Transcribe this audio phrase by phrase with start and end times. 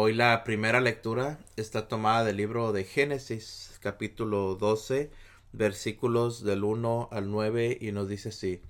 [0.00, 5.10] Hoy la primera lectura está tomada del libro de Génesis, capítulo 12,
[5.52, 8.62] versículos del 1 al 9, y nos dice así.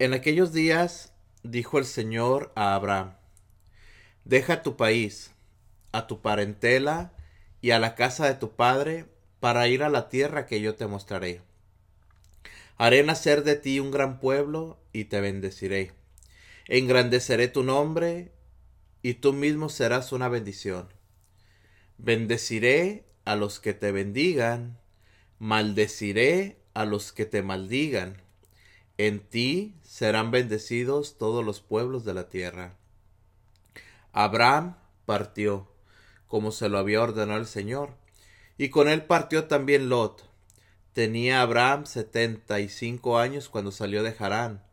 [0.00, 1.12] En aquellos días
[1.44, 3.14] dijo el Señor a Abraham,
[4.24, 5.30] Deja tu país,
[5.92, 7.12] a tu parentela
[7.60, 9.04] y a la casa de tu padre,
[9.38, 11.40] para ir a la tierra que yo te mostraré.
[12.78, 15.92] Haré nacer de ti un gran pueblo y te bendeciré.
[16.66, 18.32] Engrandeceré tu nombre
[19.02, 20.88] y tú mismo serás una bendición.
[21.98, 24.78] Bendeciré a los que te bendigan,
[25.38, 28.22] maldeciré a los que te maldigan.
[28.96, 32.76] En ti serán bendecidos todos los pueblos de la tierra.
[34.12, 35.68] Abraham partió,
[36.26, 37.94] como se lo había ordenado el Señor,
[38.56, 40.28] y con él partió también Lot.
[40.92, 44.64] Tenía Abraham setenta y cinco años cuando salió de Harán.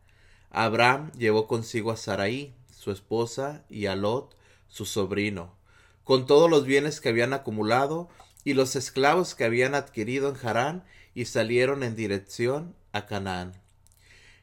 [0.50, 2.54] Abraham llevó consigo a Sarai,
[2.86, 4.36] su esposa, y a Lot,
[4.68, 5.56] su sobrino,
[6.04, 8.08] con todos los bienes que habían acumulado
[8.44, 13.60] y los esclavos que habían adquirido en Harán, y salieron en dirección a Canaán.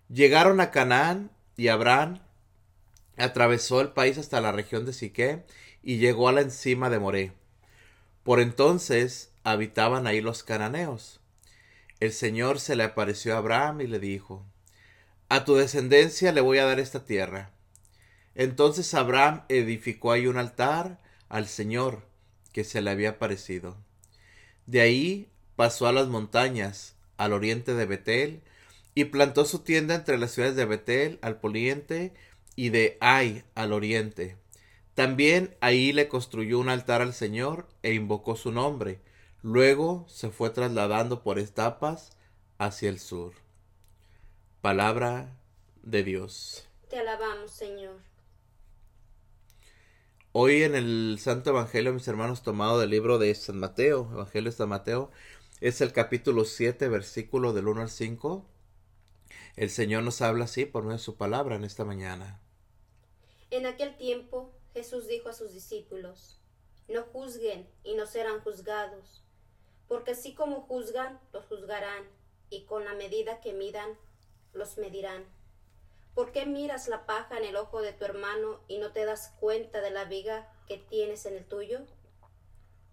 [0.10, 2.20] Llegaron a Canaán, y Abraham
[3.16, 5.46] atravesó el país hasta la región de Siqué,
[5.82, 7.32] y llegó a la encima de Moré.
[8.24, 11.22] Por entonces habitaban ahí los cananeos.
[12.02, 14.46] El Señor se le apareció a Abraham y le dijo,
[15.30, 17.54] A tu descendencia le voy a dar esta tierra.
[18.36, 22.08] Entonces Abraham edificó ahí un altar al Señor
[22.52, 23.78] que se le había aparecido.
[24.66, 28.42] De ahí pasó a las montañas, al oriente de Betel,
[28.96, 32.14] y plantó su tienda entre las ciudades de Betel al poniente
[32.56, 34.38] y de Ai al oriente.
[34.94, 39.00] También ahí le construyó un altar al Señor e invocó su nombre.
[39.42, 42.12] Luego se fue trasladando por etapas
[42.60, 43.34] hacia el sur.
[44.62, 45.36] Palabra
[45.82, 46.68] de Dios.
[46.90, 48.13] Te alabamos, Señor.
[50.36, 54.58] Hoy en el Santo Evangelio, mis hermanos, tomado del libro de San Mateo, Evangelio de
[54.58, 55.12] San Mateo,
[55.62, 58.44] es el capítulo 7, versículo del 1 al 5.
[59.58, 62.42] El Señor nos habla así por medio de su palabra en esta mañana.
[63.52, 66.40] En aquel tiempo Jesús dijo a sus discípulos,
[66.88, 69.24] No juzguen y no serán juzgados,
[69.88, 72.06] porque así como juzgan, los juzgarán,
[72.50, 74.00] y con la medida que midan,
[74.52, 75.26] los medirán.
[76.14, 79.34] ¿Por qué miras la paja en el ojo de tu hermano y no te das
[79.40, 81.80] cuenta de la viga que tienes en el tuyo?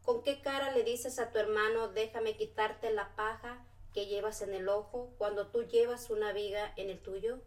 [0.02, 4.54] ¿Con qué cara le dices a tu hermano, déjame quitarte la paja que llevas en
[4.54, 7.42] el ojo cuando tú llevas una viga en el tuyo?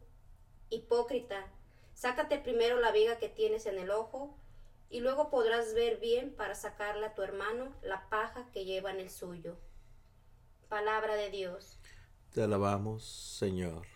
[0.70, 1.52] Hipócrita,
[1.96, 4.38] sácate primero la viga que tienes en el ojo
[4.92, 9.00] y luego podrás ver bien para sacarle a tu hermano la paja que lleva en
[9.00, 9.58] el suyo.
[10.70, 11.80] Palabra de Dios.
[12.32, 13.93] Te alabamos, Señor.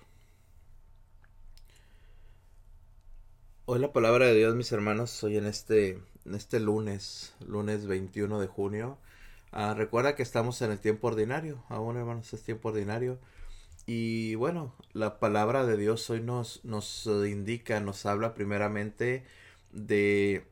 [3.70, 8.40] Hoy la palabra de Dios, mis hermanos, hoy en este, en este lunes, lunes 21
[8.40, 8.98] de junio.
[9.52, 13.20] Ah, recuerda que estamos en el tiempo ordinario, aún hermanos, es tiempo ordinario.
[13.86, 19.26] Y bueno, la palabra de Dios hoy nos, nos indica, nos habla primeramente
[19.74, 20.48] de,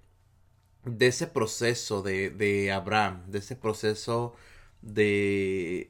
[0.84, 4.36] de ese proceso de, de Abraham, de ese proceso
[4.82, 5.90] de,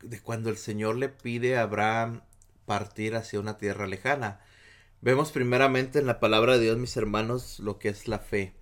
[0.00, 2.22] de cuando el Señor le pide a Abraham
[2.66, 4.40] partir hacia una tierra lejana.
[5.00, 8.54] Vemos primeramente en la palabra de Dios, mis hermanos, lo que es la fe.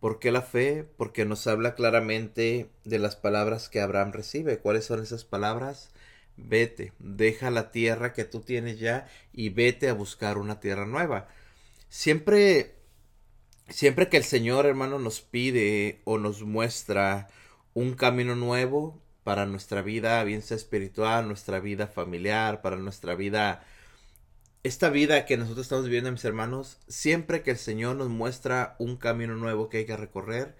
[0.00, 0.84] ¿Por qué la fe?
[0.96, 4.58] Porque nos habla claramente de las palabras que Abraham recibe.
[4.58, 5.90] ¿Cuáles son esas palabras?
[6.36, 11.28] Vete, deja la tierra que tú tienes ya y vete a buscar una tierra nueva.
[11.88, 12.74] Siempre,
[13.68, 17.28] siempre que el Señor, hermano, nos pide o nos muestra
[17.72, 23.64] un camino nuevo para nuestra vida, bien sea espiritual, nuestra vida familiar, para nuestra vida
[24.66, 28.96] esta vida que nosotros estamos viviendo, mis hermanos, siempre que el Señor nos muestra un
[28.96, 30.56] camino nuevo que hay que recorrer,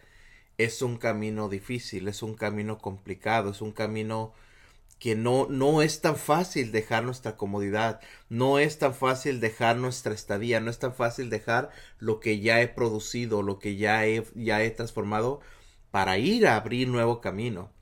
[0.58, 4.32] es un camino difícil, es un camino complicado, es un camino
[4.98, 10.14] que no, no es tan fácil dejar nuestra comodidad, no es tan fácil dejar nuestra
[10.14, 14.24] estadía, no es tan fácil dejar lo que ya he producido, lo que ya he,
[14.34, 15.40] ya he transformado
[15.90, 17.72] para ir a abrir nuevo camino.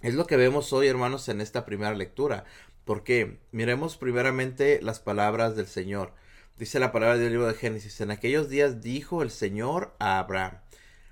[0.00, 2.44] Es lo que vemos hoy, hermanos, en esta primera lectura.
[2.84, 3.38] ¿Por qué?
[3.52, 6.12] Miremos primeramente las palabras del Señor.
[6.58, 8.00] Dice la palabra del libro de Génesis.
[8.00, 10.58] En aquellos días dijo el Señor a Abraham.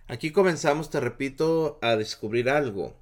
[0.08, 2.96] Aquí comenzamos, te repito, a descubrir algo.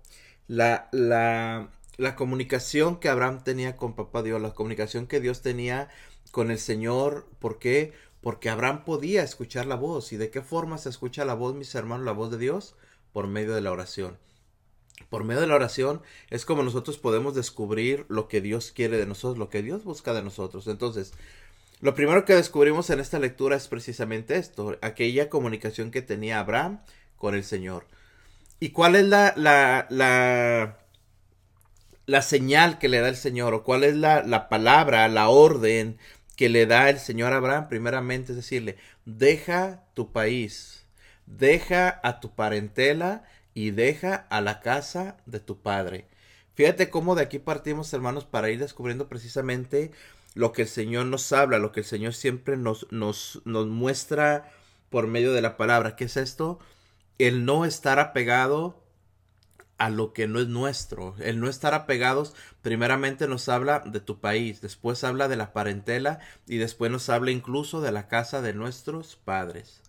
[0.48, 5.88] La, la, la comunicación que Abraham tenía con Papá Dios, la comunicación que Dios tenía
[6.30, 7.26] con el Señor.
[7.38, 7.94] ¿Por qué?
[8.20, 10.12] Porque Abraham podía escuchar la voz.
[10.12, 12.76] ¿Y de qué forma se escucha la voz, mis hermanos, la voz de Dios?
[13.14, 14.18] Por medio de la oración.
[15.10, 19.06] Por medio de la oración es como nosotros podemos descubrir lo que Dios quiere de
[19.06, 20.66] nosotros, lo que Dios busca de nosotros.
[20.66, 21.12] Entonces,
[21.80, 26.80] Lo primero que descubrimos en esta lectura es precisamente esto, aquella comunicación que tenía Abraham
[27.16, 27.86] con el Señor.
[28.60, 30.78] ¿Y cuál es la, la, la,
[32.06, 33.54] la señal que le da el Señor?
[33.54, 35.98] ¿O cuál es la, la palabra, la orden
[36.36, 37.68] que le da el Señor a Abraham?
[37.68, 40.84] Primeramente es decirle, deja tu país,
[41.26, 43.24] deja a tu parentela
[43.58, 46.06] y deja a la casa de tu padre.
[46.54, 49.90] Fíjate cómo de aquí partimos, hermanos, para ir descubriendo precisamente
[50.34, 54.48] lo que el Señor nos habla, lo que el Señor siempre nos, nos, nos muestra
[54.90, 55.96] por medio de la palabra.
[55.96, 56.60] ¿Qué es esto?
[57.18, 58.80] El no estar apegado
[59.76, 61.16] a lo que no es nuestro.
[61.18, 66.20] El no estar apegados, primeramente nos habla de tu país, después habla de la parentela
[66.46, 69.82] y después nos habla incluso de la casa de nuestros padres.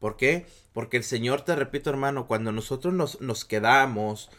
[0.00, 0.46] ¿Por qué?
[0.72, 4.30] Porque el Señor, te repito hermano, cuando nosotros nos, nos quedamos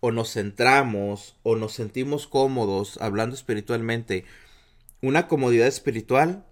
[0.00, 4.24] o nos centramos o nos sentimos cómodos hablando espiritualmente
[5.02, 6.44] una comodidad espiritual,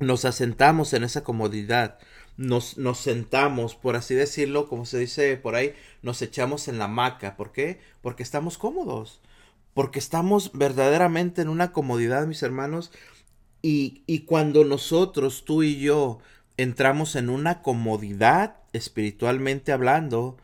[0.00, 1.98] nos asentamos en esa comodidad,
[2.36, 6.84] nos, nos sentamos, por así decirlo, como se dice por ahí, nos echamos en la
[6.84, 7.36] hamaca.
[7.36, 7.80] ¿Por qué?
[8.00, 9.20] Porque estamos cómodos,
[9.74, 12.90] porque estamos verdaderamente en una comodidad, mis hermanos,
[13.60, 16.20] y, y cuando nosotros, tú y yo,
[16.58, 20.36] entramos en una comodidad espiritualmente hablando,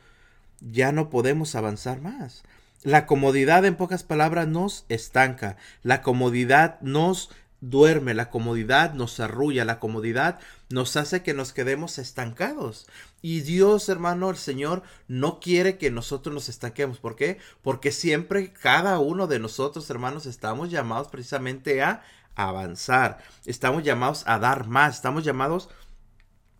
[0.61, 2.43] ya no podemos avanzar más.
[2.83, 5.57] La comodidad, en pocas palabras, nos estanca.
[5.83, 7.31] La comodidad nos
[7.61, 10.39] duerme, la comodidad nos arrulla, la comodidad
[10.69, 12.87] nos hace que nos quedemos estancados.
[13.23, 16.99] Y Dios, hermano, el Señor no quiere que nosotros nos estanquemos.
[16.99, 17.39] ¿Por qué?
[17.63, 22.03] Porque siempre cada uno de nosotros, hermanos, estamos llamados precisamente a
[22.35, 23.19] avanzar.
[23.47, 24.97] Estamos llamados a dar más.
[24.97, 25.84] Estamos llamados a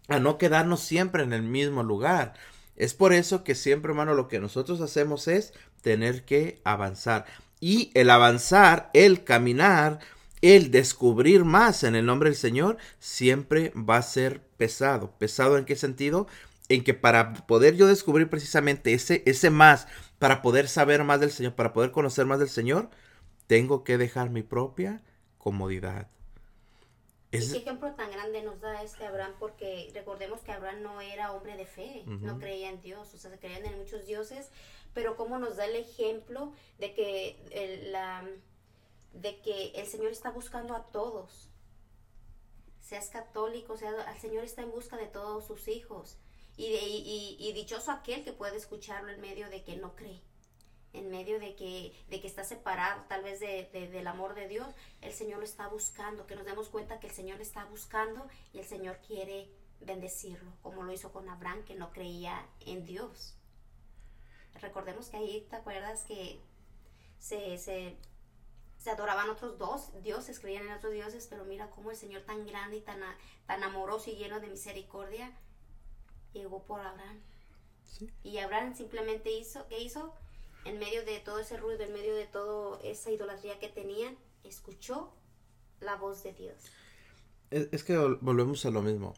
[0.09, 2.35] no quedarnos siempre en el mismo lugar.
[2.77, 5.53] Es por eso que siempre, hermano, lo que nosotros hacemos es
[5.83, 7.27] tener que avanzar.
[7.61, 10.01] Y el avanzar, el caminar,
[10.43, 15.13] el descubrir más en el nombre del Señor, siempre va a ser pesado.
[15.19, 16.27] ¿Pesado en qué sentido?
[16.69, 19.87] En que para poder yo descubrir precisamente ese, ese más,
[20.19, 22.91] para poder saber más del Señor, para poder conocer más del Señor,
[23.47, 25.03] tengo que dejar mi propia
[25.39, 26.09] comodidad.
[27.35, 27.53] Es...
[27.53, 29.35] ¿Qué ejemplo tan grande nos da este Abraham?
[29.39, 33.31] Porque recordemos que Abraham no era hombre de fe, no creía en Dios, o sea,
[33.31, 34.51] se creían en muchos dioses,
[34.93, 38.25] pero cómo nos da el ejemplo de que el, la,
[39.13, 41.51] de que el Señor está buscando a todos.
[42.81, 46.19] Seas católico, sea, el Señor está en busca de todos sus hijos.
[46.57, 50.23] Y, de, y, y, dichoso aquel que puede escucharlo en medio de que no cree,
[50.95, 54.75] en medio de que, de que está separado tal vez de, del amor de Dios,
[55.03, 58.61] el Señor lo está buscando, que nos demos cuenta que el Señor está buscando y
[58.61, 59.51] el Señor quiere
[59.81, 63.37] bendecirlo, como lo hizo con Abraham, que no creía en Dios
[64.65, 66.41] recordemos que ahí, ¿te acuerdas que
[67.19, 67.97] se, se,
[68.79, 72.47] se adoraban otros dos dioses, creían en otros dioses, pero mira cómo el Señor tan
[72.47, 73.01] grande y tan,
[73.47, 75.33] tan amoroso y lleno de misericordia
[76.33, 77.21] llegó por Abraham.
[78.23, 80.15] Y Abraham simplemente hizo, ¿qué hizo?
[80.65, 85.13] En medio de todo ese ruido, en medio de toda esa idolatría que tenían, escuchó
[85.81, 86.57] la voz de Dios.
[87.51, 89.15] es que volvemos a lo mismo.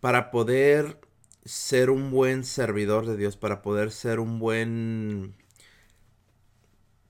[0.00, 1.00] Para poder
[1.44, 5.36] ser un buen servidor de Dios, para poder ser un buen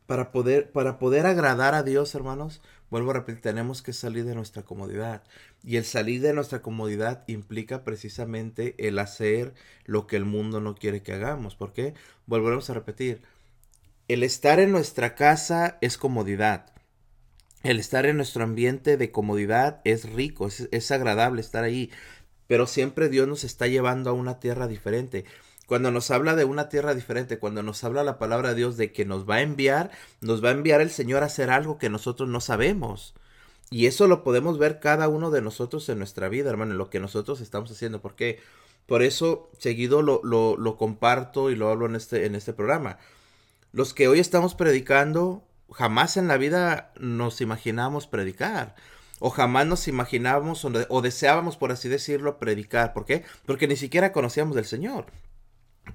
[0.06, 4.34] para poder para poder agradar a Dios, hermanos, vuelvo a repetir, tenemos que salir de
[4.34, 5.24] nuestra comodidad.
[5.64, 10.74] Y el salir de nuestra comodidad implica precisamente el hacer lo que el mundo no
[10.74, 11.56] quiere que hagamos.
[11.56, 11.94] ¿Por qué?
[12.26, 13.22] Volvemos a repetir.
[14.08, 16.72] El estar en nuestra casa es comodidad.
[17.62, 21.90] El estar en nuestro ambiente de comodidad es rico, es, es agradable estar ahí
[22.46, 25.24] pero siempre Dios nos está llevando a una tierra diferente.
[25.66, 28.92] Cuando nos habla de una tierra diferente, cuando nos habla la palabra de Dios de
[28.92, 31.90] que nos va a enviar, nos va a enviar el Señor a hacer algo que
[31.90, 33.14] nosotros no sabemos.
[33.70, 36.88] Y eso lo podemos ver cada uno de nosotros en nuestra vida, hermano, en lo
[36.88, 38.00] que nosotros estamos haciendo.
[38.00, 38.38] Porque
[38.86, 42.98] por eso seguido lo, lo, lo comparto y lo hablo en este, en este programa.
[43.76, 48.74] Los que hoy estamos predicando, jamás en la vida nos imaginamos predicar
[49.18, 52.94] o jamás nos imaginábamos o, deseábamos, por así decirlo, predicar.
[52.94, 53.24] ¿Por qué?
[53.44, 55.12] Porque ni siquiera conocíamos del Señor.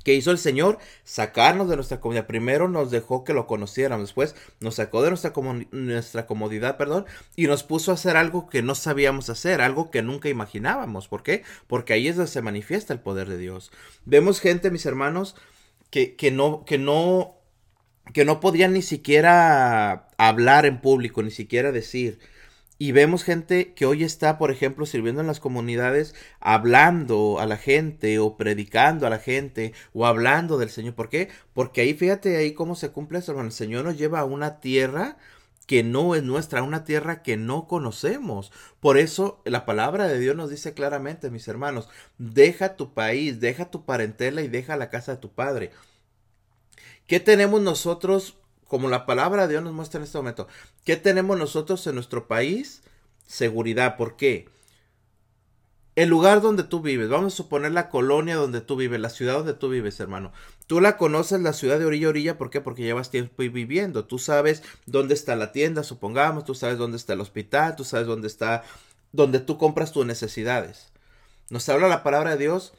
[0.03, 0.77] ¿Qué hizo el Señor?
[1.03, 2.27] Sacarnos de nuestra comodidad.
[2.27, 5.33] Primero nos dejó que lo conociéramos, después nos sacó de nuestra,
[5.71, 10.03] nuestra comodidad, perdón, y nos puso a hacer algo que no sabíamos hacer, algo que
[10.03, 11.07] nunca imaginábamos.
[11.07, 11.43] ¿Por qué?
[11.65, 13.71] Porque ahí es donde se manifiesta el poder de Dios.
[14.05, 15.35] Vemos gente, mis hermanos,
[15.89, 17.40] que, que no, que no,
[18.13, 22.19] que no podían ni siquiera hablar en público, ni siquiera decir.
[22.77, 27.57] Y vemos gente que hoy está, por ejemplo, sirviendo en las comunidades, hablando a la
[27.57, 30.95] gente o predicando a la gente o hablando del Señor.
[30.95, 31.29] ¿Por qué?
[31.53, 33.49] Porque ahí fíjate ahí cómo se cumple eso, hermano.
[33.49, 35.17] El Señor nos lleva a una tierra
[35.67, 38.51] que no es nuestra, una tierra que no conocemos.
[38.79, 41.87] Por eso la palabra de Dios nos dice claramente, mis hermanos,
[42.17, 45.69] deja tu país, deja tu parentela y deja la casa de tu padre.
[47.11, 48.37] ¿Qué tenemos nosotros,
[48.69, 50.47] como la palabra de Dios nos muestra en este momento?
[50.85, 52.83] ¿Qué tenemos nosotros en nuestro país?
[53.27, 53.97] Seguridad.
[53.97, 54.47] ¿Por qué?
[55.97, 59.33] el lugar donde tú vives, vamos a suponer la colonia donde tú vives, la ciudad
[59.33, 60.31] donde tú vives, hermano.
[60.67, 62.61] Tú la conoces, la ciudad de orilla a orilla, ¿por qué?
[62.61, 64.05] Porque llevas tiempo viviendo.
[64.05, 68.07] Tú sabes dónde está la tienda, supongamos, tú sabes dónde está el hospital, tú sabes
[68.07, 68.63] dónde está,
[69.11, 70.93] donde tú compras tus necesidades.
[71.49, 72.71] Nos habla la palabra de Dios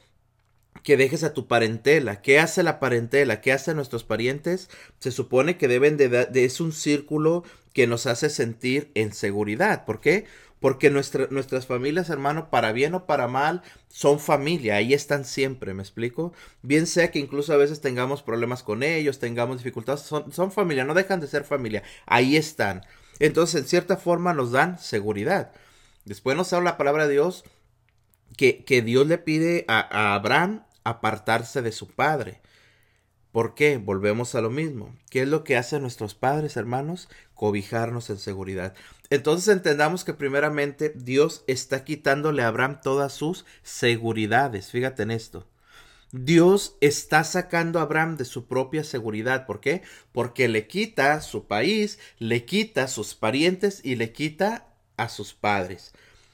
[0.83, 2.21] que dejes a tu parentela.
[2.21, 3.41] ¿Qué hace la parentela?
[3.41, 4.69] ¿Qué hacen nuestros parientes?
[4.99, 9.85] Se supone que deben de, de es un círculo que nos hace sentir en seguridad.
[9.85, 10.25] ¿Por qué?
[10.59, 15.83] Porque nuestras familias, hermano, para bien o para mal, son familia, ahí están siempre, ¿me
[15.83, 16.31] explico?
[16.61, 20.85] Bien sea que incluso a veces tengamos problemas con ellos, tengamos dificultades, son, son familia,
[20.85, 22.85] no dejan de ser familia, ahí están.
[23.19, 25.51] Entonces, en cierta forma, nos dan seguridad.
[26.05, 27.43] Después nos habla la palabra de Dios
[28.37, 32.41] que, que Dios le pide a, a Abraham apartarse de su padre.
[33.31, 33.77] ¿Por qué?
[33.77, 34.95] Volvemos a lo mismo.
[35.09, 37.09] ¿Qué es lo que hacen nuestros padres, hermanos?
[37.33, 38.75] Cobijarnos en seguridad.
[39.09, 44.69] Entonces entendamos que primeramente Dios está quitándole a Abraham todas sus seguridades.
[44.69, 45.47] Fíjate en esto.
[46.11, 49.47] Dios está sacando a Abraham de su propia seguridad.
[49.47, 49.81] ¿Por qué?
[50.11, 55.91] Porque le quita su país, le quita sus parientes y le quita a sus padres.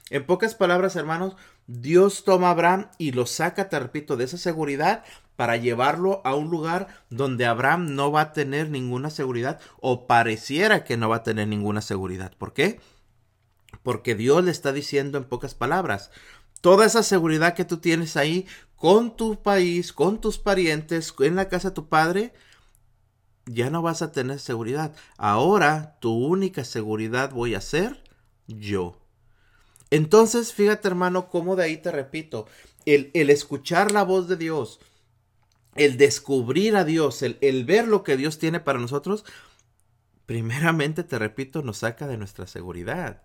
[0.10, 1.38] En pocas palabras, hermanos,
[1.72, 5.04] Dios toma a Abraham y lo saca, te repito, de esa seguridad
[5.36, 10.84] para llevarlo a un lugar donde Abraham no va a tener ninguna seguridad o pareciera
[10.84, 12.34] que no va a tener ninguna seguridad.
[12.40, 12.80] ¿Por qué?
[13.84, 16.10] Porque Dios le está diciendo en pocas palabras,
[16.60, 21.50] toda esa seguridad que tú tienes ahí con tu país, con tus parientes, en la
[21.50, 22.34] casa de tu padre,
[23.46, 24.96] ya no vas a tener seguridad.
[25.18, 28.04] Ahora tu única seguridad voy a ser
[28.48, 29.00] yo.
[29.92, 32.48] Entonces, fíjate hermano, cómo de ahí te repito,
[32.86, 34.80] el, el escuchar la voz de Dios,
[35.76, 39.26] el descubrir a Dios, el, el ver lo que Dios tiene para nosotros,
[40.26, 43.24] primeramente, te repito, nos saca de nuestra seguridad.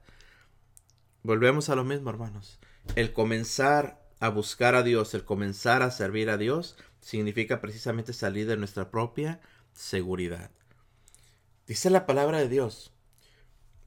[1.22, 2.58] Volvemos a lo mismo, hermanos.
[2.96, 8.46] El comenzar a buscar a Dios, el comenzar a servir a Dios, significa precisamente salir
[8.46, 9.40] de nuestra propia
[9.74, 10.50] seguridad.
[11.66, 12.93] Dice la palabra de Dios.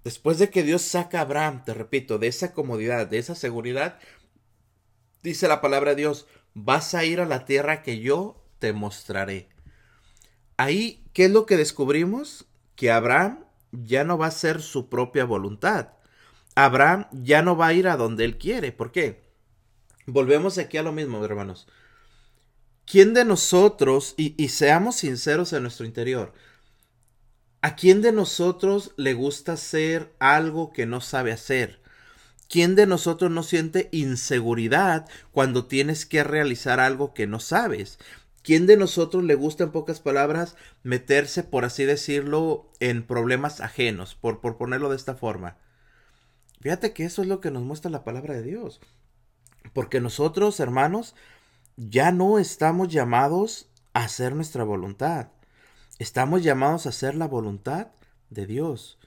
[0.08, 4.00] Después de que Dios saca a Abraham, te repito, de esa comodidad, de esa seguridad,
[5.22, 9.50] dice la palabra de Dios, vas a ir a la tierra que yo te mostraré.
[10.56, 12.46] Ahí, ¿qué es lo que descubrimos?
[12.78, 15.90] Que Abraham ya no va a ser su propia voluntad.
[16.56, 18.72] Abraham ya no va a ir a donde él quiere.
[18.72, 19.26] ¿Por qué?
[20.06, 21.68] Volvemos aquí a lo mismo, hermanos.
[22.86, 26.32] ¿Quién de nosotros, y, y seamos sinceros en nuestro interior,
[27.62, 31.82] ¿a quién de nosotros le gusta hacer algo que no sabe hacer?
[32.50, 38.00] ¿Quién de nosotros no siente inseguridad cuando tienes que realizar algo que no sabes?
[38.42, 44.16] ¿Quién de nosotros le gusta, en pocas palabras, meterse, por así decirlo, en problemas ajenos,
[44.16, 45.58] por, por ponerlo de esta forma?
[46.62, 48.80] Fíjate que eso es lo que nos muestra la palabra de Dios.
[49.74, 51.14] Porque nosotros, hermanos,
[51.76, 55.28] ya no estamos llamados a hacer nuestra voluntad.
[56.00, 57.88] Estamos llamados a hacer la voluntad
[58.30, 59.00] de Dios.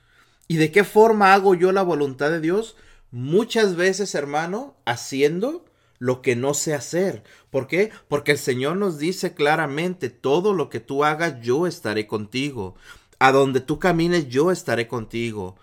[0.49, 2.77] ¿Y de qué forma hago yo la voluntad de Dios?
[3.13, 5.65] Muchas veces, hermano, haciendo
[6.01, 7.23] lo que no sé hacer.
[7.51, 7.93] ¿Por qué?
[8.09, 12.75] Porque el Señor nos dice claramente, todo lo que tú hagas, yo estaré contigo.
[13.21, 15.55] A donde tú camines, yo estaré contigo.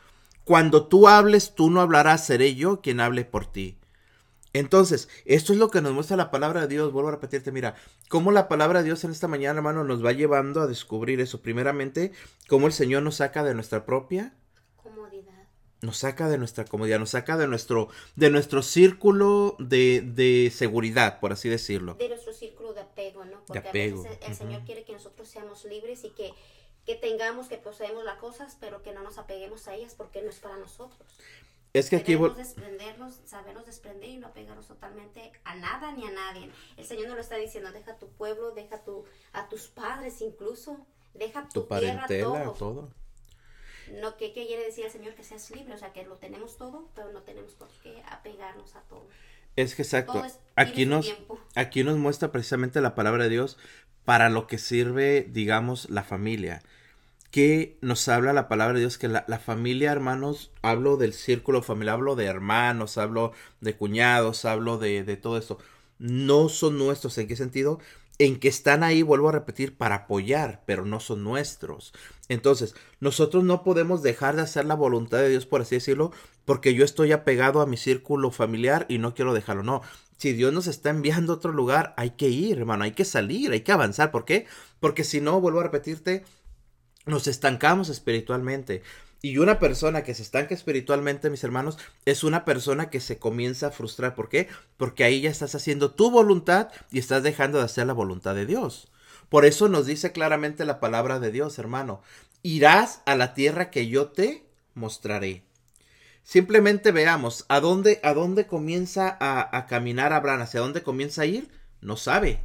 [0.46, 3.77] Cuando tú hables, tú no hablarás, seré yo quien hable por ti.
[4.58, 6.92] Entonces, esto es lo que nos muestra la palabra de Dios.
[6.92, 7.76] Vuelvo a repetirte, mira,
[8.10, 11.42] cómo la palabra de Dios en esta mañana, hermano, nos va llevando a descubrir eso.
[11.42, 12.12] Primeramente,
[12.48, 14.34] cómo el Señor nos saca de nuestra propia
[15.82, 21.20] nos saca de nuestra comodidad, nos saca de nuestro, de nuestro círculo de, de seguridad,
[21.20, 21.94] por así decirlo.
[21.96, 23.44] De nuestro círculo de apego, ¿no?
[23.46, 26.34] Porque a veces el, Señor quiere que nosotros seamos libres y que,
[26.86, 30.30] que tengamos, que poseemos las cosas, pero que no nos apeguemos a ellas porque no
[30.30, 31.08] es para nosotros.
[31.78, 36.50] Es que aquí desprendernos, sabernos desprender y no apegarnos totalmente a nada ni a nadie.
[36.76, 40.86] El Señor nos lo está diciendo, deja tu pueblo, deja tu, a tus padres incluso,
[41.14, 42.08] deja tu, tierra,
[42.58, 42.92] todo.
[44.02, 45.16] No, ¿qué, quiere decir el Señor?
[45.16, 48.76] Que seas libre, o sea, que lo tenemos todo, pero no tenemos por qué apegarnos
[48.76, 49.08] a todo.
[49.56, 50.24] Es que exacto.
[50.56, 51.16] aquí nos,
[51.56, 53.58] aquí nos muestra precisamente la palabra de Dios
[54.06, 56.62] para lo que sirve, digamos, la familia.
[57.32, 61.96] Que nos habla la palabra de Dios que la, familia, hermanos, hablo del círculo familiar,
[61.96, 65.60] hablo de hermanos, hablo de cuñados, hablo de, de todo esto.
[66.00, 67.18] no son nuestros.
[67.18, 67.80] ¿En qué sentido?
[68.20, 71.94] En que están ahí, vuelvo a repetir, para apoyar, pero no son nuestros.
[72.30, 76.12] Entonces, nosotros no podemos dejar de hacer la voluntad de Dios, por así decirlo,
[76.46, 79.64] porque yo estoy apegado a mi círculo familiar y no quiero dejarlo.
[79.64, 79.82] No,
[80.18, 83.52] si Dios nos está enviando a otro lugar, hay que ir, hermano, hay que salir,
[83.52, 84.12] hay que avanzar.
[84.12, 84.46] ¿Por qué?
[84.80, 86.26] Porque si no, vuelvo a repetirte,
[87.08, 88.84] nos estancamos espiritualmente.
[89.22, 93.68] Y una persona que se estanca espiritualmente, mis hermanos, es una persona que se comienza
[93.68, 94.14] a frustrar.
[94.14, 94.48] ¿Por qué?
[94.78, 98.46] Porque ahí ya estás haciendo tu voluntad y estás dejando de hacer la voluntad de
[98.46, 98.92] Dios.
[99.30, 102.02] Por eso nos dice claramente la palabra de Dios, hermano.
[102.44, 104.46] Irás a la tierra que yo te
[104.76, 105.44] mostraré.
[106.24, 111.26] Simplemente veamos a dónde, a dónde comienza a, a caminar Abraham, hacia dónde comienza a
[111.26, 111.50] ir,
[111.82, 112.42] no sabe.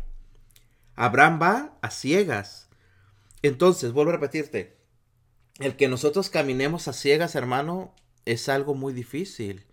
[0.95, 2.62] Abraham va a ciegas.
[3.43, 4.77] Entonces, vuelvo a repetirte,
[5.59, 7.95] el que nosotros caminemos a ciegas, hermano,
[8.25, 9.67] es algo muy difícil.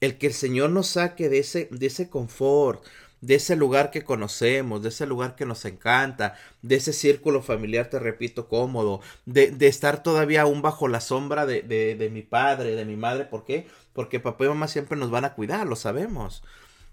[0.00, 2.84] El que el Señor nos saque de ese, de ese confort,
[3.20, 7.88] de ese lugar que conocemos, de ese lugar que nos encanta, de ese círculo familiar,
[7.88, 12.22] te repito, cómodo, de, de estar todavía aún bajo la sombra de, de, de, mi
[12.22, 13.24] padre, de mi madre.
[13.24, 13.68] ¿Por qué?
[13.92, 16.42] Porque papá y mamá siempre nos van a cuidar, lo sabemos.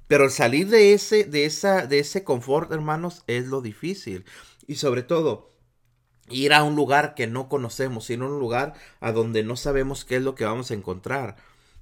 [0.07, 4.25] Pero el salir de ese, de esa, de ese confort, hermanos, es lo difícil.
[4.67, 5.51] Y sobre todo,
[6.29, 10.17] ir a un lugar que no conocemos, sino un lugar a donde no sabemos qué
[10.17, 11.35] es lo que vamos a encontrar.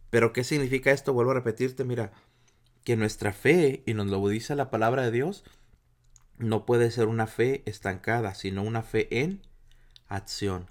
[0.10, 1.14] Pero ¿qué significa esto?
[1.14, 2.12] Vuelvo a repetirte, mira,
[2.84, 5.44] que nuestra fe, y nos lo dice la palabra de Dios,
[6.38, 9.42] no puede ser una fe estancada, sino una fe en
[10.08, 10.70] acción.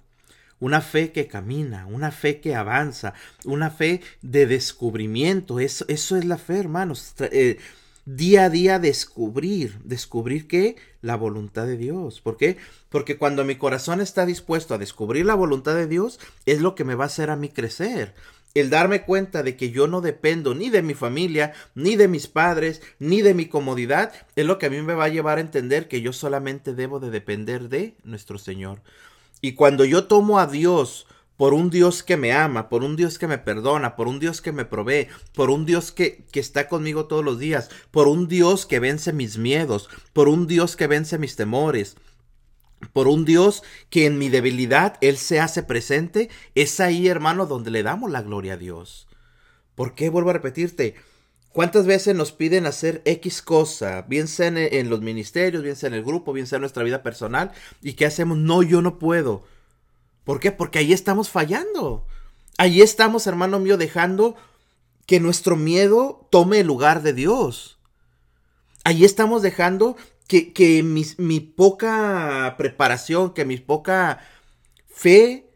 [0.59, 3.13] Una fe que camina, una fe que avanza,
[3.45, 5.59] una fe de descubrimiento.
[5.59, 7.13] Eso, eso es la fe, hermanos.
[7.19, 7.59] Eh,
[8.07, 12.21] día a día descubrir, descubrir que la voluntad de Dios.
[12.21, 12.55] ¿Por qué?
[12.87, 16.85] Porque cuando mi corazón está dispuesto a descubrir la voluntad de Dios, es lo que
[16.85, 18.15] me va a hacer a mí crecer.
[18.53, 22.27] El darme cuenta de que yo no dependo ni de mi familia, ni de mis
[22.27, 25.41] padres, ni de mi comodidad, es lo que a mí me va a llevar a
[25.41, 28.81] entender que yo solamente debo de depender de nuestro Señor.
[29.41, 31.07] Y cuando yo tomo a Dios
[31.37, 34.41] por un Dios que me ama, por un Dios que me perdona, por un Dios
[34.41, 38.27] que me provee, por un Dios que, que, está conmigo todos los días, por un
[38.27, 41.95] Dios que vence mis miedos, por un Dios que vence mis temores,
[42.91, 47.71] por un Dios que en mi debilidad Él se hace presente, es ahí, hermano, donde
[47.71, 49.07] le damos la gloria a Dios.
[49.75, 50.09] ¿Por qué?
[50.09, 50.95] Vuelvo a repetirte.
[51.53, 54.03] ¿Cuántas veces nos piden hacer X cosa?
[54.03, 56.83] Bien sea en, en los ministerios, bien sea en el grupo, bien sea en nuestra
[56.83, 57.51] vida personal.
[57.81, 58.37] ¿Y qué hacemos?
[58.37, 59.43] No, yo no puedo.
[60.27, 60.51] ¿Por qué?
[60.51, 62.05] Porque ahí estamos fallando.
[62.57, 64.35] Ahí estamos, hermano mío, dejando
[65.05, 67.79] que nuestro miedo tome el lugar de Dios.
[68.83, 69.95] Ahí estamos dejando
[70.27, 74.19] que, que mi, mi, poca preparación, que mi poca
[74.89, 75.49] fe,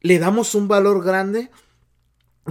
[0.00, 1.50] le damos un valor grande.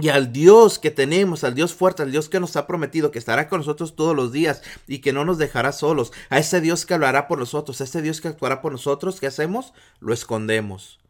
[0.00, 3.18] Y al Dios que tenemos, al Dios fuerte, al Dios que nos ha prometido que
[3.18, 6.86] estará con nosotros todos los días y que no nos dejará solos, a ese Dios
[6.86, 9.72] que hablará por nosotros, a ese Dios que actuará por nosotros, ¿qué hacemos?
[9.98, 11.00] Lo escondemos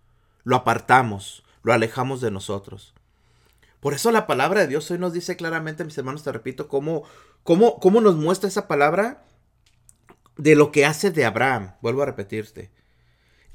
[0.48, 2.94] lo apartamos, lo alejamos de nosotros.
[3.80, 7.02] Por eso la palabra de Dios hoy nos dice claramente, mis hermanos, te repito, cómo,
[7.42, 9.26] cómo, cómo nos muestra esa palabra
[10.38, 11.74] de lo que hace de Abraham.
[11.82, 12.70] Vuelvo a repetirte.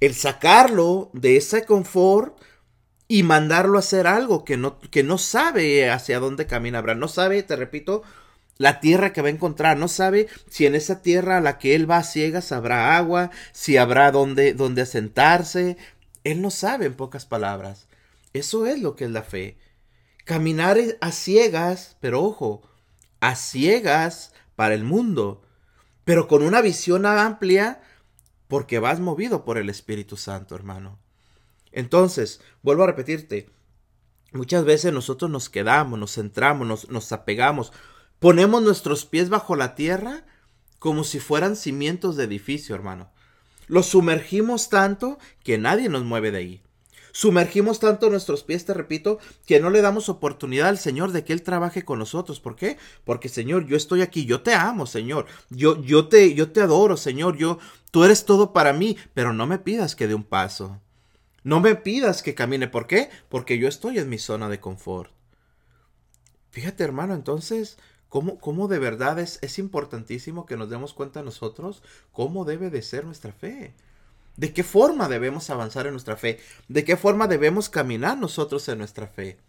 [0.01, 2.39] El sacarlo de ese confort
[3.07, 6.99] y mandarlo a hacer algo que no, que no sabe hacia dónde camina Abraham.
[6.99, 8.03] No sabe, te repito,
[8.59, 9.77] la tierra que va a encontrar.
[9.77, 13.31] No sabe si en esa tierra a la que él va a ciegas habrá agua,
[13.51, 15.75] si habrá donde, donde asentarse,
[16.23, 17.87] él no sabe en pocas palabras.
[18.33, 19.57] Eso es lo que es la fe.
[20.25, 22.61] Caminar a ciegas, pero ojo,
[23.19, 25.43] a ciegas para el mundo,
[26.03, 27.81] pero con una visión amplia
[28.47, 30.99] porque vas movido por el Espíritu Santo, hermano.
[31.71, 33.49] Entonces, vuelvo a repetirte,
[34.31, 37.73] muchas veces nosotros nos quedamos, nos centramos, nos, nos apegamos,
[38.19, 40.25] ponemos nuestros pies bajo la tierra
[40.79, 43.11] como si fueran cimientos de edificio, hermano.
[43.67, 46.63] Los sumergimos tanto que nadie nos mueve de ahí.
[47.15, 51.31] Sumergimos tanto nuestros pies, te repito, que no le damos oportunidad al Señor de que
[51.31, 52.39] Él trabaje con nosotros.
[52.39, 52.77] ¿Por qué?
[53.05, 55.27] Porque, Señor, yo estoy aquí, yo te amo, Señor.
[55.51, 57.37] Yo, yo te, yo te adoro, Señor.
[57.37, 57.59] Yo,
[57.91, 60.81] tú eres todo para mí, pero no me pidas que dé un paso.
[61.43, 62.67] No me pidas que camine.
[62.67, 63.11] ¿Por qué?
[63.29, 65.11] Porque yo estoy en mi zona de confort.
[66.49, 67.77] Fíjate, hermano, entonces
[68.13, 72.83] ¿Cómo, cómo de verdad es, es importantísimo que nos demos cuenta nosotros cómo debe de
[72.83, 73.73] ser nuestra fe?
[74.37, 76.39] ¿De qué forma debemos avanzar en nuestra fe?
[76.67, 79.39] ¿De qué forma debemos caminar nosotros en nuestra fe?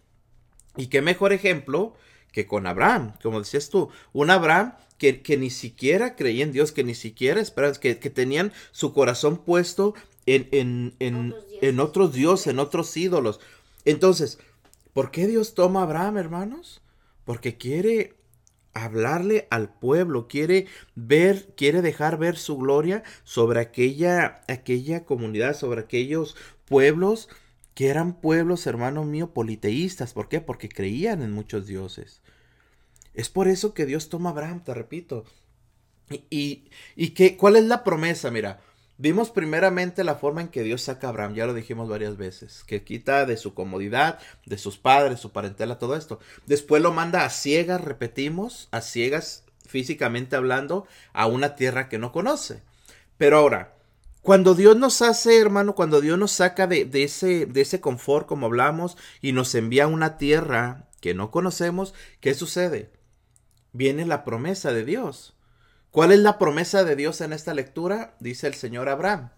[0.79, 1.93] Y qué mejor ejemplo
[2.33, 6.73] que con Abraham, como decías tú, un Abraham que, que ni siquiera creía en Dios,
[6.73, 9.93] que ni siquiera esperaban, que, que tenían su corazón puesto
[10.25, 13.41] en, en, en, en otros dioses, en otros ídolos.
[13.85, 14.39] Entonces,
[14.95, 16.81] ¿por qué Dios toma a Abraham, hermanos?
[17.27, 18.15] Porque quiere
[18.75, 25.81] hablarle al pueblo, quiere ver, quiere dejar ver su gloria sobre aquella, aquella comunidad, sobre
[25.81, 27.29] aquellos pueblos
[27.75, 30.13] que eran pueblos, hermano mío, politeístas.
[30.13, 30.41] ¿Por qué?
[30.41, 32.21] Porque creían en muchos dioses.
[33.15, 35.25] Es por eso que Dios toma a Abraham, te repito.
[36.11, 38.31] Y, y, y ¿cuál es la promesa?
[38.31, 38.61] Mira,
[38.97, 42.63] Vimos primeramente la forma en que Dios saca a Abraham, ya lo dijimos varias veces,
[42.65, 46.21] que quita de su comodidad, de sus padres, su parentela, todo esto.
[46.47, 52.13] Después lo manda a ciegas, repetimos, a ciegas físicamente hablando, a una tierra que no
[52.13, 52.63] conoce.
[53.19, 53.75] Pero ahora,
[54.23, 58.29] cuando Dios nos hace, hermano, cuando Dios nos saca de, de, ese, de ese confort,
[58.29, 62.93] como hablamos, y nos envía a una tierra que no conocemos, ¿qué sucede?
[63.73, 65.34] Viene la promesa de Dios.
[65.95, 68.17] ¿Cuál es la promesa de Dios en esta lectura?
[68.19, 69.31] Dice el Señor Abraham.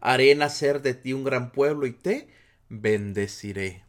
[0.00, 2.28] Haré nacer de ti un gran pueblo y te
[2.68, 3.82] bendeciré.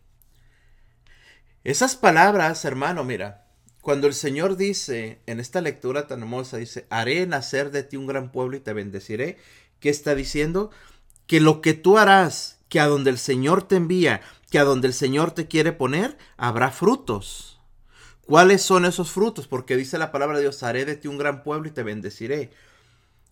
[1.63, 3.45] Esas palabras, hermano, mira,
[3.81, 8.07] cuando el Señor dice en esta lectura tan hermosa, dice, haré nacer de ti un
[8.07, 9.37] gran pueblo y te bendeciré,
[9.79, 10.71] ¿qué está diciendo?
[11.27, 14.87] Que lo que tú harás, que a donde el Señor te envía, que a donde
[14.87, 17.58] el Señor te quiere poner, habrá frutos.
[18.29, 19.47] ¿Cuáles son esos frutos?
[19.47, 22.51] Porque dice la palabra de Dios, haré de ti un gran pueblo y te bendeciré.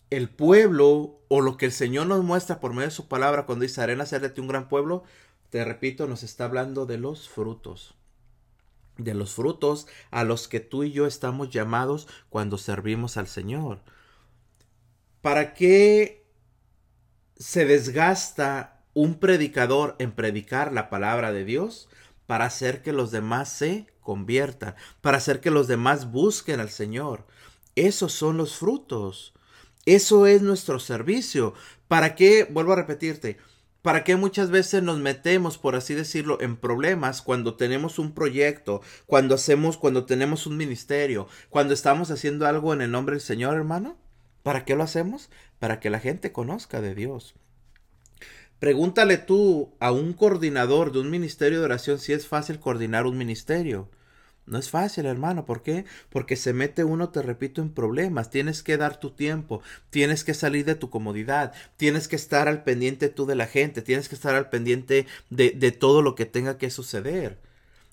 [0.09, 3.61] El pueblo o lo que el Señor nos muestra por medio de su palabra cuando
[3.61, 5.03] dice haré nacer de ti un gran pueblo,
[5.51, 7.93] te repito, nos está hablando de los frutos.
[8.97, 13.81] De los frutos a los que tú y yo estamos llamados cuando servimos al Señor.
[15.21, 16.25] ¿Para qué
[17.35, 21.87] se desgasta un predicador en predicar la palabra de Dios?
[22.25, 27.27] Para hacer que los demás se conviertan, para hacer que los demás busquen al Señor.
[27.75, 29.33] Esos son los frutos.
[29.85, 31.53] Eso es nuestro servicio.
[31.89, 32.47] ¿Para qué?
[32.49, 33.35] Vuelvo a repetirte.
[33.81, 38.81] ¿Para qué muchas veces nos metemos, por así decirlo, en problemas cuando tenemos un proyecto,
[39.07, 43.55] cuando hacemos, cuando tenemos un ministerio, cuando estamos haciendo algo en el nombre del Señor,
[43.57, 43.97] hermano?
[44.41, 45.29] ¿Para qué lo hacemos?
[45.59, 47.35] Para que la gente conozca de Dios.
[48.59, 53.17] Pregúntale tú a un coordinador de un ministerio de oración si es fácil coordinar un
[53.17, 53.89] ministerio.
[54.47, 55.45] No es fácil, hermano.
[55.45, 55.85] ¿Por qué?
[56.09, 58.29] Porque se mete uno, te repito, en problemas.
[58.29, 62.63] Tienes que dar tu tiempo, tienes que salir de tu comodidad, tienes que estar al
[62.63, 66.25] pendiente tú de la gente, tienes que estar al pendiente de, de todo lo que
[66.25, 67.37] tenga que suceder.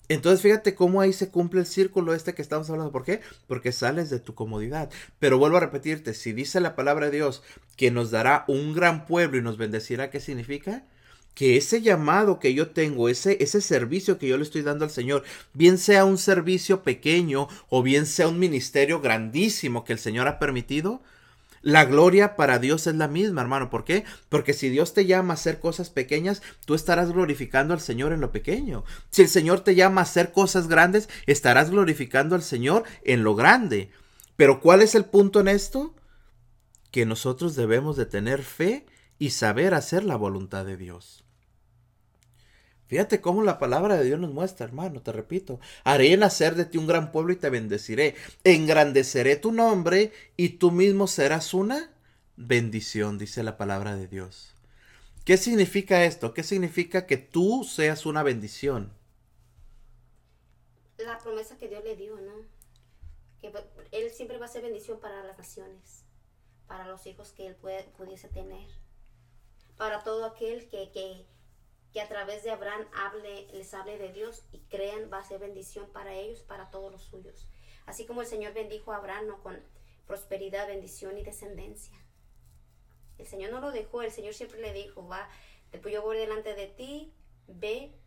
[0.07, 2.91] Entonces fíjate cómo ahí se cumple el círculo este que estamos hablando.
[2.91, 3.21] ¿Por qué?
[3.47, 4.89] Porque sales de tu comodidad.
[5.19, 7.43] Pero vuelvo a repetirte, si dice la palabra de Dios
[7.75, 10.85] que nos dará un gran pueblo y nos bendecirá, ¿qué significa?
[11.35, 14.91] Que ese llamado que yo tengo, ese, ese servicio que yo le estoy dando al
[14.91, 20.27] Señor, bien sea un servicio pequeño o bien sea un ministerio grandísimo que el Señor
[20.27, 21.01] ha permitido,
[21.65, 23.71] la gloria para Dios es la misma, hermano.
[23.71, 24.05] ¿Por qué?
[24.29, 28.21] Porque si Dios te llama a hacer cosas pequeñas, tú estarás glorificando al Señor en
[28.21, 28.83] lo pequeño.
[29.09, 33.33] Si el Señor te llama a hacer cosas grandes, estarás glorificando al Señor en lo
[33.33, 33.89] grande.
[34.35, 35.95] Pero ¿cuál es el punto en esto?
[36.91, 38.85] Que nosotros debemos de tener fe
[39.17, 41.24] y saber hacer la voluntad de Dios.
[42.87, 45.59] Fíjate cómo la palabra de Dios nos muestra, hermano, te repito.
[45.83, 48.15] Haré nacer de ti un gran pueblo y te bendeciré.
[48.43, 51.91] Engrandeceré tu nombre y tú mismo serás una
[52.37, 54.53] bendición, dice la palabra de Dios.
[55.23, 56.35] ¿Qué significa esto?
[56.35, 58.93] ¿Qué significa que tú seas una bendición?
[60.97, 62.33] La promesa que Dios le dio, ¿no?
[63.41, 63.51] Que
[63.91, 66.03] Él siempre va a ser bendición para las naciones,
[66.67, 67.55] para los hijos que Él
[67.97, 68.67] pudiese tener,
[69.77, 71.25] para todo aquel que, que
[71.95, 75.39] que a través de Abraham hable, les hable de Dios y crean va a ser
[75.39, 77.47] bendición para ellos, para todos los suyos.
[77.85, 79.41] Así como el Señor bendijo a Abraham ¿no?
[79.41, 79.57] con
[80.05, 81.97] prosperidad, bendición y descendencia.
[83.17, 85.29] El Señor no lo dejó, el Señor siempre le dijo, va,
[85.71, 87.13] después yo voy delante de ti,
[87.47, 87.97] ve,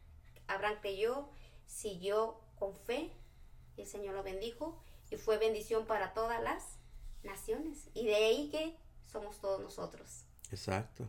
[0.49, 1.31] Abraham creyó,
[1.65, 3.11] siguió con fe,
[3.79, 6.79] el Señor lo bendijo y fue bendición para todas las
[7.23, 7.89] naciones.
[7.95, 10.27] Y de ahí que somos todos nosotros.
[10.51, 11.07] Exacto.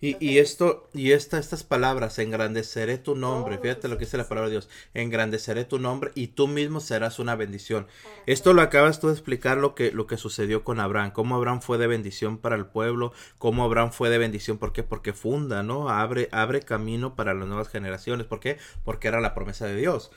[0.00, 4.28] Y, y, esto, y esta, estas palabras, engrandeceré tu nombre, fíjate lo que dice la
[4.28, 7.86] palabra de Dios, engrandeceré tu nombre y tú mismo serás una bendición.
[8.26, 11.60] Esto lo acabas tú de explicar lo que, lo que sucedió con Abraham, cómo Abraham
[11.60, 14.82] fue de bendición para el pueblo, cómo Abraham fue de bendición, ¿por qué?
[14.82, 15.90] Porque funda, ¿no?
[15.90, 18.56] Abre, abre camino para las nuevas generaciones, ¿por qué?
[18.84, 20.10] Porque era la promesa de Dios.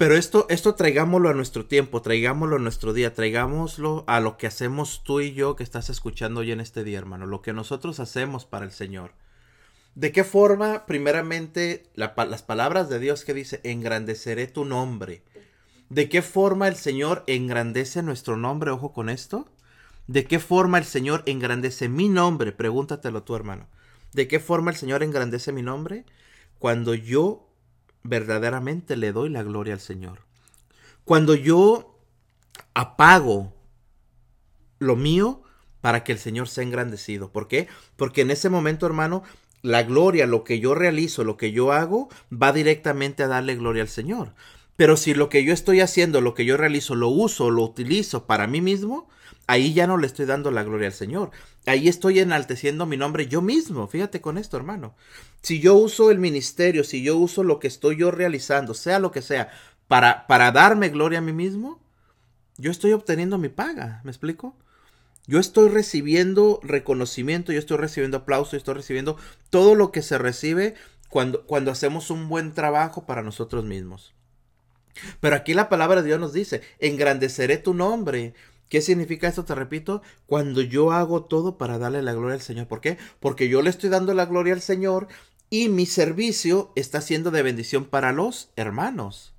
[0.00, 4.46] Pero esto, esto traigámoslo a nuestro tiempo, traigámoslo a nuestro día, traigámoslo a lo que
[4.46, 8.00] hacemos tú y yo que estás escuchando hoy en este día, hermano, lo que nosotros
[8.00, 9.12] hacemos para el Señor.
[9.94, 15.22] ¿De qué forma, primeramente, las palabras de Dios que dice, engrandeceré tu nombre?
[15.90, 18.70] ¿De qué forma el Señor engrandece nuestro nombre?
[18.70, 19.50] Ojo con esto.
[20.06, 22.52] ¿De qué forma el Señor engrandece mi nombre?
[22.52, 23.68] Pregúntatelo tú, hermano.
[24.14, 26.06] ¿De qué forma el Señor engrandece mi nombre?
[26.58, 27.49] Cuando yo
[28.02, 30.20] verdaderamente le doy la gloria al Señor.
[31.04, 31.98] Cuando yo
[32.74, 33.54] apago
[34.78, 35.42] lo mío
[35.80, 37.30] para que el Señor sea engrandecido.
[37.30, 37.68] ¿Por qué?
[37.96, 39.22] Porque en ese momento, hermano,
[39.62, 43.82] la gloria, lo que yo realizo, lo que yo hago, va directamente a darle gloria
[43.82, 44.34] al Señor.
[44.76, 48.26] Pero si lo que yo estoy haciendo, lo que yo realizo, lo uso, lo utilizo
[48.26, 49.08] para mí mismo,
[49.50, 51.32] ahí ya no le estoy dando la gloria al Señor.
[51.66, 53.88] Ahí estoy enalteciendo mi nombre yo mismo.
[53.88, 54.94] Fíjate con esto, hermano.
[55.42, 59.10] Si yo uso el ministerio, si yo uso lo que estoy yo realizando, sea lo
[59.10, 59.50] que sea,
[59.88, 61.80] para, para darme gloria a mí mismo,
[62.58, 64.00] yo estoy obteniendo mi paga.
[64.04, 64.54] ¿Me explico?
[65.26, 69.16] Yo estoy recibiendo reconocimiento, yo estoy recibiendo aplauso, yo estoy recibiendo
[69.50, 70.74] todo lo que se recibe
[71.08, 74.14] cuando, cuando hacemos un buen trabajo para nosotros mismos.
[75.20, 78.34] Pero aquí la palabra de Dios nos dice, engrandeceré tu nombre.
[78.70, 79.44] ¿Qué significa esto?
[79.44, 82.68] Te repito, cuando yo hago todo para darle la gloria al Señor.
[82.68, 82.98] ¿Por qué?
[83.18, 85.08] Porque yo le estoy dando la gloria al Señor
[85.50, 89.34] y mi servicio está siendo de bendición para los hermanos.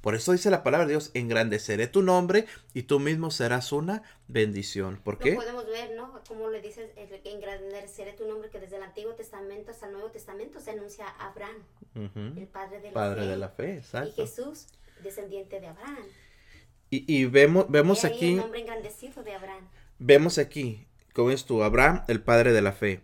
[0.00, 4.04] Por eso dice la palabra de Dios, engrandeceré tu nombre y tú mismo serás una
[4.28, 5.00] bendición.
[5.02, 5.32] ¿Por qué?
[5.32, 6.22] Lo podemos ver, ¿no?
[6.28, 6.88] Como le dices,
[7.24, 11.30] engrandeceré tu nombre, que desde el Antiguo Testamento hasta el Nuevo Testamento se anuncia a
[11.30, 11.64] Abraham,
[12.36, 13.26] el padre de la padre fe.
[13.26, 14.22] de la fe, exacto.
[14.22, 14.68] Y Jesús,
[15.02, 16.06] descendiente de Abraham.
[16.90, 19.68] Y, y vemos, vemos Y aquí, el nombre engrandecido de Abraham.
[19.98, 21.62] vemos aquí, ¿cómo es tú?
[21.62, 23.00] Abraham, el padre de la fe.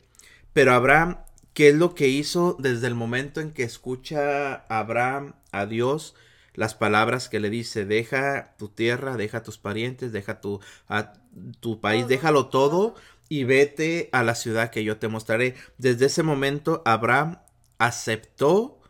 [0.52, 1.18] Pero Abraham,
[1.52, 6.14] ¿qué es lo que hizo desde el momento en que escucha Abraham a Dios?
[6.54, 11.12] las palabras que le dice, deja tu tierra, deja tus parientes, deja tu, a,
[11.60, 12.94] tu país, déjalo todo todo.
[13.28, 15.54] y vete a la ciudad que yo te mostraré.
[15.78, 17.38] Desde ese momento Abraham
[17.78, 18.80] aceptó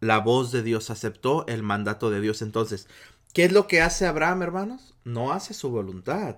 [0.00, 2.42] la voz de Dios, aceptó el mandato de Dios.
[2.42, 2.88] Entonces,
[3.32, 4.94] ¿qué es lo que hace Abraham, hermanos?
[5.04, 6.36] No hace su voluntad.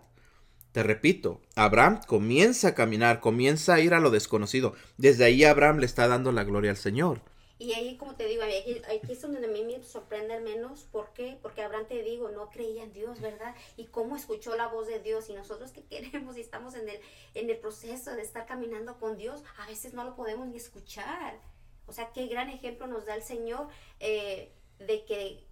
[0.72, 4.74] Te repito, Abraham comienza a caminar, comienza a ir a lo desconocido.
[4.98, 7.22] Desde ahí Abraham le está dando la gloria al Señor.
[7.60, 10.84] Y ahí, como te digo, aquí, es donde a mí me sorprende menos.
[10.84, 11.36] ¿Por qué?
[11.42, 13.54] Porque Abraham, te digo, no creía en Dios, ¿verdad?
[13.76, 15.28] Y cómo escuchó la voz de Dios.
[15.28, 16.98] Y nosotros que queremos y estamos en el,
[17.34, 21.38] en el proceso de estar caminando con Dios, a veces no lo podemos ni escuchar.
[21.86, 25.44] O sea, qué gran ejemplo nos da el Señor eh, de que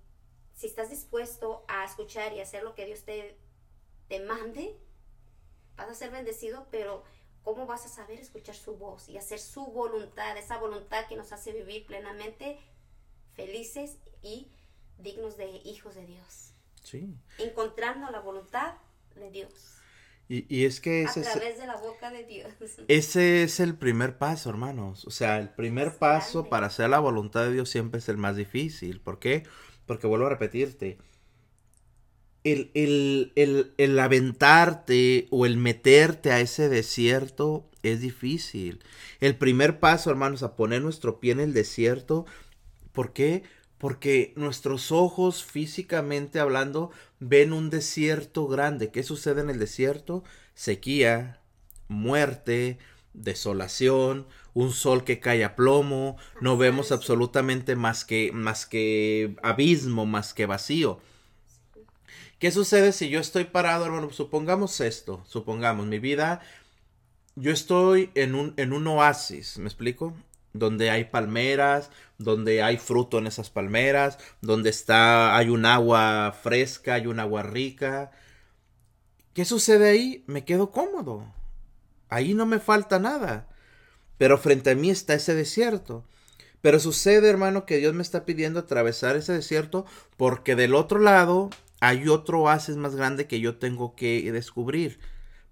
[0.59, 3.38] si estás dispuesto a escuchar y hacer lo que Dios te,
[4.09, 4.77] te mande,
[5.77, 7.05] vas a ser bendecido, pero
[7.44, 11.33] ¿cómo vas a saber escuchar su voz y hacer su voluntad, esa voluntad que nos
[11.33, 12.59] hace vivir plenamente
[13.35, 14.51] felices y
[14.99, 16.55] dignos de hijos de Dios?
[16.83, 17.14] Sí.
[17.38, 18.75] Encontrando la voluntad
[19.14, 19.77] de Dios
[20.29, 22.53] Y, y es que a ese es, través de la boca de Dios.
[22.88, 25.05] ese es el primer paso, hermanos.
[25.05, 28.35] O sea, el primer paso para hacer la voluntad de Dios siempre es el más
[28.35, 29.01] difícil.
[29.01, 29.44] ¿Por qué?
[29.44, 29.68] Porque
[30.07, 30.98] vuelvo a repetirte.
[32.44, 38.83] El, el, el, el aventarte o el meterte a ese desierto es difícil.
[39.20, 42.27] El primer paso, hermanos, a poner nuestro pie en el desierto.
[42.92, 43.42] ¿Por qué?
[43.77, 48.90] Porque nuestros ojos, físicamente hablando, ven un desierto grande.
[48.90, 50.24] ¿Qué sucede en el desierto?
[50.55, 51.40] Sequía,
[51.88, 52.79] muerte,
[53.23, 60.07] desolación, un sol que cae a plomo, no vemos absolutamente más que, más que abismo,
[60.07, 61.01] más que vacío.
[62.39, 64.11] ¿Qué sucede si yo estoy parado, hermano?
[64.11, 66.41] Supongamos esto, supongamos mi vida,
[67.35, 70.13] yo estoy en un, en un oasis, ¿me explico?
[70.53, 76.95] Donde hay palmeras, donde hay fruto en esas palmeras, donde está, hay un agua fresca,
[76.95, 78.11] hay un agua rica.
[79.35, 80.25] ¿Qué sucede ahí?
[80.27, 81.33] Me quedo cómodo.
[82.09, 83.49] Ahí no me falta nada.
[84.16, 86.05] Pero frente a mí está ese desierto.
[86.61, 91.51] Pero sucede, hermano, que Dios me está pidiendo atravesar ese desierto porque del otro lado
[91.81, 94.99] hay otro oasis más grande que yo tengo que descubrir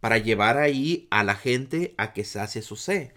[0.00, 3.12] para llevar ahí a la gente a que sacie su sed.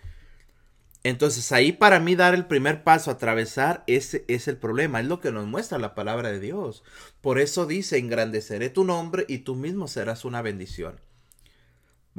[1.03, 5.21] Entonces ahí para mí dar el primer paso, atravesar, ese es el problema, es lo
[5.21, 6.83] que nos muestra la palabra de Dios.
[7.21, 10.99] Por eso dice, engrandeceré tu nombre y tú mismo serás una bendición.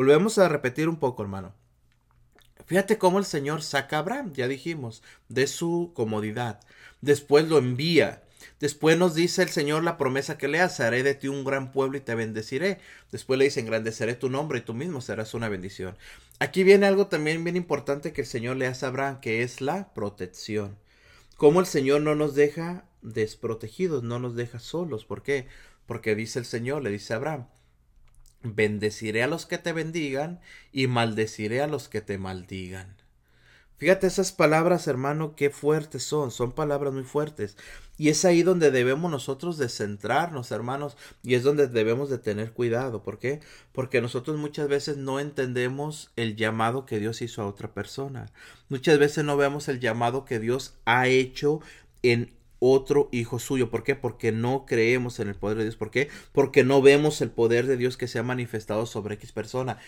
[0.00, 1.52] Volvemos a repetir un poco, hermano.
[2.64, 6.58] Fíjate cómo el Señor saca a Abraham, ya dijimos, de su comodidad.
[7.02, 8.22] Después lo envía.
[8.60, 11.70] Después nos dice el Señor la promesa que le hace, haré de ti un gran
[11.70, 12.78] pueblo y te bendeciré.
[13.12, 15.98] Después le dice, engrandeceré tu nombre y tú mismo serás una bendición.
[16.38, 19.60] Aquí viene algo también bien importante que el Señor le hace a Abraham, que es
[19.60, 20.78] la protección.
[21.36, 25.04] Cómo el Señor no nos deja desprotegidos, no nos deja solos.
[25.04, 25.46] ¿Por qué?
[25.84, 27.48] Porque dice el Señor, le dice a Abraham,
[28.42, 30.40] bendeciré a los que te bendigan
[30.72, 32.96] y maldeciré a los que te maldigan.
[33.81, 37.57] Fíjate esas palabras, hermano, qué fuertes son, son palabras muy fuertes.
[37.96, 42.53] Y es ahí donde debemos nosotros de centrarnos, hermanos, y es donde debemos de tener
[42.53, 43.03] cuidado.
[43.03, 43.40] ¿Por qué?
[43.72, 48.26] Porque nosotros muchas veces no entendemos el llamado que Dios hizo a otra persona.
[48.68, 51.61] Muchas veces no vemos el llamado que Dios ha hecho
[52.03, 53.70] en otro hijo suyo.
[53.70, 53.96] ¿Por qué?
[53.96, 55.77] Porque no creemos en el poder de Dios.
[55.77, 56.09] ¿Por qué?
[56.33, 59.79] Porque no vemos el poder de Dios que se ha manifestado sobre X persona.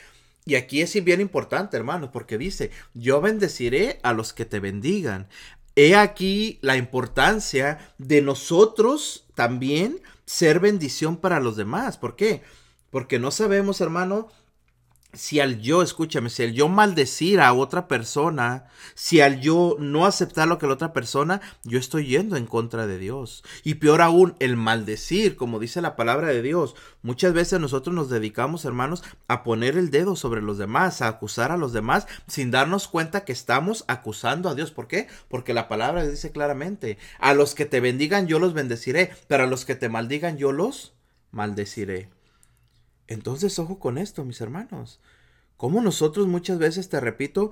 [0.44, 5.28] Y aquí es bien importante, hermanos, porque dice, yo bendeciré a los que te bendigan.
[5.76, 11.96] He aquí la importancia de nosotros también ser bendición para los demás.
[11.96, 12.42] ¿Por qué?
[12.90, 14.28] Porque no sabemos, hermano,
[15.14, 20.06] si al yo, escúchame, si al yo maldecir a otra persona, si al yo no
[20.06, 23.44] aceptar lo que la otra persona, yo estoy yendo en contra de Dios.
[23.62, 26.74] Y peor aún, el maldecir, como dice la palabra de Dios.
[27.02, 31.52] Muchas veces nosotros nos dedicamos, hermanos, a poner el dedo sobre los demás, a acusar
[31.52, 34.70] a los demás, sin darnos cuenta que estamos acusando a Dios.
[34.70, 35.08] ¿Por qué?
[35.28, 39.46] Porque la palabra dice claramente, a los que te bendigan yo los bendeciré, pero a
[39.46, 40.94] los que te maldigan yo los
[41.32, 42.08] maldeciré.
[43.12, 45.00] Entonces, ojo con esto, mis hermanos.
[45.56, 47.50] Como nosotros muchas veces, te repito,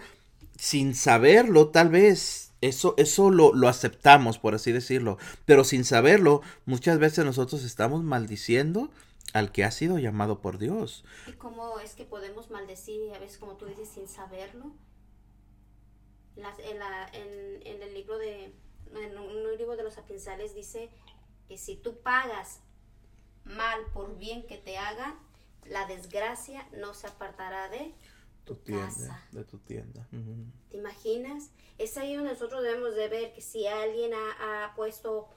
[0.56, 6.42] sin saberlo, tal vez eso, eso lo, lo, aceptamos, por así decirlo, pero sin saberlo,
[6.66, 8.90] muchas veces nosotros estamos maldiciendo
[9.32, 11.04] al que ha sido llamado por Dios.
[11.28, 14.72] ¿Y cómo es que podemos maldecir, a veces como tú dices, sin saberlo?
[16.36, 18.54] en, el libro de,
[18.94, 20.90] en un libro de los apinsales dice
[21.48, 22.60] que si tú pagas
[23.44, 25.18] mal por bien que te hagan,
[25.64, 27.94] la desgracia no se apartará de
[28.44, 30.06] tu, tienda, de tu tienda.
[30.70, 31.50] ¿Te imaginas?
[31.78, 35.28] Es ahí donde nosotros debemos de ver que si alguien ha, puesto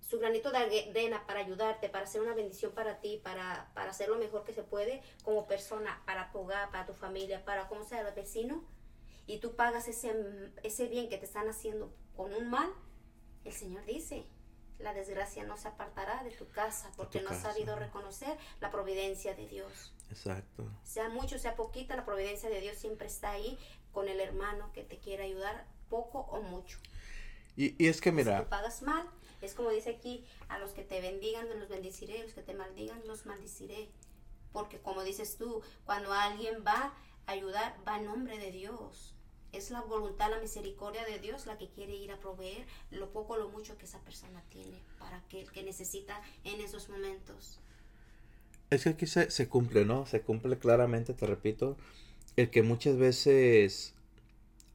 [0.00, 4.08] su granito de arena para ayudarte, para hacer una bendición para ti, para, para hacer
[4.08, 7.84] lo mejor que se puede como persona, para tu hogar, para tu familia, para como
[7.84, 8.64] sea el vecino,
[9.26, 10.12] y tú pagas ese,
[10.64, 12.70] ese bien que te están haciendo con un mal,
[13.44, 14.26] el Señor dice,
[14.82, 19.34] la desgracia no se apartará de tu casa porque no has sabido reconocer la providencia
[19.34, 19.92] de Dios.
[20.10, 20.68] Exacto.
[20.82, 23.58] Sea mucho, sea poquita, la providencia de Dios siempre está ahí
[23.92, 26.78] con el hermano que te quiere ayudar, poco o mucho.
[27.56, 28.40] Y, y es que mira...
[28.40, 29.08] Si pagas mal,
[29.40, 32.54] es como dice aquí, a los que te bendigan los bendeciré, a los que te
[32.54, 33.90] maldigan los maldiciré.
[34.52, 36.92] Porque como dices tú, cuando alguien va
[37.26, 39.14] a ayudar, va en nombre de Dios.
[39.52, 43.34] Es la voluntad, la misericordia de Dios la que quiere ir a proveer lo poco
[43.34, 47.58] o lo mucho que esa persona tiene para que, que necesita en esos momentos.
[48.70, 50.06] Es que aquí se, se cumple, ¿no?
[50.06, 51.76] Se cumple claramente, te repito,
[52.36, 53.94] el que muchas veces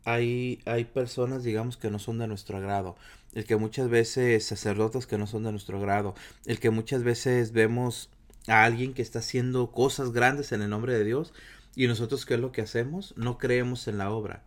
[0.03, 2.95] hay, hay personas, digamos, que no son de nuestro agrado.
[3.33, 6.15] El que muchas veces sacerdotes que no son de nuestro agrado.
[6.45, 8.09] El que muchas veces vemos
[8.47, 11.33] a alguien que está haciendo cosas grandes en el nombre de Dios
[11.75, 13.13] y nosotros, ¿qué es lo que hacemos?
[13.17, 14.43] No creemos en la obra.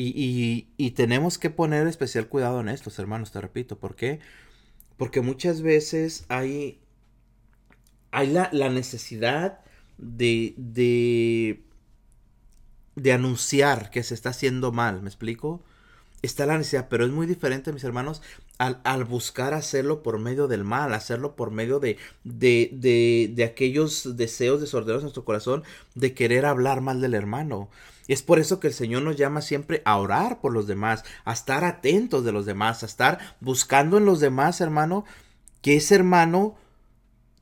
[0.00, 3.80] Y, y, tenemos que poner especial cuidado en estos, hermanos, te repito.
[3.80, 4.20] ¿Por qué?
[4.96, 6.80] Porque muchas veces hay,
[8.12, 9.58] hay la, la necesidad
[9.98, 11.64] de, de,
[12.94, 15.64] de anunciar que se está haciendo mal, ¿me explico?
[16.20, 18.22] Está la necesidad, pero es muy diferente, mis hermanos,
[18.58, 23.44] al, al, buscar hacerlo por medio del mal, hacerlo por medio de, de, de, de
[23.44, 25.62] aquellos deseos desordenados en nuestro corazón
[25.94, 27.68] de querer hablar mal del hermano.
[28.08, 31.32] Es por eso que el Señor nos llama siempre a orar por los demás, a
[31.32, 35.04] estar atentos de los demás, a estar buscando en los demás, hermano,
[35.62, 36.56] que ese hermano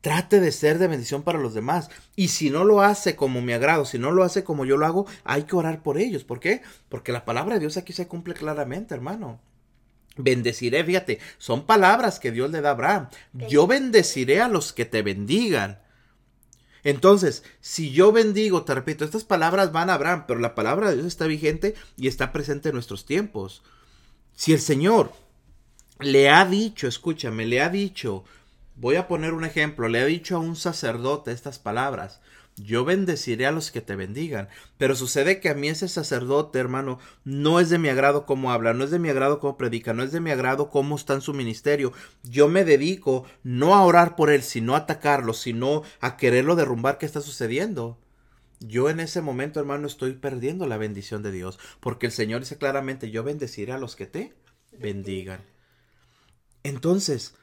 [0.07, 1.91] trate de ser de bendición para los demás.
[2.15, 4.87] Y si no lo hace como me agrado, si no lo hace como yo lo
[4.87, 6.23] hago, hay que orar por ellos.
[6.23, 6.63] ¿Por qué?
[6.89, 9.41] Porque la palabra de Dios aquí se cumple claramente, hermano.
[10.17, 13.09] Bendeciré, fíjate, son palabras que Dios le da a Abraham.
[13.33, 15.81] Yo bendeciré a los que te bendigan
[16.85, 20.95] entonces, si yo bendigo, te repito, estas palabras van a Abraham, pero la palabra de
[20.95, 23.65] Dios está vigente y está presente en nuestros tiempos.
[24.37, 25.13] Si el Señor
[25.99, 28.23] le ha dicho, escúchame, le ha dicho,
[28.77, 32.21] voy a poner un ejemplo, le ha dicho a un sacerdote estas palabras,
[32.57, 34.49] yo bendeciré a los que te bendigan.
[34.79, 38.73] Pero sucede que a mí ese sacerdote, hermano, no es de mi agrado cómo habla,
[38.73, 41.21] no es de mi agrado cómo predica, no es de mi agrado cómo está en
[41.21, 41.93] su ministerio.
[42.23, 46.99] Yo me dedico no a orar por él, sino a atacarlo, sino a quererlo derrumbar.
[46.99, 47.99] ¿Qué está sucediendo?
[48.61, 52.57] Yo en ese momento, hermano, estoy perdiendo la bendición de Dios, porque el Señor dice
[52.57, 54.33] claramente, yo bendeciré a los que te
[54.79, 55.43] bendigan.
[56.63, 57.35] Entonces,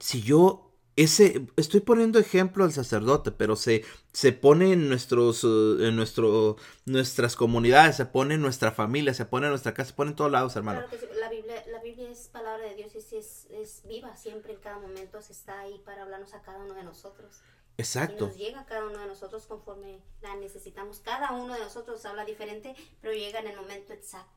[0.00, 5.88] si yo ese, estoy poniendo ejemplo al sacerdote, pero se, se pone en nuestros, eh,
[5.88, 6.56] en nuestro,
[6.86, 10.16] nuestras comunidades, se pone en nuestra familia, se pone en nuestra casa, se pone en
[10.16, 10.86] todos lados, hermano.
[10.88, 14.54] Claro que la, Biblia, la Biblia es palabra de Dios y es, es, viva, siempre
[14.54, 17.42] en cada momento se está ahí para hablarnos a cada uno de nosotros.
[17.76, 18.24] Exacto.
[18.24, 21.00] Y nos llega a cada uno de nosotros conforme la necesitamos.
[21.00, 24.32] Cada uno de nosotros habla diferente, pero llega en el momento exacto.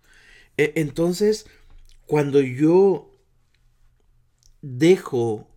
[0.57, 1.45] E, entonces,
[2.05, 3.18] cuando yo
[4.61, 5.47] dejo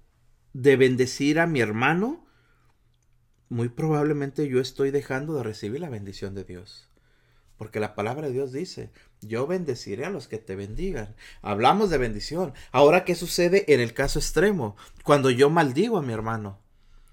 [0.53, 2.27] de bendecir a mi hermano,
[3.49, 6.89] muy probablemente yo estoy dejando de recibir la bendición de Dios.
[7.57, 8.91] Porque la palabra de Dios dice,
[9.21, 11.15] yo bendeciré a los que te bendigan.
[11.43, 12.55] Hablamos de bendición.
[12.73, 14.77] Ahora, ¿qué sucede en el caso extremo?
[15.05, 16.59] Cuando yo maldigo a mi hermano.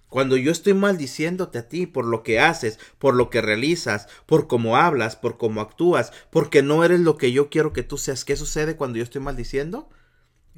[0.08, 4.48] Cuando yo estoy maldiciéndote a ti por lo que haces, por lo que realizas, por
[4.48, 8.26] cómo hablas, por cómo actúas, porque no eres lo que yo quiero que tú seas,
[8.26, 9.88] ¿qué sucede cuando yo estoy maldiciendo?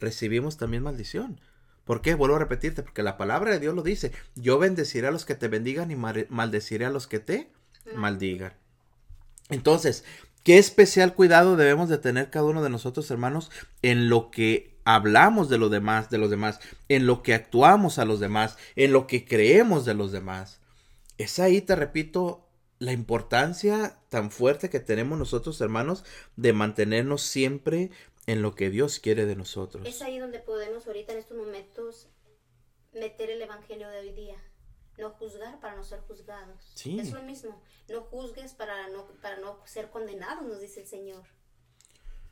[0.02, 1.40] Recibimos también maldición.
[1.86, 2.16] ¿Por qué?
[2.16, 4.12] Vuelvo a repetirte, porque la palabra de Dios lo dice.
[4.36, 7.52] Yo bendeciré a los que te bendigan y maldeciré a los que te
[7.96, 8.54] maldigan.
[9.50, 10.04] Entonces,
[10.44, 15.50] qué especial cuidado debemos de tener cada uno de nosotros, hermanos, en lo que hablamos
[15.50, 19.06] de los demás, de los demás, en lo que actuamos a los demás, en lo
[19.06, 20.62] que creemos de los demás.
[21.18, 22.48] Es ahí, te repito,
[22.80, 26.04] la importancia tan fuerte que tenemos nosotros, hermanos,
[26.36, 27.92] de mantenernos siempre
[28.28, 29.88] en lo que Dios quiere de nosotros.
[29.88, 32.08] Es ahí donde podemos ahorita en estos momentos
[32.94, 34.38] meter el evangelio de hoy día.
[34.98, 36.72] No juzgar para no ser juzgados.
[36.76, 37.00] Sí.
[37.00, 37.62] Es lo mismo.
[37.90, 41.24] No juzgues para no, para no ser condenado, nos dice el Señor.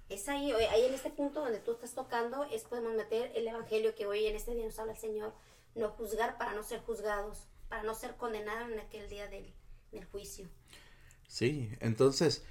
[0.09, 3.95] Es ahí, ahí en este punto donde tú estás tocando, es podemos meter el evangelio
[3.95, 5.33] que hoy en este día nos habla el Señor.
[5.75, 9.53] No juzgar para no ser juzgados, para no ser condenados en aquel día del,
[9.91, 10.49] del juicio.
[11.27, 12.43] Sí, entonces,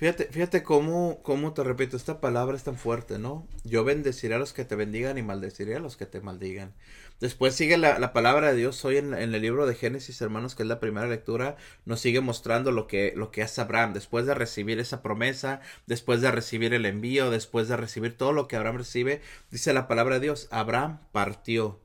[0.00, 3.46] fíjate, fíjate cómo, cómo te repito, esta palabra es tan fuerte, ¿no?
[3.64, 6.72] Yo bendeciré a los que te bendigan y maldeciré a los que te maldigan.
[7.20, 10.68] Después sigue la, palabra de Dios hoy en, el libro de Génesis, hermanos, que es
[10.70, 13.92] la primera lectura, nos sigue mostrando lo que, lo que hace Abraham.
[13.92, 18.48] Después de recibir esa promesa, después de recibir el envío, después de recibir todo lo
[18.48, 19.20] que Abraham recibe,
[19.50, 21.78] dice la palabra de Dios, Abraham partió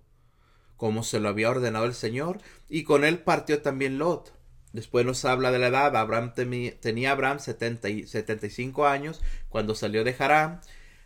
[0.77, 2.39] como se lo había ordenado el Señor,
[2.69, 4.34] y con él partió también Lot.
[4.75, 10.03] Después nos habla de la edad, Abraham tenía Abraham setenta y, 75 años cuando salió
[10.03, 10.59] de Harán,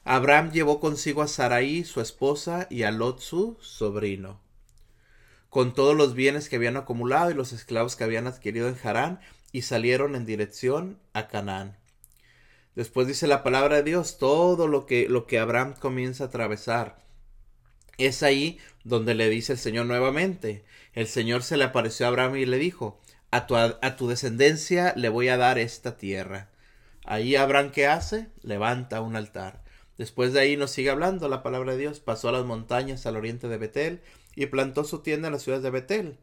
[0.03, 4.41] Abraham llevó consigo a Sarai, su esposa, y a Lot, su sobrino.
[5.51, 9.19] Con todos los bienes que habían acumulado y los esclavos que habían adquirido en Harán,
[9.51, 11.77] y salieron en dirección a Canaán.
[12.73, 17.03] Después dice la palabra de Dios, todo lo que, lo que Abraham comienza a atravesar.
[17.99, 20.65] Es ahí donde le dice el Señor nuevamente.
[20.93, 22.99] El Señor se le apareció a Abraham y le dijo,
[23.31, 26.49] a tu, a tu descendencia le voy a dar esta tierra.
[27.05, 28.27] Ahí Abraham, ¿qué hace?
[28.41, 29.63] Levanta un altar.
[29.97, 31.99] Después de ahí nos sigue hablando la palabra de Dios.
[31.99, 34.01] Pasó a las montañas al oriente de Betel
[34.35, 36.17] y plantó su tienda en las ciudades de Betel,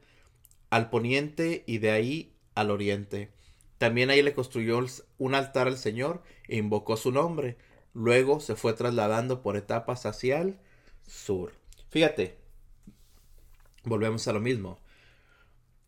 [0.70, 3.30] al poniente y de ahí al oriente.
[3.78, 4.80] También ahí le construyó
[5.18, 7.58] un altar al Señor e invocó su nombre.
[7.92, 10.58] Luego se fue trasladando por etapas hacia el
[11.06, 11.52] sur.
[11.90, 12.38] Fíjate,
[13.84, 14.78] volvemos a lo mismo.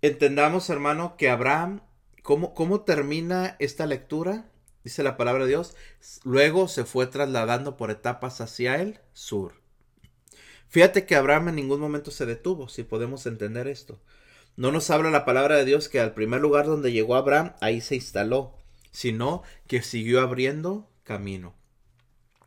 [0.01, 1.81] Entendamos, hermano, que Abraham,
[2.23, 4.51] ¿cómo, cómo termina esta lectura?
[4.85, 5.77] dice la palabra de Dios,
[6.25, 9.61] luego se fue trasladando por etapas hacia el sur.
[10.69, 14.01] Fíjate que Abraham en ningún momento se detuvo, si podemos entender esto.
[14.57, 17.81] No nos habla la palabra de Dios que al primer lugar donde llegó Abraham, ahí
[17.81, 18.57] se instaló,
[18.91, 21.55] sino que siguió abriendo camino.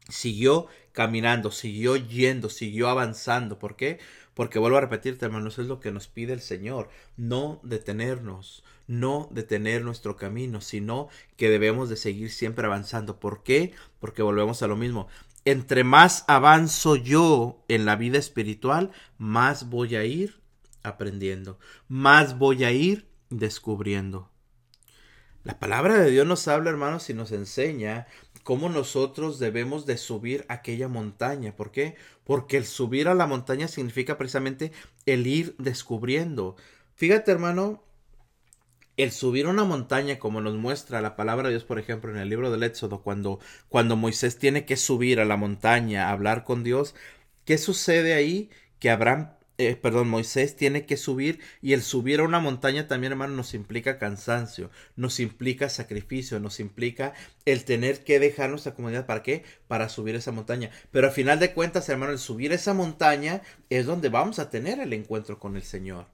[0.09, 3.59] Siguió caminando, siguió yendo, siguió avanzando.
[3.59, 3.99] ¿Por qué?
[4.33, 9.27] Porque vuelvo a repetirte, hermanos, es lo que nos pide el Señor, no detenernos, no
[9.31, 13.19] detener nuestro camino, sino que debemos de seguir siempre avanzando.
[13.19, 13.73] ¿Por qué?
[13.99, 15.07] Porque volvemos a lo mismo.
[15.43, 20.39] Entre más avanzo yo en la vida espiritual, más voy a ir
[20.83, 24.29] aprendiendo, más voy a ir descubriendo.
[25.43, 28.05] La palabra de Dios nos habla, hermanos, y nos enseña
[28.43, 31.55] cómo nosotros debemos de subir aquella montaña.
[31.55, 31.95] ¿Por qué?
[32.23, 34.71] Porque el subir a la montaña significa precisamente
[35.05, 36.55] el ir descubriendo.
[36.95, 37.83] Fíjate, hermano,
[38.97, 42.29] el subir una montaña, como nos muestra la palabra de Dios, por ejemplo, en el
[42.29, 43.39] libro del Éxodo, cuando,
[43.69, 46.95] cuando Moisés tiene que subir a la montaña a hablar con Dios,
[47.45, 48.49] ¿qué sucede ahí?
[48.79, 49.31] Que Abraham
[49.67, 53.53] eh, perdón, Moisés tiene que subir y el subir a una montaña también, hermano, nos
[53.53, 57.13] implica cansancio, nos implica sacrificio, nos implica
[57.45, 59.05] el tener que dejar nuestra comunidad.
[59.05, 59.43] ¿Para qué?
[59.67, 60.71] Para subir esa montaña.
[60.91, 64.79] Pero al final de cuentas, hermano, el subir esa montaña es donde vamos a tener
[64.79, 66.07] el encuentro con el Señor.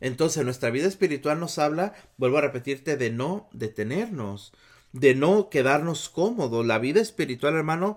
[0.00, 4.52] Entonces, nuestra vida espiritual nos habla, vuelvo a repetirte, de no detenernos,
[4.92, 6.64] de no quedarnos cómodos.
[6.64, 7.96] La vida espiritual, hermano,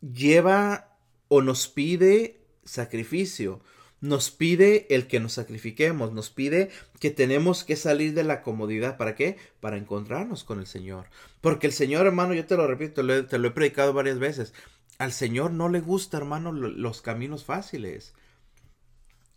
[0.00, 0.96] lleva
[1.28, 3.60] o nos pide sacrificio
[4.00, 6.70] nos pide el que nos sacrifiquemos, nos pide
[7.00, 8.96] que tenemos que salir de la comodidad.
[8.96, 9.36] ¿Para qué?
[9.60, 11.06] Para encontrarnos con el Señor.
[11.40, 14.54] Porque el Señor, hermano, yo te lo repito, te lo he predicado varias veces.
[14.98, 18.14] Al Señor no le gusta, hermano, los caminos fáciles.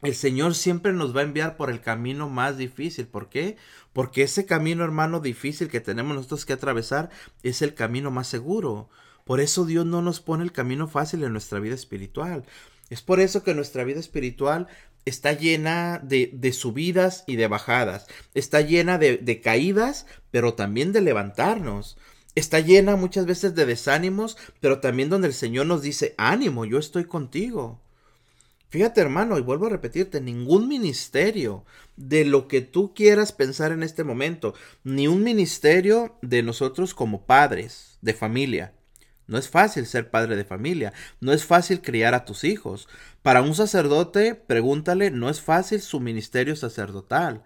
[0.01, 3.05] El Señor siempre nos va a enviar por el camino más difícil.
[3.05, 3.57] ¿Por qué?
[3.93, 7.11] Porque ese camino, hermano, difícil que tenemos nosotros que atravesar
[7.43, 8.89] es el camino más seguro.
[9.25, 12.45] Por eso Dios no nos pone el camino fácil en nuestra vida espiritual.
[12.91, 14.67] Es por eso que nuestra vida espiritual
[15.05, 18.05] está llena de, subidas y de bajadas.
[18.33, 21.97] Está llena de, de caídas, pero también de levantarnos.
[22.35, 26.79] está llena muchas veces de desánimos, pero también donde el Señor nos dice, ánimo, yo
[26.79, 27.79] estoy contigo.
[28.67, 31.63] Fíjate hermano, y vuelvo a repetirte, ningún ministerio
[31.95, 37.25] de lo que tú quieras pensar en este momento, ni un ministerio de nosotros como
[37.25, 38.73] padres de familia.
[39.31, 42.89] No es fácil ser padre de familia, no es fácil criar a tus hijos.
[43.21, 47.45] Para un sacerdote, pregúntale, no es fácil su ministerio sacerdotal.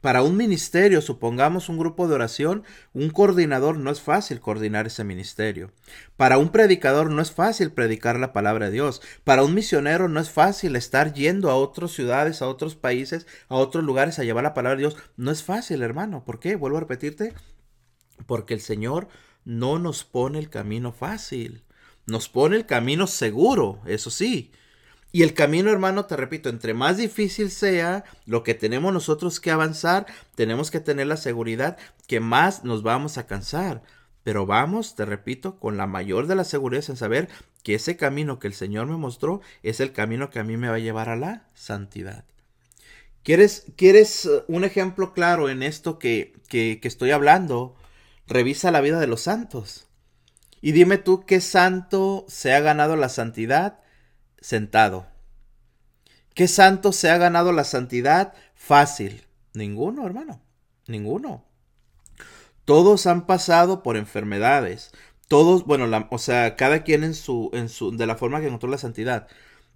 [0.00, 2.62] Para un ministerio, supongamos un grupo de oración,
[2.92, 5.72] un coordinador no es fácil coordinar ese ministerio.
[6.16, 9.02] Para un predicador no es fácil predicar la palabra de Dios.
[9.24, 13.56] Para un misionero no es fácil estar yendo a otras ciudades, a otros países, a
[13.56, 14.96] otros lugares a llevar la palabra de Dios.
[15.16, 16.22] No es fácil, hermano.
[16.24, 16.54] ¿Por qué?
[16.54, 17.34] Vuelvo a repetirte.
[18.26, 19.08] Porque el Señor
[19.48, 21.62] no nos pone el camino fácil.
[22.04, 24.52] Nos pone el camino seguro, eso sí.
[25.10, 29.50] Y el camino, hermano, te repito, entre más difícil sea lo que tenemos nosotros que
[29.50, 33.82] avanzar, tenemos que tener la seguridad que más nos vamos a cansar.
[34.22, 37.30] Pero vamos, te repito, con la mayor de las seguridades en saber
[37.62, 40.68] que ese camino que el Señor me mostró es el camino que a mí me
[40.68, 42.26] va a llevar a la santidad.
[43.22, 47.77] ¿Quieres, quieres uh, un ejemplo claro en esto que, que, que estoy hablando?
[48.28, 49.86] Revisa la vida de los santos.
[50.60, 53.80] Y dime tú qué santo se ha ganado la santidad
[54.38, 55.06] sentado.
[56.34, 59.26] ¿Qué santo se ha ganado la santidad fácil?
[59.54, 60.42] Ninguno, hermano.
[60.86, 61.46] Ninguno.
[62.66, 64.90] Todos han pasado por enfermedades.
[65.26, 68.68] Todos, bueno, o sea, cada quien en su, en su, de la forma que encontró
[68.68, 69.26] la santidad.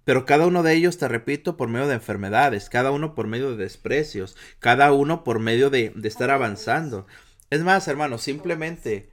[0.03, 3.49] Pero cada uno de ellos, te repito, por medio de enfermedades, cada uno por medio
[3.49, 7.07] de desprecios, cada uno por medio de, de estar avanzando.
[7.53, 9.11] Es más, hermano, simplemente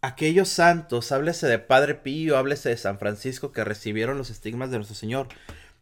[0.00, 4.78] aquellos santos, háblese de Padre Pío, háblese de San Francisco que recibieron los estigmas de
[4.78, 5.28] nuestro Señor.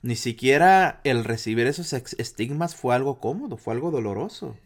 [0.02, 4.56] Ni siquiera el recibir esos estigmas fue algo cómodo, fue algo doloroso.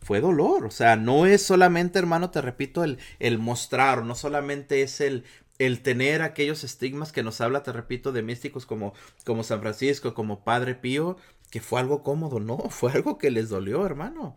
[0.00, 4.82] Fue dolor, o sea, no es solamente, hermano, te repito, el, el mostrar, no solamente
[4.82, 5.22] es el,
[5.60, 8.94] el tener aquellos estigmas que nos habla, te repito, de místicos como,
[9.24, 11.18] como San Francisco, como Padre Pío,
[11.50, 14.36] que fue algo cómodo, no, fue algo que les dolió, hermano,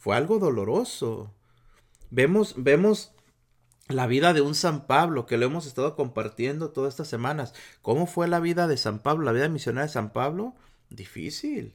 [0.00, 1.34] fue algo doloroso.
[2.10, 3.12] Vemos, vemos
[3.86, 7.52] la vida de un San Pablo, que lo hemos estado compartiendo todas estas semanas.
[7.82, 10.54] ¿Cómo fue la vida de San Pablo, la vida misionera de San Pablo?
[10.88, 11.74] Difícil.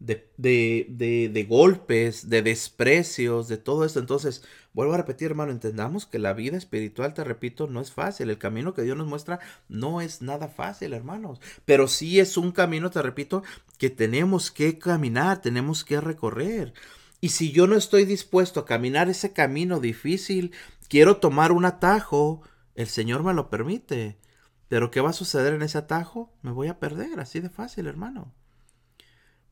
[0.00, 4.00] De, de, de, de, golpes, de desprecios, de todo esto.
[4.00, 4.44] Entonces,
[4.74, 8.28] vuelvo a repetir, hermano, entendamos que la vida espiritual, te repito, no es fácil.
[8.28, 11.40] El camino que Dios nos muestra no es nada fácil, hermanos.
[11.64, 13.42] Pero sí es un camino, te repito,
[13.78, 16.74] que tenemos que caminar, tenemos que recorrer.
[17.24, 20.52] Y si yo no estoy dispuesto a caminar ese camino difícil,
[20.88, 22.42] quiero tomar un atajo,
[22.74, 24.18] el Señor me lo permite.
[24.68, 26.34] Pero ¿qué va a suceder en ese atajo?
[26.42, 28.34] Me voy a perder, así de fácil, hermano.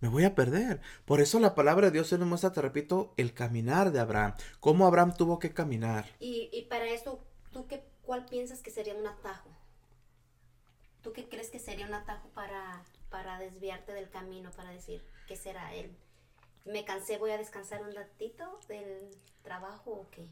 [0.01, 0.83] Me voy a perder.
[1.07, 4.35] Por eso la palabra de Dios se nos muestra, te repito, el caminar de Abraham.
[4.61, 6.05] Cómo Abraham tuvo que caminar.
[6.21, 9.49] Y, para eso, ¿tú qué, cuál piensas que sería un atajo?
[11.01, 15.37] ¿Tú qué crees que sería un atajo para, para desviarte del camino, para decir, ¿qué
[15.37, 15.97] será él?
[16.65, 19.11] ¿Me cansé, voy a descansar un ratito del
[19.43, 20.29] trabajo o qué?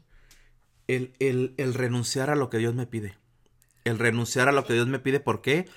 [0.87, 3.17] el, el, renunciar a lo que Dios me pide.
[3.83, 5.19] El renunciar a lo que Dios me pide.
[5.19, 5.69] ¿Por qué?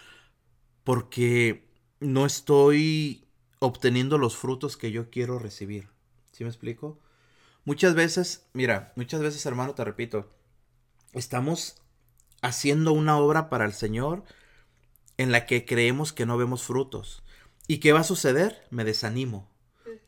[0.82, 1.68] Porque
[2.00, 3.26] no estoy
[3.60, 5.88] obteniendo los frutos que yo quiero recibir.
[6.32, 6.98] ¿Sí me explico?
[7.64, 10.30] Muchas veces, mira, muchas veces, hermano, te repito,
[11.12, 11.80] estamos
[12.42, 14.24] haciendo una obra para el Señor
[15.16, 17.22] en la que creemos que no vemos frutos.
[17.68, 18.66] ¿Y qué va a suceder?
[18.70, 19.48] Me desanimo.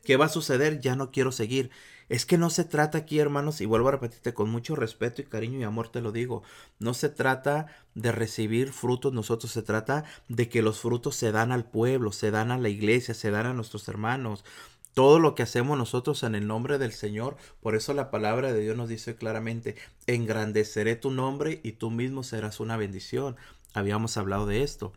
[0.07, 0.79] ¿Qué va a suceder?
[0.79, 1.69] Ya no quiero seguir.
[2.07, 5.25] Es que no se trata aquí, hermanos, y vuelvo a repetirte con mucho respeto y
[5.25, 6.43] cariño y amor te lo digo,
[6.79, 11.51] no se trata de recibir frutos nosotros, se trata de que los frutos se dan
[11.51, 14.45] al pueblo, se dan a la iglesia, se dan a nuestros hermanos.
[14.93, 18.61] Todo lo que hacemos nosotros en el nombre del Señor, por eso la palabra de
[18.61, 23.35] Dios nos dice claramente, engrandeceré tu nombre y tú mismo serás una bendición.
[23.73, 24.93] Habíamos hablado de esto.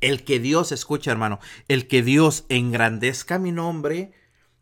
[0.00, 4.12] El que Dios, escucha hermano, el que Dios engrandezca mi nombre,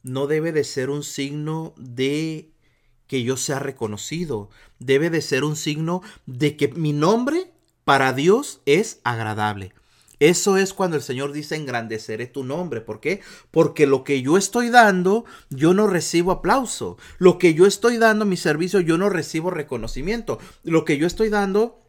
[0.02, 2.50] no debe de ser un signo de
[3.06, 7.52] que yo sea reconocido, debe de ser un signo de que mi nombre
[7.84, 9.72] para Dios es agradable.
[10.20, 12.80] Eso es cuando el Señor dice engrandeceré tu nombre.
[12.80, 13.20] ¿Por qué?
[13.50, 16.98] Porque lo que yo estoy dando, yo no recibo aplauso.
[17.18, 20.38] Lo que yo estoy dando, mi servicio, yo no recibo reconocimiento.
[20.64, 21.80] Lo que yo estoy dando,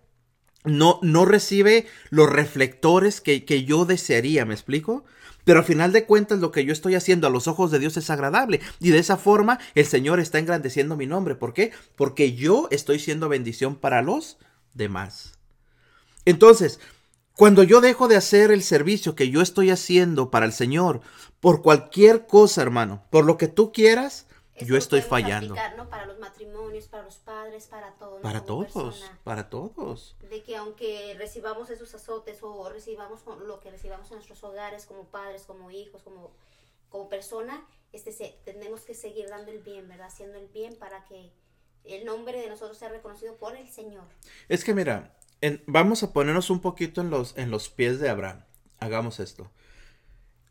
[0.63, 4.45] no, no recibe los reflectores que, que yo desearía.
[4.45, 5.05] ¿Me explico?
[5.43, 7.97] Pero al final de cuentas lo que yo estoy haciendo a los ojos de Dios
[7.97, 8.59] es agradable.
[8.79, 11.35] Y de esa forma el Señor está engrandeciendo mi nombre.
[11.35, 11.71] ¿Por qué?
[11.95, 14.37] Porque yo estoy siendo bendición para los
[14.73, 15.39] demás.
[16.25, 16.79] Entonces,
[17.35, 21.01] cuando yo dejo de hacer el servicio que yo estoy haciendo para el Señor,
[21.39, 24.27] por cualquier cosa, hermano, por lo que tú quieras,
[24.65, 25.55] yo estoy fallando.
[25.77, 25.89] ¿no?
[25.89, 28.21] Para los matrimonios, para los padres, para todos.
[28.21, 30.15] Para todos, para todos.
[30.29, 35.05] De que aunque recibamos esos azotes o recibamos lo que recibamos en nuestros hogares como
[35.05, 36.31] padres, como hijos, como,
[36.89, 40.07] como persona, este, se, tenemos que seguir dando el bien, ¿verdad?
[40.07, 41.31] Haciendo el bien para que
[41.85, 44.05] el nombre de nosotros sea reconocido por el Señor.
[44.47, 45.15] Es que mira,
[45.65, 48.43] vamos a ponernos un poquito en los, en los pies de Abraham.
[48.79, 49.51] Hagamos esto.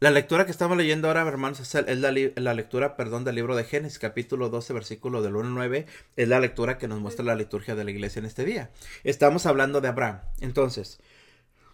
[0.00, 3.98] La lectura que estamos leyendo ahora, hermanos, es, la, lectura, perdón, del libro de Génesis,
[3.98, 5.86] capítulo 12, versículo del 1 al 9.
[6.14, 8.70] Es la lectura que nos muestra la liturgia de la iglesia en este día.
[9.02, 10.20] Estamos hablando de Abraham.
[10.40, 11.00] Entonces,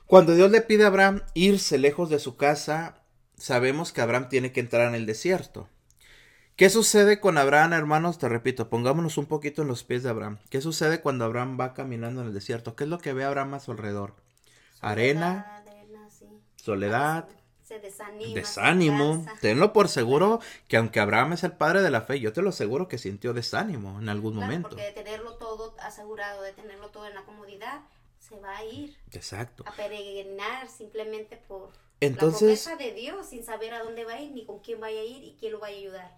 [0.07, 3.03] cuando Dios le pide a Abraham irse lejos de su casa,
[3.37, 5.68] sabemos que Abraham tiene que entrar en el desierto.
[6.57, 8.18] ¿Qué sucede con Abraham, hermanos?
[8.18, 10.39] Te repito, pongámonos un poquito en los pies de Abraham.
[10.49, 12.75] ¿Qué sucede cuando Abraham va caminando en el desierto?
[12.75, 14.14] ¿Qué es lo que ve Abraham a su alrededor?
[14.81, 15.62] Arena,
[16.57, 17.29] soledad
[17.81, 19.25] desánimo.
[19.41, 22.51] Tenlo por seguro que aunque Abraham es el padre de la fe, yo te lo
[22.51, 24.70] aseguro que sintió desánimo en algún momento.
[24.70, 27.83] Porque de tenerlo todo asegurado, de tenerlo todo en la comodidad,
[28.18, 28.97] se va a ir.
[29.12, 29.64] Exacto.
[29.66, 31.70] A peregrinar simplemente por
[32.01, 34.81] Entonces, la promesa de Dios, sin saber a dónde va a ir, ni con quién
[34.81, 36.14] vaya a ir y quién lo va a ayudar.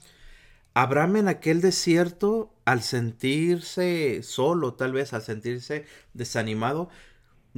[0.75, 6.91] Abraham en aquel desierto, al sentirse solo, tal vez, al sentirse desanimado,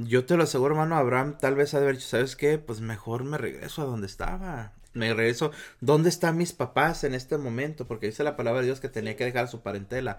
[0.01, 2.57] yo te lo aseguro, hermano, Abraham tal vez ha de haber dicho, ¿sabes qué?
[2.57, 4.71] Pues mejor me regreso a donde estaba.
[4.93, 5.51] Me regreso.
[5.81, 7.85] ¿Dónde están mis papás en este momento?
[7.85, 10.17] Porque dice la palabra de Dios que tenía que dejar a su parentela.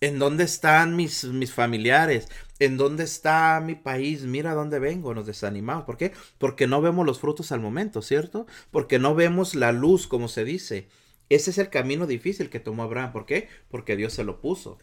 [0.00, 2.28] ¿En dónde están mis, mis familiares?
[2.58, 4.22] ¿En dónde está mi país?
[4.22, 5.84] Mira dónde vengo, nos desanimamos.
[5.84, 6.12] ¿Por qué?
[6.38, 8.48] Porque no vemos los frutos al momento, ¿cierto?
[8.72, 10.88] Porque no vemos la luz, como se dice.
[11.28, 13.12] Ese es el camino difícil que tomó Abraham.
[13.12, 13.48] ¿Por qué?
[13.70, 14.78] Porque Dios se lo puso.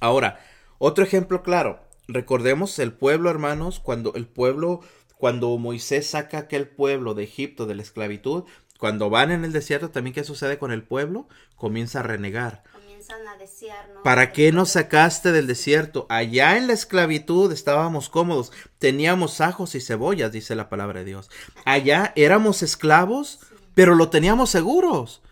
[0.00, 0.40] Ahora,
[0.78, 4.80] otro ejemplo claro recordemos el pueblo, hermanos, cuando el pueblo,
[5.18, 8.44] cuando Moisés saca aquel pueblo de Egipto de la esclavitud,
[8.78, 11.28] cuando van en el desierto, también qué sucede con el pueblo?
[11.56, 12.62] Comienza a renegar.
[12.72, 14.02] Comienzan a desear, ¿no?
[14.04, 16.06] ¿Para qué nos sacaste del desierto?
[16.08, 21.28] Allá en la esclavitud estábamos cómodos, teníamos ajos y cebollas, dice la palabra de Dios.
[21.64, 23.40] Allá éramos esclavos,
[23.74, 25.22] pero lo teníamos seguros.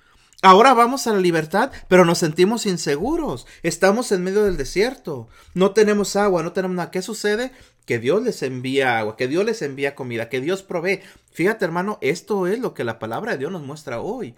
[0.43, 3.47] Ahora vamos a la libertad, pero nos sentimos inseguros.
[3.63, 5.29] Estamos en medio del desierto.
[5.55, 6.91] No tenemos agua, no tenemos nada.
[6.91, 7.53] ¿Qué sucede?
[7.87, 11.01] Que Dios les envía agua, que Dios les envía comida, que Dios provee.
[11.33, 14.35] Fíjate, hermano, esto es lo que la palabra de Dios nos muestra hoy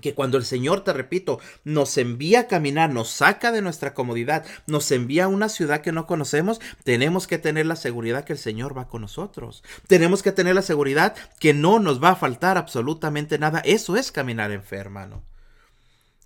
[0.00, 4.44] que cuando el Señor, te repito, nos envía a caminar, nos saca de nuestra comodidad,
[4.66, 8.38] nos envía a una ciudad que no conocemos, tenemos que tener la seguridad que el
[8.38, 9.62] Señor va con nosotros.
[9.86, 13.60] Tenemos que tener la seguridad que no nos va a faltar absolutamente nada.
[13.64, 15.22] Eso es caminar en fe, hermano.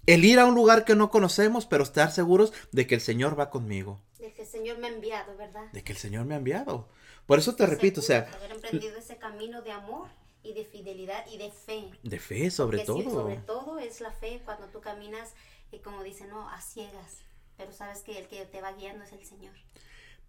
[0.06, 3.38] El ir a un lugar que no conocemos, pero estar seguros de que el Señor
[3.38, 4.00] va conmigo.
[4.18, 5.70] De que el Señor me ha enviado, ¿verdad?
[5.72, 6.88] De que el Señor me ha enviado.
[7.26, 8.28] Por eso te repito, o sea...
[8.34, 10.08] Haber emprendido ese camino de amor
[10.42, 11.90] y de fidelidad y de fe.
[12.02, 13.10] De fe, sobre todo.
[13.10, 15.34] sobre todo es la fe cuando tú caminas,
[15.70, 17.20] y como dicen, no, a ciegas,
[17.56, 19.54] pero sabes que el que te va guiando es el Señor.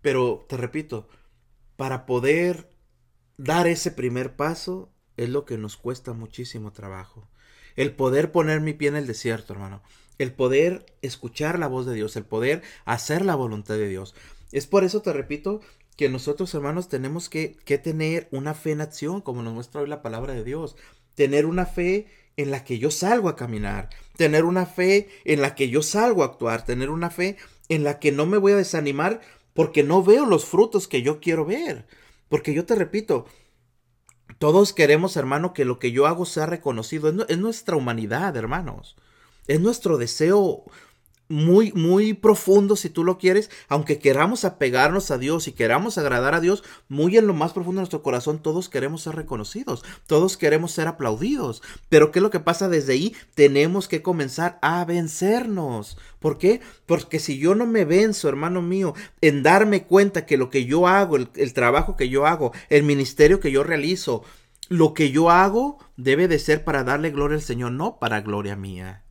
[0.01, 1.07] Pero te repito,
[1.75, 2.71] para poder
[3.37, 7.29] dar ese primer paso es lo que nos cuesta muchísimo trabajo.
[7.75, 9.81] El poder poner mi pie en el desierto, hermano.
[10.19, 14.13] El poder escuchar la voz de Dios, el poder hacer la voluntad de Dios.
[14.51, 15.61] Es por eso, te repito,
[15.95, 19.87] que nosotros hermanos tenemos que, que, tener una fe en acción, como nos muestra hoy
[19.87, 20.75] la palabra de Dios.
[21.15, 25.55] Tener una fe en la que yo salgo a caminar, tener una fe en la
[25.55, 27.37] que yo salgo a actuar, tener una fe
[27.69, 29.21] en la que no me voy a desanimar
[29.53, 31.85] porque no veo los frutos que yo quiero ver.
[32.27, 33.25] Porque yo te repito,
[34.39, 37.09] todos queremos, hermano, que lo que yo hago sea reconocido.
[37.09, 38.95] Es, es nuestra humanidad, hermanos.
[39.47, 40.63] Es nuestro deseo
[41.29, 46.35] muy, muy profundo, si tú lo quieres, aunque queramos apegarnos a Dios y queramos agradar
[46.35, 50.37] a Dios, muy en lo más profundo de nuestro corazón, todos queremos ser reconocidos, todos
[50.37, 51.63] queremos ser aplaudidos.
[51.89, 53.15] Pero ¿qué es lo que pasa desde ahí?
[53.35, 55.97] Tenemos que comenzar a vencernos.
[56.19, 56.61] ¿Por qué?
[56.85, 60.87] Porque si yo no me venzo, hermano mío, en darme cuenta que lo que yo
[60.87, 64.23] hago, el, el trabajo que yo hago, el ministerio que yo realizo,
[64.69, 68.55] lo que yo hago debe de ser para darle gloria al Señor, no para gloria
[68.55, 69.02] mía.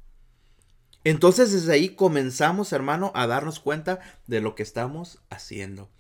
[1.05, 5.91] Entonces desde ahí comenzamos, hermano, a darnos cuenta de lo que estamos haciendo.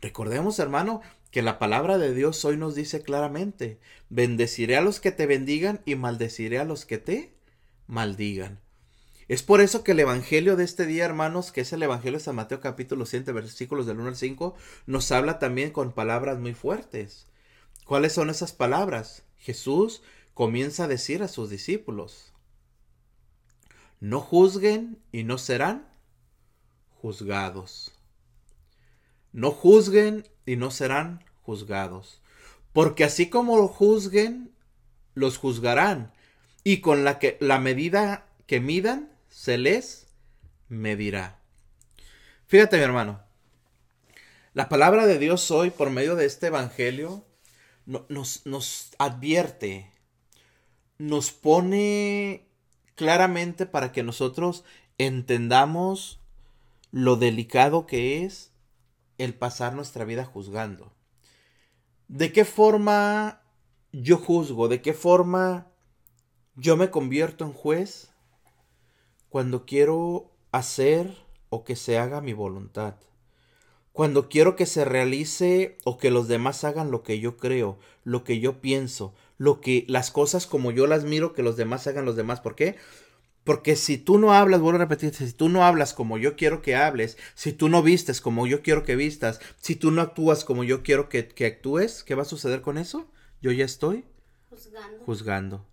[0.00, 5.12] Recordemos, hermano, que la palabra de Dios hoy nos dice claramente, bendeciré a los que
[5.12, 7.34] te bendigan y maldeciré a los que te
[7.86, 8.60] maldigan.
[9.26, 12.24] Es por eso que el Evangelio de este día, hermanos, que es el Evangelio de
[12.24, 14.54] San Mateo capítulo 7, versículos del 1 al 5,
[14.86, 17.26] nos habla también con palabras muy fuertes.
[17.86, 19.24] ¿Cuáles son esas palabras?
[19.38, 20.02] Jesús
[20.34, 22.33] comienza a decir a sus discípulos,
[24.04, 25.88] no juzguen y no serán
[27.00, 27.90] juzgados.
[29.32, 32.20] No juzguen y no serán juzgados.
[32.74, 34.52] Porque así como juzguen,
[35.14, 36.12] los juzgarán.
[36.64, 40.06] Y con la, que, la medida que midan, se les
[40.68, 41.40] medirá.
[42.46, 43.22] Fíjate, mi hermano.
[44.52, 47.24] La palabra de Dios hoy, por medio de este Evangelio,
[47.86, 49.90] nos, nos advierte,
[50.98, 52.50] nos pone
[52.94, 54.64] claramente para que nosotros
[54.98, 56.20] entendamos
[56.90, 58.52] lo delicado que es
[59.18, 60.92] el pasar nuestra vida juzgando.
[62.08, 63.42] ¿De qué forma
[63.92, 64.68] yo juzgo?
[64.68, 65.68] ¿De qué forma
[66.56, 68.12] yo me convierto en juez
[69.28, 71.16] cuando quiero hacer
[71.48, 72.96] o que se haga mi voluntad?
[73.92, 78.24] Cuando quiero que se realice o que los demás hagan lo que yo creo, lo
[78.24, 82.04] que yo pienso, lo que las cosas como yo las miro que los demás hagan
[82.04, 82.40] los demás.
[82.40, 82.76] ¿Por qué?
[83.44, 86.62] Porque si tú no hablas, vuelvo a repetir, si tú no hablas como yo quiero
[86.62, 90.44] que hables, si tú no vistes como yo quiero que vistas, si tú no actúas
[90.44, 93.10] como yo quiero que, que actúes, ¿qué va a suceder con eso?
[93.42, 94.04] Yo ya estoy
[94.48, 95.04] Juzgando.
[95.04, 95.66] juzgando.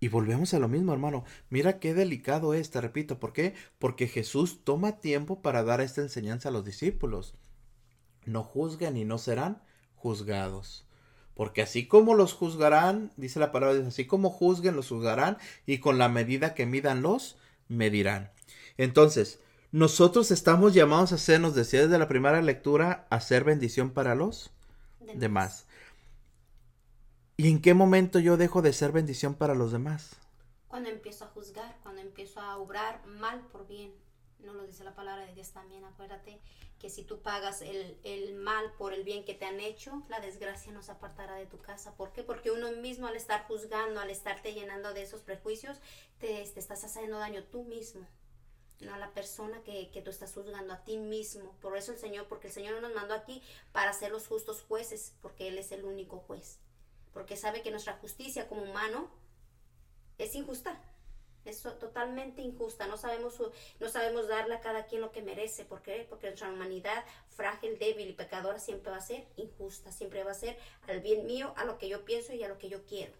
[0.00, 1.24] Y volvemos a lo mismo, hermano.
[1.50, 3.20] Mira qué delicado es, te repito.
[3.20, 3.54] ¿Por qué?
[3.78, 7.34] Porque Jesús toma tiempo para dar esta enseñanza a los discípulos.
[8.24, 9.62] No juzguen y no serán
[9.94, 10.86] juzgados.
[11.40, 15.96] Porque así como los juzgarán, dice la palabra, así como juzguen, los juzgarán, y con
[15.96, 18.30] la medida que midan los, medirán.
[18.76, 19.40] Entonces,
[19.72, 24.14] nosotros estamos llamados a ser, nos decía desde la primera lectura, a ser bendición para
[24.14, 24.50] los
[24.98, 25.66] De demás.
[27.38, 30.16] ¿Y en qué momento yo dejo de ser bendición para los demás?
[30.68, 33.94] Cuando empiezo a juzgar, cuando empiezo a obrar mal por bien.
[34.40, 35.86] No lo dice la palabra de Dios también.
[35.86, 36.38] Acuérdate
[36.80, 40.18] que si tú pagas el, el mal por el bien que te han hecho, la
[40.18, 41.94] desgracia no se apartará de tu casa.
[41.94, 42.24] ¿Por qué?
[42.24, 45.78] Porque uno mismo al estar juzgando, al estarte llenando de esos prejuicios,
[46.18, 48.08] te, te estás haciendo daño tú mismo.
[48.80, 51.54] No a la persona que, que tú estás juzgando, a ti mismo.
[51.60, 54.62] Por eso el Señor, porque el Señor no nos mandó aquí para ser los justos
[54.62, 56.60] jueces, porque Él es el único juez.
[57.12, 59.10] Porque sabe que nuestra justicia como humano
[60.16, 60.82] es injusta.
[61.44, 62.86] Es totalmente injusta.
[62.86, 65.64] No sabemos, su- no sabemos darle a cada quien lo que merece.
[65.64, 66.06] ¿Por qué?
[66.08, 69.92] Porque nuestra humanidad frágil, débil y pecadora siempre va a ser injusta.
[69.92, 70.56] Siempre va a ser
[70.88, 73.12] al bien mío, a lo que yo pienso y a lo que yo quiero.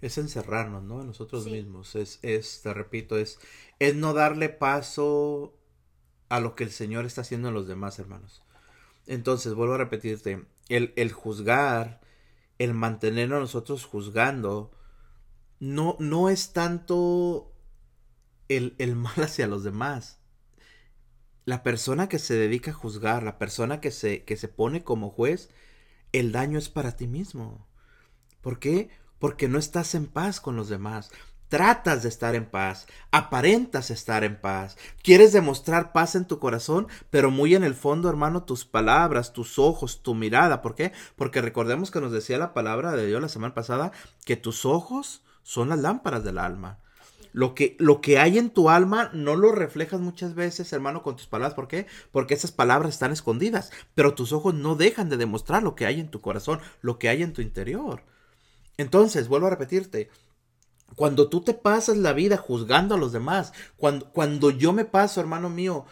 [0.00, 1.00] Es encerrarnos, ¿no?
[1.00, 1.50] En nosotros Sí.
[1.50, 1.94] mismos.
[1.96, 3.38] Es, es, te repito, es,
[3.78, 5.54] es no darle paso
[6.28, 8.42] a lo que el Señor está haciendo en los demás, hermanos.
[9.06, 12.00] Entonces, vuelvo a repetirte, el, el juzgar,
[12.58, 14.70] el mantenernos nosotros juzgando,
[15.58, 17.52] no, no es tanto
[18.48, 20.18] el, el mal hacia los demás.
[21.44, 25.10] La persona que se dedica a juzgar, la persona que se, que se pone como
[25.10, 25.50] juez,
[26.12, 27.66] el daño es para ti mismo.
[28.40, 28.90] ¿Por qué?
[29.18, 31.10] Porque no estás en paz con los demás.
[31.48, 36.88] Tratas de estar en paz, aparentas estar en paz, quieres demostrar paz en tu corazón,
[37.08, 40.60] pero muy en el fondo, hermano, tus palabras, tus ojos, tu mirada.
[40.60, 40.90] ¿Por qué?
[41.14, 43.92] Porque recordemos que nos decía la palabra de Dios la semana pasada
[44.24, 46.80] que tus ojos son las lámparas del alma.
[47.32, 51.14] Lo que, lo que hay en tu alma no lo reflejas muchas veces, hermano, con
[51.14, 51.54] tus palabras.
[51.54, 51.86] ¿Por qué?
[52.10, 56.00] Porque esas palabras están escondidas, pero tus ojos no dejan de demostrar lo que hay
[56.00, 58.02] en tu corazón, lo que hay en tu interior.
[58.76, 60.10] Entonces, vuelvo a repetirte,
[60.96, 65.20] cuando tú te pasas la vida juzgando a los demás, cuando, cuando yo me paso,
[65.20, 65.84] hermano mío,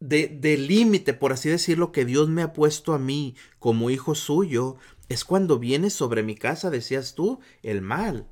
[0.00, 4.76] de, límite, por así decirlo, que Dios me ha puesto a mí como hijo suyo,
[5.08, 8.26] es cuando viene sobre mi casa, decías tú, el mal.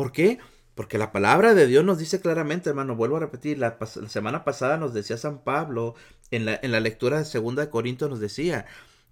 [0.00, 0.38] ¿Por qué?
[0.74, 3.76] Porque la palabra de Dios nos dice claramente, hermano, vuelvo a repetir, la,
[4.08, 5.94] semana pasada nos decía San Pablo,
[6.30, 8.64] en la, en la lectura de Segunda de Corintios nos decía,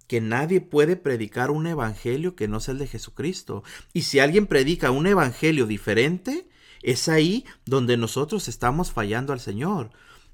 [0.07, 3.63] que nadie puede predicar un evangelio que no sea el de Jesucristo.
[3.93, 6.47] Y si alguien predica un evangelio diferente,
[6.81, 9.91] es ahí donde nosotros estamos fallando al Señor.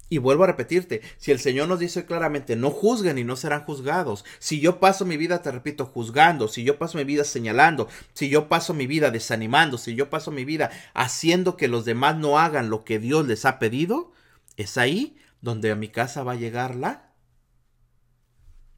[0.08, 3.64] Y vuelvo a repetirte, si el Señor nos dice claramente, no juzguen y no serán
[3.64, 7.88] juzgados, si yo paso mi vida, te repito, juzgando, si yo paso mi vida señalando,
[8.12, 12.16] si yo paso mi vida desanimando, si yo paso mi vida haciendo que los demás
[12.16, 14.12] no hagan lo que Dios les ha pedido,
[14.56, 17.06] es ahí donde a mi casa va a llegar la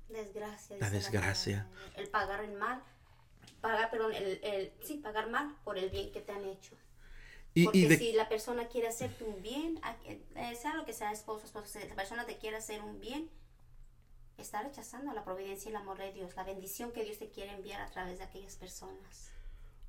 [0.09, 0.77] Desgracia.
[0.81, 1.67] La desgracia.
[1.97, 2.83] El pagar el mal,
[3.61, 6.75] pagar, perdón, el, el, sí, pagar mal por el bien que te han hecho.
[7.65, 11.13] Porque y de- si la persona quiere hacerte un bien, eh, sea lo que sea,
[11.13, 13.29] esposo, esposo, si la persona te quiere hacer un bien,
[14.39, 17.53] está rechazando la providencia y el amor de Dios, la bendición que Dios te quiere
[17.53, 19.31] enviar a través de aquellas personas.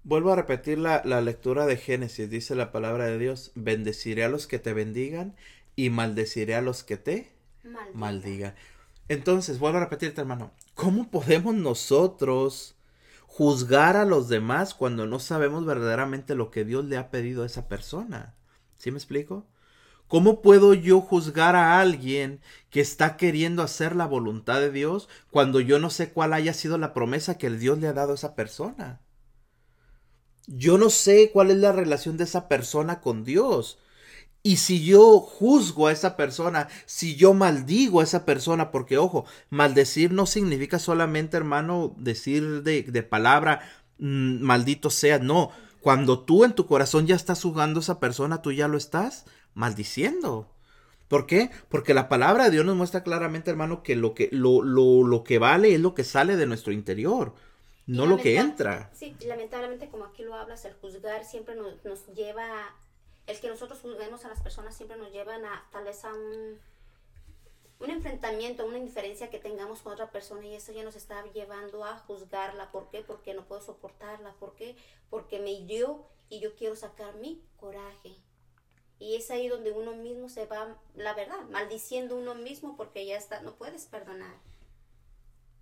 [0.03, 2.30] Vuelvo a repetir la, la lectura de Génesis.
[2.30, 5.36] Dice la palabra de Dios, bendeciré a los que te bendigan
[5.76, 7.30] y maldeciré a los que te
[7.63, 7.97] Maldita.
[7.97, 8.55] maldigan.
[9.09, 12.76] Entonces, vuelvo a repetirte, hermano, ¿cómo podemos nosotros
[13.30, 17.45] juzgar a los demás cuando no sabemos verdaderamente lo que Dios le ha pedido a
[17.45, 18.36] esa persona?
[18.75, 19.45] ¿Sí me explico?
[20.07, 25.59] ¿Cómo puedo yo juzgar a alguien que está queriendo hacer la voluntad de Dios cuando
[25.59, 28.15] yo no sé cuál haya sido la promesa que el Dios le ha dado a
[28.15, 28.99] esa persona?
[30.47, 33.77] Yo no sé cuál es la relación de esa persona con Dios.
[34.41, 39.25] Y si yo juzgo a esa persona, si yo maldigo a esa persona, porque ojo,
[39.49, 43.61] maldecir no significa solamente, hermano, decir de, de palabra,
[43.97, 45.51] mm, maldito sea, no.
[45.81, 49.25] Cuando tú en tu corazón ya estás juzgando a esa persona, tú ya lo estás
[49.53, 50.47] maldiciendo.
[51.09, 51.49] ¿Por qué?
[51.69, 55.23] Porque la palabra de Dios nos muestra claramente, hermano, que lo que, lo, lo, lo
[55.23, 57.33] que vale es lo que sale de nuestro interior,
[57.87, 58.91] no lo que entra.
[58.93, 62.45] Sí, lamentablemente como aquí lo hablas, el juzgar siempre nos, nos lleva,
[63.30, 66.59] el que nosotros juzguemos a las personas siempre nos llevan a tal vez a un,
[67.80, 71.86] un enfrentamiento, una indiferencia que tengamos con otra persona y eso ya nos está llevando
[71.86, 72.71] a juzgarla.
[72.71, 73.01] ¿Por qué?
[73.01, 74.34] Porque no puedo soportarla.
[74.39, 74.75] ¿Por qué?
[75.11, 78.15] Porque me hirió y yo quiero sacar mi coraje.
[78.97, 83.15] Y es ahí donde uno mismo se va, la verdad, maldiciendo uno mismo porque ya
[83.15, 84.36] está, no puedes perdonar.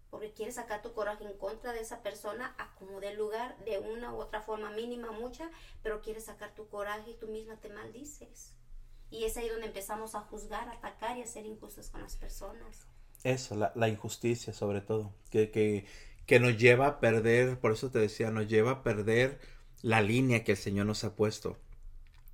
[0.10, 3.80] Porque quieres sacar tu coraje en contra de esa persona a como de lugar, de
[3.80, 5.50] una u otra forma mínima, mucha,
[5.84, 8.54] pero quieres sacar tu coraje y tú misma te maldices.
[9.10, 12.16] Y es ahí donde empezamos a juzgar, a atacar y a ser injustos con las
[12.16, 12.88] personas.
[13.24, 15.86] Eso, la, la injusticia sobre todo, que, que,
[16.26, 19.40] que nos lleva a perder, por eso te decía, nos lleva a perder
[19.82, 21.58] la línea que el Señor nos ha puesto.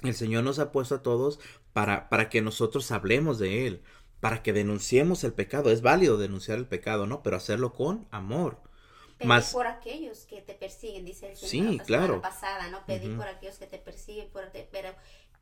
[0.02, 1.40] El Señor nos ha puesto a todos
[1.72, 3.84] para, para que nosotros hablemos de Él,
[4.24, 5.70] para que denunciemos el pecado.
[5.70, 7.22] Es válido denunciar el pecado, ¿no?
[7.24, 8.58] Pero hacerlo con amor.
[9.18, 12.22] Pedir Más- por aquellos que te persiguen, dice el Señor Sí, la claro.
[12.22, 12.86] pasada, ¿no?
[12.86, 13.18] Pedir Ujú.
[13.20, 14.92] por aquellos que te persiguen, por te- pero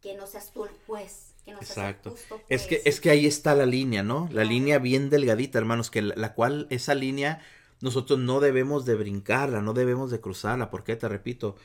[0.01, 2.09] que no seas tú el juez, que no seas Exacto.
[2.09, 2.87] el justo Es que, juez.
[2.87, 4.27] es que ahí está la línea, ¿no?
[4.31, 7.39] La línea bien delgadita, hermanos, que la, la cual esa línea
[7.81, 10.69] nosotros no debemos de brincarla, no debemos de cruzarla.
[10.71, 11.55] porque Te repito,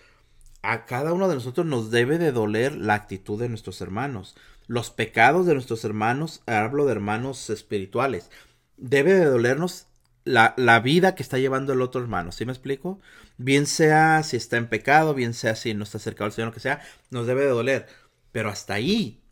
[0.66, 4.34] a cada uno de nosotros nos debe de doler la actitud de nuestros hermanos.
[4.66, 8.30] Los pecados de nuestros hermanos, hablo de hermanos espirituales,
[8.76, 9.86] debe de dolernos
[10.24, 12.32] la, la vida que está llevando el otro hermano.
[12.32, 12.98] ¿Sí me explico?
[13.36, 16.54] Bien sea si está en pecado, bien sea si no está cercado al Señor, lo
[16.54, 17.86] que sea, nos debe de doler.
[18.32, 19.22] Pero hasta ahí,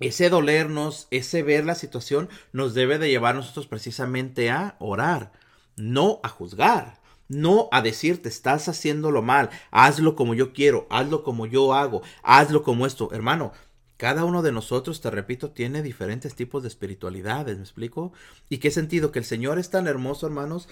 [0.00, 5.30] ese dolernos, ese ver la situación, nos debe de llevar nosotros precisamente a orar,
[5.76, 6.97] no a juzgar,
[7.28, 12.62] no a decirte estás haciéndolo mal, hazlo como yo quiero, hazlo como yo hago, hazlo
[12.62, 13.52] como esto, hermano.
[13.96, 18.12] Cada uno de nosotros, te repito, tiene diferentes tipos de espiritualidades, ¿me explico?
[18.48, 19.10] ¿Y qué sentido?
[19.10, 20.68] Que el Señor es tan hermoso, hermanos,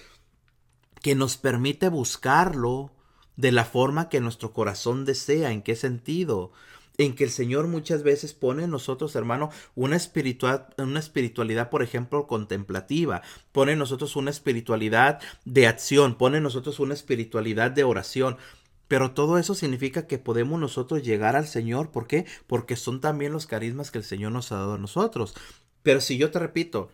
[1.01, 2.91] que nos permite buscarlo
[3.35, 5.51] de la forma que nuestro corazón desea.
[5.51, 6.51] ¿En qué sentido?
[6.97, 9.99] En que el Señor muchas veces pone en nosotros, hermano, una,
[10.77, 13.21] una espiritualidad, por ejemplo, contemplativa.
[13.51, 16.17] Pone en nosotros una espiritualidad de acción.
[16.17, 18.37] Pone en nosotros una espiritualidad de oración.
[18.87, 21.91] Pero todo eso significa que podemos nosotros llegar al Señor.
[21.91, 22.25] ¿Por qué?
[22.47, 25.35] Porque son también los carismas que el Señor nos ha dado a nosotros.
[25.83, 26.89] Pero si yo te repito,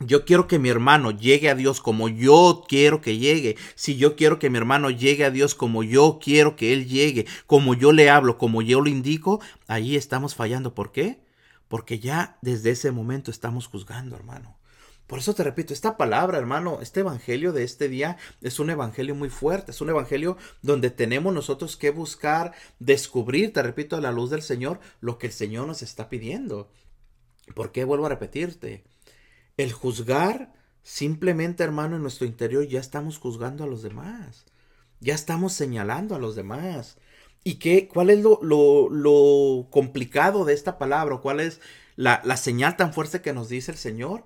[0.00, 3.56] yo quiero que mi hermano llegue a Dios como yo quiero que llegue.
[3.74, 7.26] Si yo quiero que mi hermano llegue a Dios como yo quiero que él llegue,
[7.46, 10.74] como yo le hablo, como yo lo indico, ahí estamos fallando.
[10.74, 11.20] ¿Por qué?
[11.68, 14.56] Porque ya desde ese momento estamos juzgando, hermano.
[15.06, 19.14] Por eso te repito, esta palabra, hermano, este evangelio de este día es un evangelio
[19.14, 24.12] muy fuerte, es un evangelio donde tenemos nosotros que buscar, descubrir, te repito, a la
[24.12, 26.70] luz del Señor, lo que el Señor nos está pidiendo.
[27.54, 28.84] ¿Por qué vuelvo a repetirte?
[29.60, 34.46] El juzgar, simplemente, hermano, en nuestro interior ya estamos juzgando a los demás.
[35.00, 36.96] Ya estamos señalando a los demás.
[37.44, 37.86] ¿Y qué?
[37.86, 41.18] ¿Cuál es lo, lo, lo complicado de esta palabra?
[41.18, 41.60] ¿Cuál es
[41.94, 44.24] la, la señal tan fuerte que nos dice el Señor?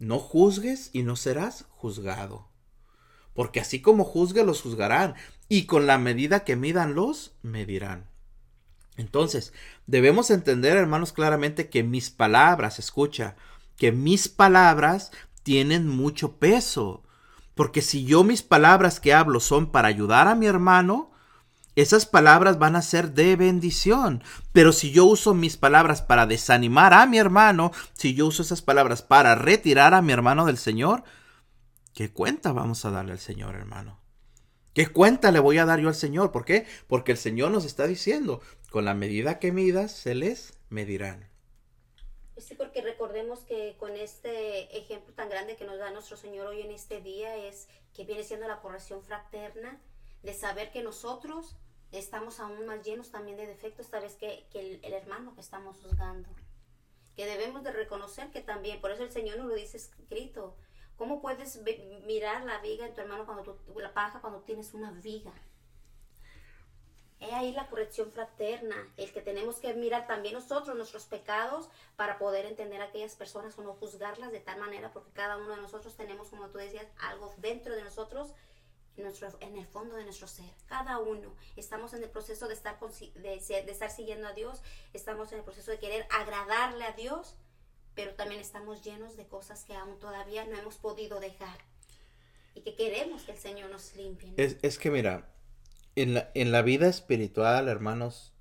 [0.00, 2.48] No juzgues y no serás juzgado.
[3.34, 5.14] Porque así como juzgue, los juzgarán.
[5.48, 8.10] Y con la medida que midan, los medirán.
[8.96, 9.52] Entonces,
[9.86, 13.36] debemos entender, hermanos, claramente que mis palabras, escucha,
[13.76, 15.12] que mis palabras
[15.42, 17.02] tienen mucho peso.
[17.54, 21.10] Porque si yo mis palabras que hablo son para ayudar a mi hermano,
[21.76, 24.22] esas palabras van a ser de bendición.
[24.52, 28.62] Pero si yo uso mis palabras para desanimar a mi hermano, si yo uso esas
[28.62, 31.04] palabras para retirar a mi hermano del Señor,
[31.94, 34.00] ¿qué cuenta vamos a darle al Señor, hermano?
[34.72, 36.32] ¿Qué cuenta le voy a dar yo al Señor?
[36.32, 36.66] ¿Por qué?
[36.86, 41.35] Porque el Señor nos está diciendo, con la medida que midas, se les medirán.
[42.38, 46.60] Sí, porque recordemos que con este ejemplo tan grande que nos da nuestro Señor hoy
[46.60, 49.80] en este día es que viene siendo la corrección fraterna
[50.22, 51.56] de saber que nosotros
[51.92, 55.40] estamos aún más llenos también de defectos, tal vez que, que el, el, hermano que
[55.40, 56.28] estamos juzgando.
[57.14, 60.56] Que debemos de reconocer que también, por eso el Señor nos lo dice escrito.
[60.96, 61.60] ¿Cómo puedes
[62.06, 65.32] mirar la viga en tu hermano cuando tú, la paja cuando tienes una viga?
[67.18, 72.18] He ahí la corrección fraterna, el que tenemos que mirar también nosotros nuestros pecados para
[72.18, 75.62] poder entender a aquellas personas o no juzgarlas de tal manera, porque cada uno de
[75.62, 78.34] nosotros tenemos, como tú decías, algo dentro de nosotros
[78.96, 80.50] en, nuestro, en el fondo de nuestro ser.
[80.66, 84.62] Cada uno estamos en el proceso de estar, de, de estar siguiendo a Dios,
[84.92, 87.34] estamos en el proceso de querer agradarle a Dios,
[87.94, 91.58] pero también estamos llenos de cosas que aún todavía no hemos podido dejar
[92.54, 94.34] y que queremos que el Señor nos limpie.
[94.36, 95.30] Es, es, que mira,
[95.96, 98.32] en la, en la vida espiritual, hermanos,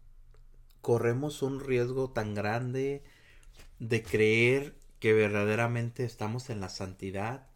[0.81, 3.03] corremos un riesgo tan grande
[3.79, 7.47] de creer que verdaderamente estamos en la santidad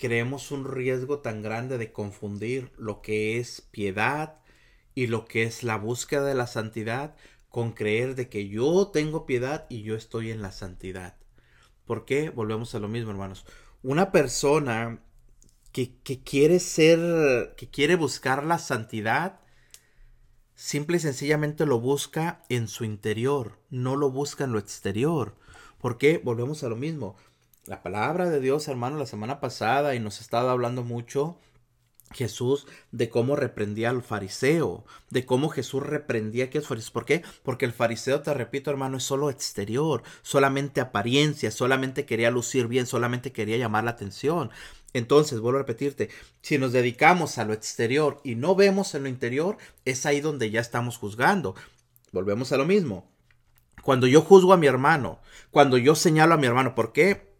[0.00, 4.40] creemos un riesgo tan grande de confundir lo que es piedad
[4.94, 7.16] y lo que es la búsqueda de la santidad
[7.50, 11.16] con creer de que yo tengo piedad y yo estoy en la santidad.
[11.84, 12.30] ¿Por qué?
[12.30, 13.44] Volvemos a lo mismo, hermanos.
[13.82, 15.02] Una persona
[15.72, 19.40] que, quiere ser, que quiere buscar la santidad,
[20.54, 25.36] simple y sencillamente lo busca en su interior, no lo busca en lo exterior.
[25.78, 26.18] ¿Por qué?
[26.18, 27.16] Volvemos a lo mismo
[27.70, 31.38] la palabra de Dios, hermano, la semana pasada y nos estaba hablando mucho
[32.12, 36.90] Jesús de cómo reprendía al fariseo, de cómo Jesús reprendía a aquellos fariseos.
[36.90, 37.22] ¿Por qué?
[37.44, 42.86] Porque el fariseo, te repito, hermano, es solo exterior, solamente apariencia, solamente quería lucir bien,
[42.86, 44.50] solamente quería llamar la atención.
[44.92, 46.10] Entonces, vuelvo a repetirte,
[46.42, 50.50] si nos dedicamos a lo exterior y no vemos en lo interior, es ahí donde
[50.50, 51.54] ya estamos juzgando.
[52.12, 53.10] Volvemos a lo mismo.
[53.82, 55.20] Cuando yo juzgo a mi hermano,
[55.50, 57.30] cuando yo señalo a mi hermano, ¿por qué?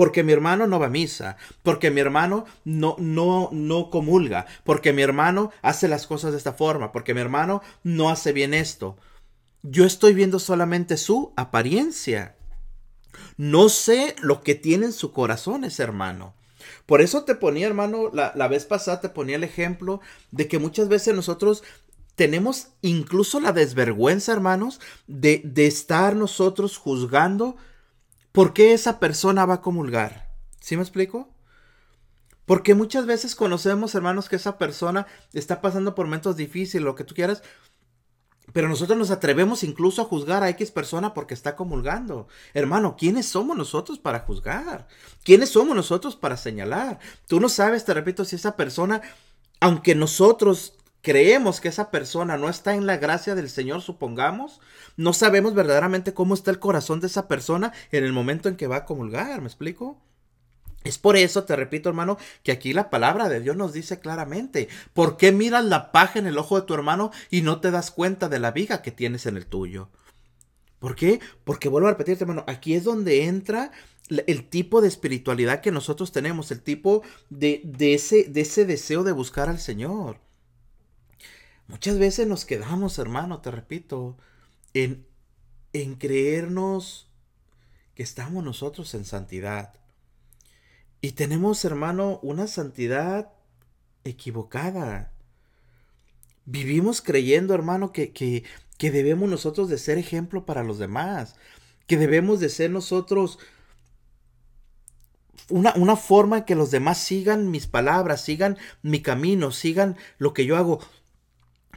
[0.00, 4.94] porque mi hermano no va a misa, porque mi hermano no, no, no comulga, porque
[4.94, 8.96] mi hermano hace las cosas de esta forma, porque mi hermano no hace bien esto.
[9.62, 12.34] Yo estoy viendo solamente su apariencia.
[13.36, 16.32] No sé lo que tiene en su corazón ese hermano.
[16.86, 20.00] Por eso te ponía, hermano, la, la vez pasada te ponía el ejemplo
[20.30, 21.62] de que muchas veces nosotros
[22.14, 27.56] tenemos incluso la desvergüenza, hermanos, de, de estar nosotros juzgando
[28.32, 30.30] ¿por qué esa persona va a comulgar?
[30.60, 31.28] ¿Sí me explico?
[32.46, 37.04] Porque muchas veces conocemos, hermanos, que esa persona está pasando por momentos difíciles, lo que
[37.04, 37.42] tú quieras,
[38.52, 42.28] pero nosotros nos atrevemos incluso a juzgar a X persona porque está comulgando.
[42.54, 44.86] Hermano, ¿quiénes somos nosotros para juzgar?
[45.24, 46.98] ¿Quiénes somos nosotros para señalar?
[47.26, 49.02] Tú no sabes, te repito, si esa persona,
[49.60, 54.60] aunque nosotros creemos que esa persona no está en la gracia del Señor, supongamos,
[54.96, 58.66] no sabemos verdaderamente cómo está el corazón de esa persona en el momento en que
[58.66, 59.98] va a comulgar, ¿me explico?
[60.82, 64.68] Es por eso, te repito, hermano, que aquí la palabra de Dios nos dice claramente,
[64.94, 67.90] ¿por qué miras la paja en el ojo de tu hermano y no te das
[67.90, 69.90] cuenta de la viga que tienes en el tuyo?
[70.78, 71.20] ¿Por qué?
[71.44, 73.70] Porque vuelvo a repetirte, hermano, aquí es donde entra
[74.08, 79.60] el tipo de espiritualidad que nosotros tenemos, el tipo de, ese deseo de buscar al
[79.60, 80.18] Señor.
[81.68, 84.16] Muchas veces nos quedamos, hermano, te repito,
[84.72, 85.06] en,
[85.74, 87.08] en creernos
[87.94, 89.74] que estamos nosotros en santidad.
[91.00, 93.32] Y tenemos, hermano, una santidad
[94.04, 95.12] equivocada.
[96.44, 98.44] Vivimos creyendo, hermano, que, que,
[98.76, 101.36] que, debemos nosotros de ser ejemplo para los demás.
[101.86, 103.38] Que debemos de ser nosotros
[105.48, 110.44] una, una forma que los demás sigan mis palabras, sigan mi camino, sigan lo que
[110.44, 110.80] yo hago.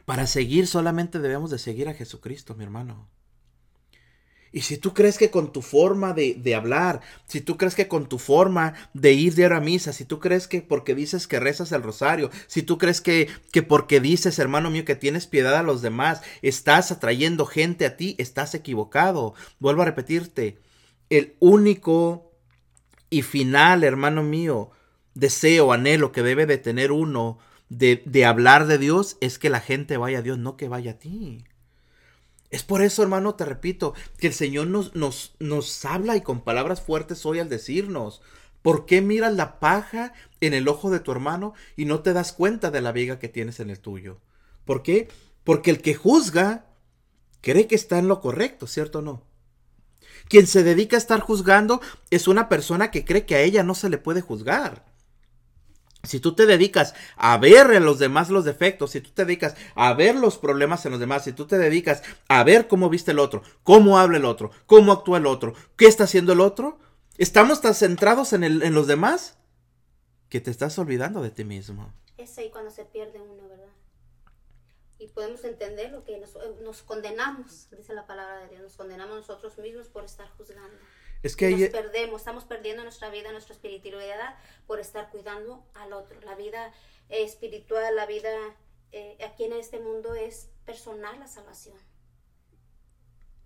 [0.04, 3.08] Para seguir solamente debemos de seguir a Jesucristo, mi hermano.
[4.54, 7.88] Y si tú crees que con tu forma de, de, hablar, si tú crees que
[7.88, 11.40] con tu forma de ir de a misa, si tú crees que porque dices que
[11.40, 15.56] rezas el rosario, si tú crees que, que porque dices, hermano mío, que tienes piedad
[15.56, 19.34] a los demás, estás atrayendo gente a ti, estás equivocado.
[19.58, 20.58] Vuelvo a repetirte,
[21.10, 22.30] el único
[23.10, 24.70] y final, hermano mío,
[25.14, 27.38] deseo, anhelo que debe de tener uno
[27.68, 30.98] de, hablar de Dios es que la gente vaya a Dios, no que vaya a
[30.98, 31.44] ti.
[32.54, 36.42] Es por eso, hermano, te repito, que el Señor nos, nos, nos habla y con
[36.42, 38.22] palabras fuertes hoy al decirnos,
[38.62, 42.32] ¿por qué miras la paja en el ojo de tu hermano y no te das
[42.32, 44.20] cuenta de la viga que tienes en el tuyo?
[44.64, 45.08] ¿Por qué?
[45.42, 46.66] Porque el que juzga
[47.40, 49.24] cree que está en lo correcto, ¿cierto o no?
[50.28, 51.80] Quien se dedica a estar juzgando
[52.10, 54.84] es una persona que cree que a ella no se le puede juzgar.
[56.04, 59.56] Si tú te dedicas a ver en los demás los defectos, si tú te dedicas
[59.74, 63.10] a ver los problemas en los demás, si tú te dedicas a ver cómo viste
[63.12, 66.78] el otro, cómo habla el otro, cómo actúa el otro, qué está haciendo el otro,
[67.18, 69.38] estamos tan centrados en, los demás
[70.28, 71.92] que te estás olvidando de ti mismo.
[72.16, 73.72] Es ahí cuando se pierde uno, ¿verdad?
[74.98, 79.16] Y podemos entender lo que nos, nos condenamos, dice la palabra de Dios, nos condenamos
[79.16, 80.76] nosotros mismos por estar juzgando.
[81.24, 86.20] Es que Nos perdemos, estamos perdiendo nuestra vida, nuestra espiritualidad por estar cuidando al otro.
[86.20, 86.70] La vida
[87.08, 88.30] espiritual, la vida
[88.92, 91.78] eh, aquí en este mundo es personal la salvación.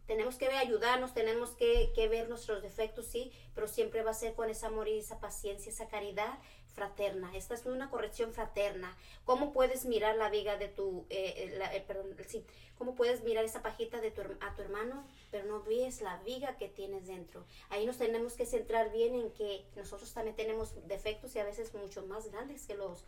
[0.08, 4.34] tenemos que ayudarnos, tenemos que, que, ver nuestros defectos, sí, pero siempre va a ser
[4.34, 6.36] con ese amor y esa paciencia, esa caridad
[6.78, 7.34] fraterna.
[7.34, 8.96] Esta es una corrección fraterna.
[9.24, 12.44] ¿Cómo puedes mirar la viga de tu, eh, eh, eh, perdón, sí,
[12.78, 16.56] cómo puedes mirar esa pajita de tu, a tu hermano, pero no ves la viga
[16.56, 17.44] que tienes dentro?
[17.68, 21.74] Ahí nos tenemos que centrar bien en que nosotros también tenemos defectos y a veces
[21.74, 23.04] mucho más grandes que los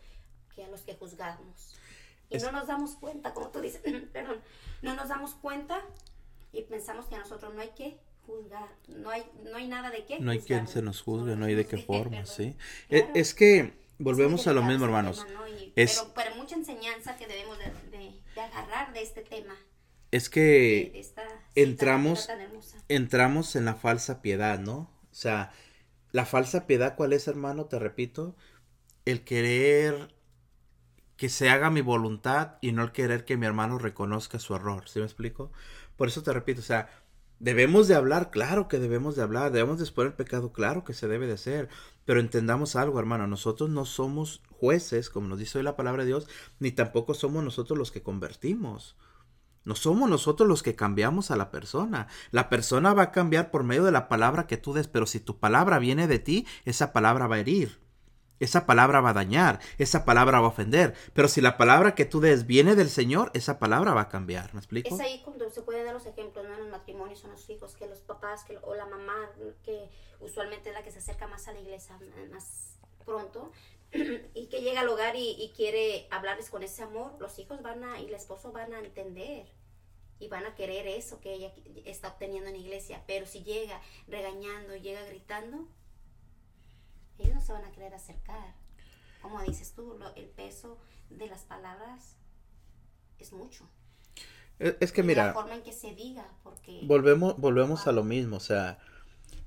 [0.53, 1.79] que a los que juzgamos.
[2.29, 3.81] Y no nos damos cuenta, como tú dices,
[4.13, 4.41] perdón,
[4.81, 5.81] no nos damos cuenta
[6.51, 10.05] y pensamos que a nosotros no hay que juzgar, no hay, no hay nada de
[10.05, 10.19] qué.
[10.19, 12.55] No hay quien se nos juzgue, no hay de qué forma, sí.
[12.89, 15.25] E, es, que volvemos a lo mismo, hermanos.
[15.75, 19.55] es, pero, mucha enseñanza que debemos de, agarrar de este tema.
[20.11, 21.05] Es que
[21.55, 22.29] entramos,
[22.89, 24.89] entramos en la falsa piedad, ¿no?
[25.11, 25.51] O sea,
[26.11, 27.65] la falsa piedad, ¿cuál es, hermano?
[27.65, 28.35] Te repito,
[29.05, 30.13] el querer
[31.15, 34.89] que se haga mi voluntad y no el querer que mi hermano reconozca su error,
[34.89, 35.51] ¿sí me explico?
[35.95, 36.89] Por eso te repito, o sea,
[37.41, 40.93] debemos de hablar, claro que debemos de hablar, debemos de exponer el pecado, claro que
[40.93, 41.69] se debe de hacer,
[42.05, 46.09] pero entendamos algo, hermano, nosotros no somos jueces, como nos dice hoy la palabra de
[46.09, 46.27] Dios,
[46.59, 48.95] ni tampoco somos nosotros los que convertimos.
[49.63, 52.07] No somos nosotros los que cambiamos a la persona.
[52.31, 55.19] La persona va a cambiar por medio de la palabra que tú des, pero si
[55.19, 57.80] tu palabra viene de ti, esa palabra va a herir.
[58.41, 60.95] Esa palabra va a dañar, esa palabra va a ofender.
[61.13, 64.53] Pero si la palabra que tú des viene del Señor, esa palabra va a cambiar.
[64.53, 64.93] ¿Me explico?
[64.93, 66.53] Es ahí cuando se pueden dar los ejemplos, ¿no?
[66.55, 69.29] En los matrimonios son los hijos, que los papás que, o la mamá,
[69.63, 69.89] que
[70.19, 71.97] usualmente es la que se acerca más a la iglesia
[72.31, 73.51] más pronto,
[74.33, 77.83] y que llega al hogar y, y, quiere hablarles con ese amor, los hijos van
[77.83, 79.45] a, y el esposo van a entender
[80.21, 81.51] y van a querer eso que ella
[81.85, 83.03] está obteniendo en la iglesia.
[83.07, 85.67] Pero si llega regañando, llega gritando,
[87.21, 88.55] ellos no se van a querer acercar.
[89.21, 90.77] Como dices tú, el peso
[91.09, 92.17] de las palabras
[93.19, 93.67] es mucho.
[94.59, 98.37] Es que mira, la forma en que se diga, porque volvemos, volvemos a lo mismo,
[98.37, 98.77] o sea,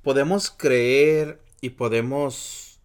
[0.02, 2.80] podemos creer y podemos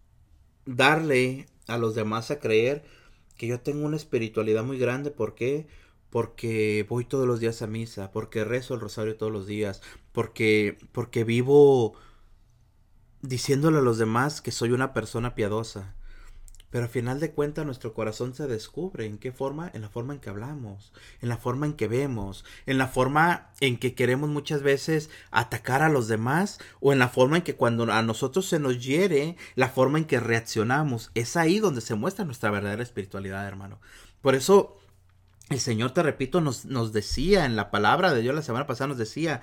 [0.64, 2.84] darle a los demás a creer
[3.36, 5.66] que yo tengo una espiritualidad muy grande, ¿por qué?
[6.08, 9.82] Porque voy todos los días a misa, porque rezo el rosario todos los días,
[10.12, 11.94] porque porque vivo
[13.22, 15.94] diciéndole a los demás que soy una persona piadosa.
[16.70, 19.04] Pero al final de cuentas nuestro corazón se descubre.
[19.04, 19.70] ¿En qué forma?
[19.74, 23.50] En la forma en que hablamos, en la forma en que vemos, en la forma
[23.60, 27.56] en que queremos muchas veces atacar a los demás o en la forma en que
[27.56, 31.10] cuando a nosotros se nos hiere, la forma en que reaccionamos.
[31.14, 33.80] Es ahí donde se muestra nuestra verdadera espiritualidad, hermano.
[34.22, 34.76] Por eso
[35.48, 38.88] el Señor, te repito, nos, nos decía en la palabra de Dios la semana pasada,
[38.88, 39.42] nos decía,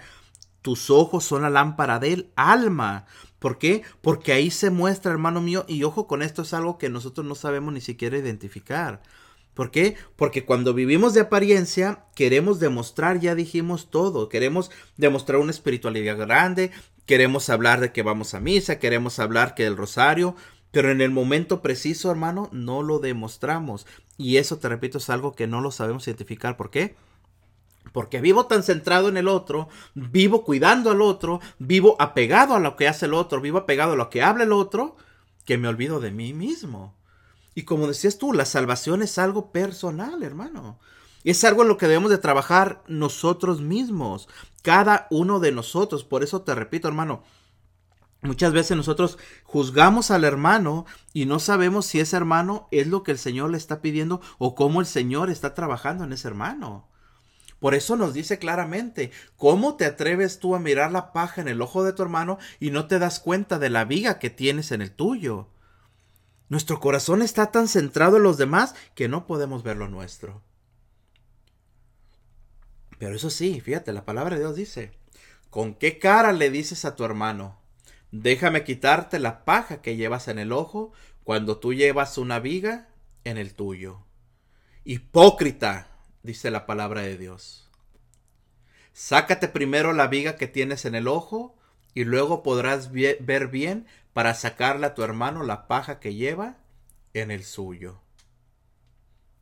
[0.61, 3.05] tus ojos son la lámpara del alma.
[3.39, 3.83] ¿Por qué?
[4.01, 7.35] Porque ahí se muestra, hermano mío, y ojo con esto es algo que nosotros no
[7.35, 9.01] sabemos ni siquiera identificar.
[9.53, 9.95] ¿Por qué?
[10.15, 16.71] Porque cuando vivimos de apariencia, queremos demostrar, ya dijimos todo, queremos demostrar una espiritualidad grande,
[17.07, 20.35] queremos hablar de que vamos a misa, queremos hablar que el rosario,
[20.71, 23.88] pero en el momento preciso, hermano, no lo demostramos.
[24.17, 26.55] Y eso, te repito, es algo que no lo sabemos identificar.
[26.57, 26.95] ¿Por qué?
[27.93, 32.75] Porque vivo tan centrado en el otro, vivo cuidando al otro, vivo apegado a lo
[32.75, 34.95] que hace el otro, vivo apegado a lo que habla el otro,
[35.45, 36.95] que me olvido de mí mismo.
[37.55, 40.77] Y como decías tú, la salvación es algo personal, hermano.
[41.23, 44.29] Es algo en lo que debemos de trabajar nosotros mismos,
[44.61, 46.03] cada uno de nosotros.
[46.03, 47.23] Por eso te repito, hermano,
[48.21, 53.11] muchas veces nosotros juzgamos al hermano y no sabemos si ese hermano es lo que
[53.11, 56.88] el Señor le está pidiendo o cómo el Señor está trabajando en ese hermano.
[57.60, 61.62] Por eso nos dice claramente, ¿cómo te atreves tú a mirar la paja en el
[61.62, 64.82] ojo de tu hermano y no te das cuenta de la viga que tienes en
[64.82, 65.49] el tuyo?
[66.49, 70.43] Nuestro corazón está tan centrado en los demás que no podemos ver lo nuestro.
[72.99, 74.91] Pero eso sí, fíjate, la palabra de Dios dice,
[75.49, 77.60] ¿con qué cara le dices a tu hermano?
[78.11, 82.88] Déjame quitarte la paja que llevas en el ojo cuando tú llevas una viga
[83.23, 84.06] en el tuyo.
[84.86, 85.97] Hipócrita,
[86.28, 87.68] dice la palabra de Dios.
[88.94, 91.56] Sácate primero la viga que tienes en el ojo
[91.94, 96.58] y luego podrás ver bien para sacarle a tu hermano la paja que lleva
[97.14, 98.02] en el suyo.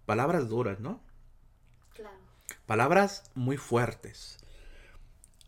[0.06, 1.02] Palabras duras, ¿no?
[1.96, 2.18] Claro.
[2.66, 4.38] Palabras muy fuertes.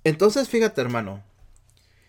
[0.03, 1.23] Entonces, fíjate, hermano,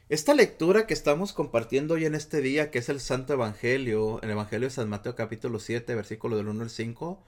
[0.08, 4.30] esta lectura que estamos compartiendo hoy en este día, que es el Santo Evangelio, el
[4.30, 7.22] Evangelio de San Mateo capítulo 7, versículo del 1 al 5,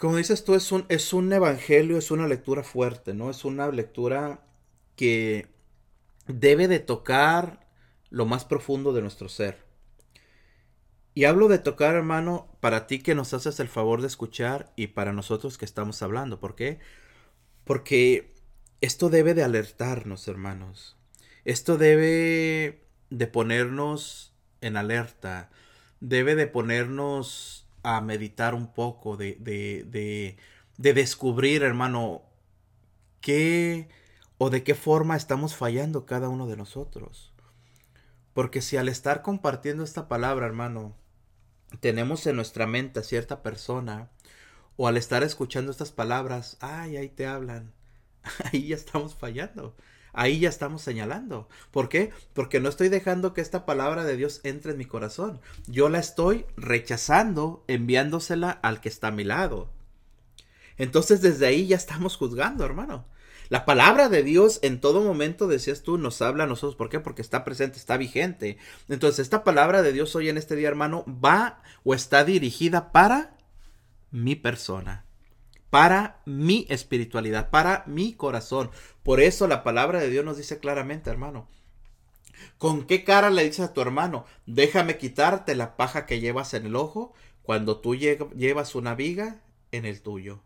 [0.00, 3.28] como dices tú, es un, es un evangelio, es una lectura fuerte, ¿no?
[3.28, 4.46] Es una lectura
[4.96, 5.46] que
[6.26, 7.68] debe de tocar
[8.08, 9.62] lo más profundo de nuestro ser.
[11.12, 14.86] Y hablo de tocar, hermano, para ti que nos haces el favor de escuchar y
[14.86, 16.40] para nosotros que estamos hablando.
[16.40, 16.78] ¿Por qué?
[17.64, 18.32] Porque
[18.80, 20.96] esto debe de alertarnos, hermanos.
[21.44, 24.32] Esto debe de ponernos
[24.62, 25.50] en alerta,
[26.00, 30.36] debe de ponernos a meditar un poco, de, de, de,
[30.78, 32.22] de descubrir, hermano,
[33.20, 33.88] qué
[34.38, 37.32] o de qué forma estamos fallando cada uno de nosotros.
[38.32, 40.96] Porque si al estar compartiendo esta palabra, hermano,
[41.80, 44.10] tenemos en nuestra mente a cierta persona,
[44.76, 47.74] o al estar escuchando estas palabras, ay, ahí te hablan,
[48.52, 49.76] ahí ya estamos fallando.
[50.12, 51.48] Ahí ya estamos señalando.
[51.70, 52.10] ¿Por qué?
[52.32, 55.40] Porque no estoy dejando que esta palabra de Dios entre en mi corazón.
[55.66, 59.70] Yo la estoy rechazando, enviándosela al que está a mi lado.
[60.78, 63.04] Entonces desde ahí ya estamos juzgando, hermano.
[63.48, 66.76] La palabra de Dios en todo momento, decías tú, nos habla a nosotros.
[66.76, 67.00] ¿Por qué?
[67.00, 68.58] Porque está presente, está vigente.
[68.88, 73.36] Entonces esta palabra de Dios hoy en este día, hermano, va o está dirigida para
[74.10, 75.04] mi persona
[75.70, 78.70] para mi espiritualidad, para mi corazón.
[79.02, 81.48] Por eso la palabra de Dios nos dice claramente, hermano.
[82.58, 86.66] ¿Con qué cara le dices a tu hermano, déjame quitarte la paja que llevas en
[86.66, 89.42] el ojo cuando tú llevas una viga
[89.72, 90.42] en el tuyo?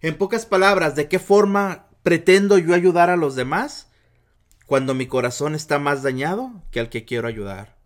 [0.00, 3.90] En pocas palabras, ¿de qué forma pretendo yo ayudar a los demás
[4.66, 7.76] cuando mi corazón está más dañado que al que quiero ayudar?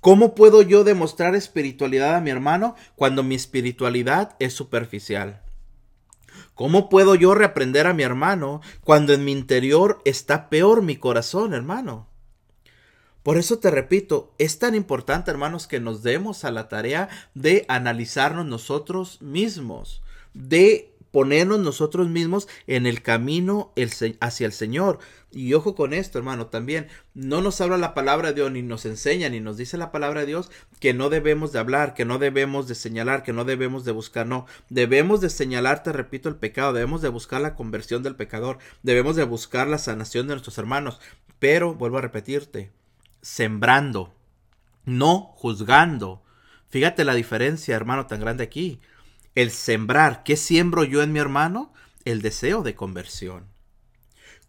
[0.00, 5.43] ¿Cómo puedo yo demostrar espiritualidad a mi hermano cuando mi espiritualidad es superficial?
[6.54, 11.54] ¿Cómo puedo yo reprender a mi hermano cuando en mi interior está peor mi corazón,
[11.54, 12.08] hermano?
[13.24, 17.64] Por eso te repito, es tan importante, hermanos, que nos demos a la tarea de
[17.68, 20.02] analizarnos nosotros mismos,
[20.34, 23.72] de ponernos nosotros mismos en el camino
[24.18, 24.98] hacia el Señor.
[25.30, 28.84] Y ojo con esto, hermano, también no nos habla la palabra de Dios ni nos
[28.84, 30.50] enseña ni nos dice la palabra de Dios
[30.80, 34.26] que no debemos de hablar, que no debemos de señalar, que no debemos de buscar,
[34.26, 38.58] no, debemos de señalar, te repito, el pecado, debemos de buscar la conversión del pecador,
[38.82, 40.98] debemos de buscar la sanación de nuestros hermanos,
[41.38, 42.72] pero vuelvo a repetirte,
[43.22, 44.12] sembrando,
[44.84, 46.24] no juzgando.
[46.70, 48.80] Fíjate la diferencia, hermano, tan grande aquí
[49.34, 50.22] el sembrar.
[50.24, 51.72] ¿Qué siembro yo en mi hermano?
[52.04, 53.54] El deseo de conversión.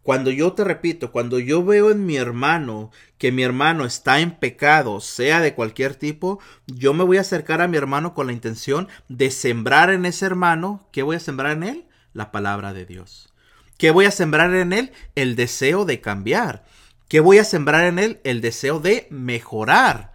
[0.04, 4.38] Cuando yo te repito, cuando yo veo en mi hermano que mi hermano está en
[4.38, 8.34] pecado, sea de cualquier tipo, yo me voy a acercar a mi hermano con la
[8.34, 10.88] intención de sembrar en ese hermano.
[10.92, 11.86] ¿Qué voy a sembrar en él?
[12.14, 13.34] La palabra de Dios.
[13.80, 14.92] ¿Qué voy a sembrar en él?
[15.16, 16.66] El deseo de cambiar.
[17.08, 18.22] ¿Qué voy a sembrar en él?
[18.24, 20.14] El deseo de mejorar.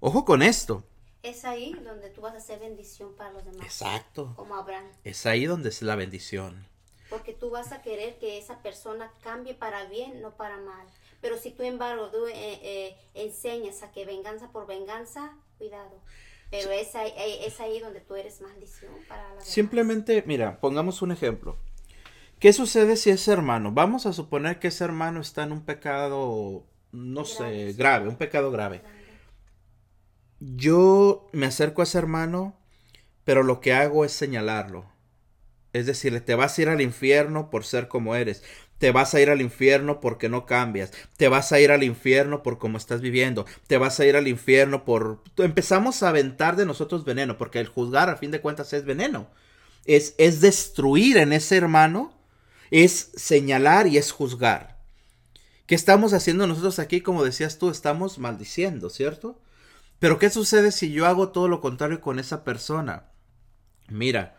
[0.00, 0.84] Ojo con esto
[1.22, 3.64] es ahí donde tú vas a hacer bendición para los demás.
[3.64, 4.32] Exacto.
[4.36, 4.90] Como Abraham.
[5.04, 6.66] Es ahí donde es la bendición.
[7.10, 10.86] Porque tú vas a querer que esa persona cambie para bien, no para mal.
[11.20, 16.00] Pero si tú, embargo, tú, eh, eh, enseñas a que venganza por venganza, cuidado.
[16.50, 21.02] Pero es, ahí, eh, es ahí donde tú eres maldición para la Simplemente, mira, pongamos
[21.02, 21.56] un ejemplo.
[22.40, 26.64] ¿Qué sucede si ese hermano, vamos a suponer que ese hermano está en un pecado,
[26.90, 28.82] no sé, grave, un pecado grave
[30.42, 32.56] yo me acerco a ese hermano,
[33.24, 34.90] pero lo que hago es señalarlo.
[35.72, 38.42] Es decirle, te vas a ir al infierno por ser como eres.
[38.78, 40.90] Te vas a ir al infierno porque no cambias.
[41.16, 43.46] Te vas a ir al infierno por cómo estás viviendo.
[43.68, 45.22] Te vas a ir al infierno por...
[45.36, 49.30] Empezamos a aventar de nosotros veneno, porque el juzgar a fin de cuentas es veneno.
[49.84, 52.12] Es, es destruir en ese hermano,
[52.70, 54.78] es señalar y es juzgar.
[55.66, 57.00] ¿Qué estamos haciendo nosotros aquí?
[57.00, 59.40] Como decías tú, estamos maldiciendo, ¿cierto?
[60.02, 63.04] Pero ¿qué sucede si yo hago todo lo contrario con esa persona?
[63.88, 64.36] Mira,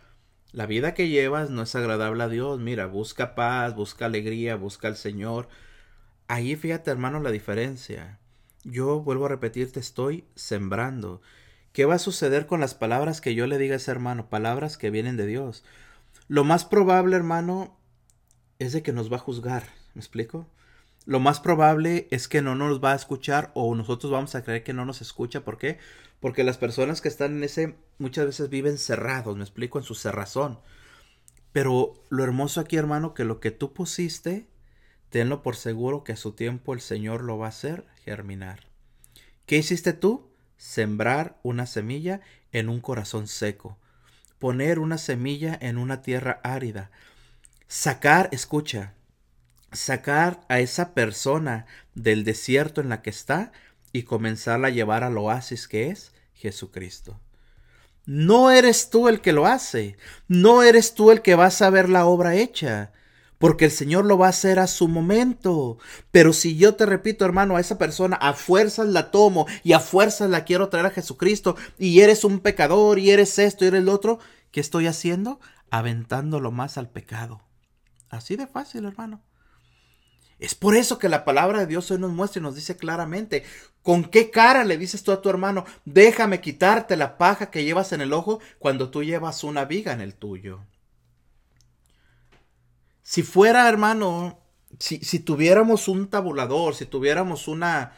[0.52, 2.60] la vida que llevas no es agradable a Dios.
[2.60, 5.48] Mira, busca paz, busca alegría, busca al Señor.
[6.28, 8.20] Ahí fíjate, hermano, la diferencia.
[8.66, 11.22] Yo vuelvo a repetir, te estoy sembrando.
[11.72, 14.28] ¿Qué va a suceder con las palabras que yo le diga a ese hermano?
[14.28, 15.64] Palabras que vienen de Dios.
[16.28, 17.80] Lo más probable, hermano,
[18.60, 19.64] es de que nos va a juzgar.
[19.94, 20.46] ¿Me explico?
[21.06, 24.64] Lo más probable es que no nos va a escuchar o nosotros vamos a creer
[24.64, 25.44] que no nos escucha.
[25.44, 25.78] ¿Por qué?
[26.20, 29.96] Porque las personas que están en ese muchas veces viven cerrados, me explico, en su
[29.96, 30.60] cerrazón.
[31.52, 34.48] Pero lo hermoso aquí, hermano, que lo que tú pusiste,
[35.10, 38.68] tenlo por seguro que a su tiempo el Señor lo va a hacer germinar.
[39.46, 40.32] ¿Qué hiciste tú?
[40.56, 42.22] Sembrar una semilla
[42.54, 43.78] en un corazón seco.
[44.40, 46.92] Poner una semilla en una tierra árida.
[47.68, 48.94] Sacar, escucha,
[49.74, 53.52] sacar a esa persona del desierto en la que está
[53.92, 57.20] y comenzarla a llevar al oasis que es Jesucristo.
[58.06, 59.98] No eres tú el que lo hace,
[60.28, 62.92] no eres tú el que vas a ver la obra hecha,
[63.38, 65.78] porque el Señor lo va a hacer a su momento.
[66.12, 69.80] Pero si yo te repito, hermano, a esa persona a fuerzas la tomo y a
[69.80, 73.84] fuerzas la quiero traer a Jesucristo y eres un pecador y eres esto y eres
[73.84, 74.20] lo otro,
[74.52, 75.40] ¿qué estoy haciendo?
[75.70, 77.42] Aventándolo más al pecado
[78.14, 79.22] Así de fácil, hermano.
[80.44, 83.46] Es por eso que la palabra de Dios hoy nos muestra y nos dice claramente,
[83.82, 87.94] ¿con qué cara le dices tú a tu hermano, déjame quitarte la paja que llevas
[87.94, 90.60] en el ojo cuando tú llevas una viga en el tuyo?
[93.04, 94.38] Si fuera, hermano,
[94.80, 97.94] si, si tuviéramos un tabulador, si tuviéramos una,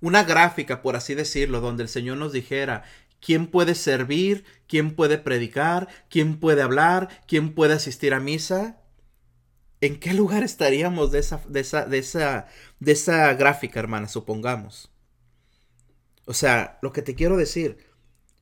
[0.00, 2.84] una gráfica, por así decirlo, donde el Señor nos dijera,
[3.20, 8.81] quién puede servir, quién puede predicar, quién puede hablar, quién puede asistir a misa.
[9.82, 12.46] ¿En qué lugar estaríamos de esa, de esa, de esa,
[12.78, 14.92] de esa gráfica, hermana, supongamos?
[16.24, 17.78] O sea, lo que te quiero decir,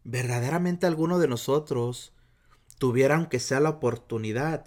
[0.05, 2.13] verdaderamente alguno de nosotros
[2.79, 4.67] tuviera, aunque sea la oportunidad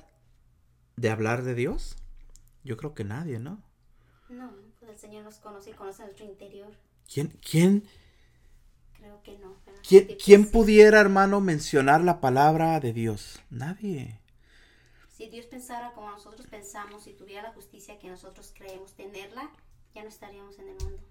[0.96, 1.96] de hablar de Dios?
[2.64, 3.62] Yo creo que nadie, ¿no?
[4.30, 6.72] No, pues el Señor nos conoce y conoce nuestro interior.
[7.08, 7.84] ¿Quién, quién,
[8.98, 9.58] Creo que no.
[9.88, 13.40] quién, quién pudiera, hermano, mencionar la palabra de Dios?
[13.52, 14.23] Nadie.
[15.16, 19.52] Si Dios pensara como nosotros pensamos y tuviera la justicia que nosotros creemos tenerla,
[19.94, 21.04] ya no estaríamos en el mundo.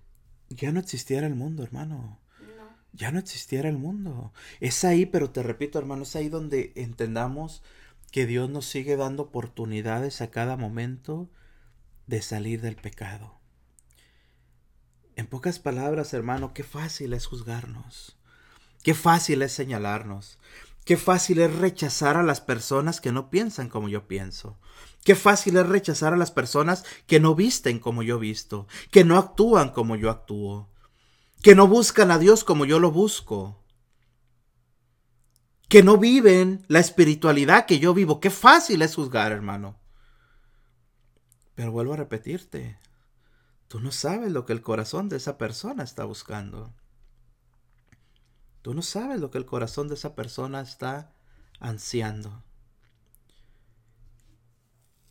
[0.48, 2.18] Ya no existiera el mundo, hermano.
[2.40, 2.76] No.
[2.92, 4.32] Ya no existiera el mundo.
[4.58, 7.62] Es ahí, pero te repito, hermano, es ahí donde entendamos
[8.10, 11.30] que Dios nos sigue dando oportunidades a cada momento
[12.08, 13.38] de salir del pecado.
[15.14, 18.18] En pocas palabras, hermano, qué fácil es juzgarnos.
[18.82, 20.40] Qué fácil es señalarnos.
[20.84, 24.58] Qué fácil es rechazar a las personas que no piensan como yo pienso.
[25.04, 29.18] Qué fácil es rechazar a las personas que no visten como yo visto, que no
[29.18, 30.70] actúan como yo actúo,
[31.42, 33.62] que no buscan a Dios como yo lo busco,
[35.68, 38.20] que no viven la espiritualidad que yo vivo.
[38.20, 39.80] Qué fácil es juzgar, hermano.
[41.54, 42.78] Pero vuelvo a repetirte,
[43.68, 46.74] tú no sabes lo que el corazón de esa persona está buscando.
[48.62, 51.12] Tú no sabes lo que el corazón de esa persona está
[51.58, 52.42] ansiando.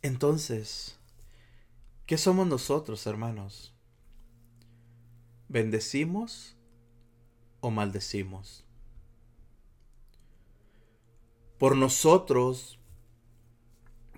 [0.00, 0.98] Entonces,
[2.06, 3.74] ¿qué somos nosotros, hermanos?
[5.48, 6.56] ¿Bendecimos
[7.60, 8.64] o maldecimos?
[11.58, 12.80] ¿Por nosotros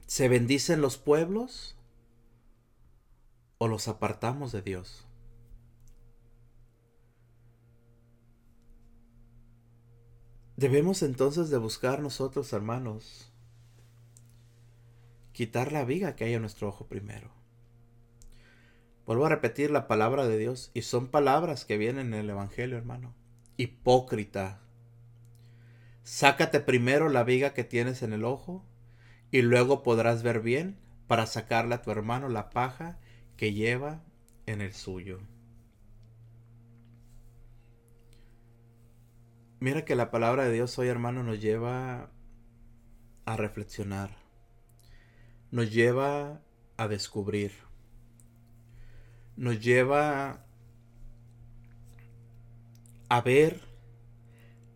[0.06, 1.77] se bendicen los pueblos
[3.59, 5.06] o los apartamos de Dios?
[10.56, 13.32] Debemos entonces de buscar nosotros, hermanos,
[15.32, 17.32] quitar la viga que hay en nuestro ojo primero.
[19.05, 22.78] Vuelvo a repetir la palabra de Dios y son palabras que vienen en el Evangelio,
[22.78, 23.16] hermano.
[23.56, 24.60] Hipócrita.
[26.05, 28.64] Sácate primero la viga que tienes en el ojo
[29.32, 30.78] y luego podrás ver bien
[31.09, 33.01] para sacarle a tu hermano la paja
[33.36, 34.05] que lleva
[34.47, 35.18] en el suyo.
[39.64, 42.10] Mira que la palabra de Dios hoy, hermano, nos lleva
[43.24, 44.10] a reflexionar.
[45.50, 46.42] Nos lleva
[46.76, 47.52] a descubrir.
[49.36, 50.44] Nos lleva
[53.08, 53.62] a ver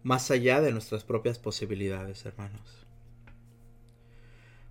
[0.05, 2.86] más allá de nuestras propias posibilidades, hermanos.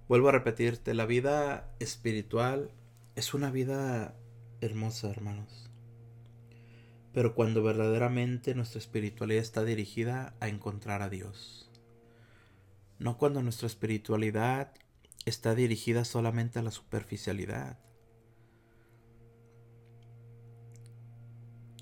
[0.07, 2.72] Vuelvo a repetirte, la vida espiritual
[3.15, 4.15] es una vida
[4.61, 5.66] hermosa, hermanos
[7.18, 11.68] pero cuando verdaderamente nuestra espiritualidad está dirigida a encontrar a Dios.
[12.99, 14.72] No cuando nuestra espiritualidad
[15.26, 17.80] está dirigida solamente a la superficialidad.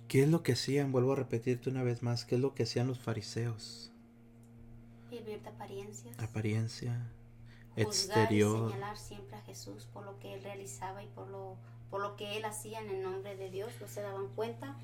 [0.08, 0.94] ¿Qué es lo que hacían?
[0.94, 3.92] Vuelvo a repetirte una vez más, ¿qué es lo que hacían los fariseos?
[5.12, 6.18] Vivir de apariencias.
[6.18, 7.12] Apariencia,
[7.72, 8.72] juzgar y exterior.
[8.72, 11.58] señalar siempre a Jesús por lo que él realizaba y por lo,
[11.90, 13.74] por lo que él hacía en el nombre de Dios.
[13.82, 14.78] No se daban cuenta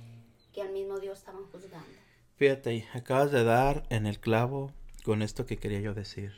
[0.53, 1.87] que al mismo Dios estaban juzgando.
[2.35, 4.71] Fíjate, acabas de dar en el clavo
[5.03, 6.33] con esto que quería yo decir.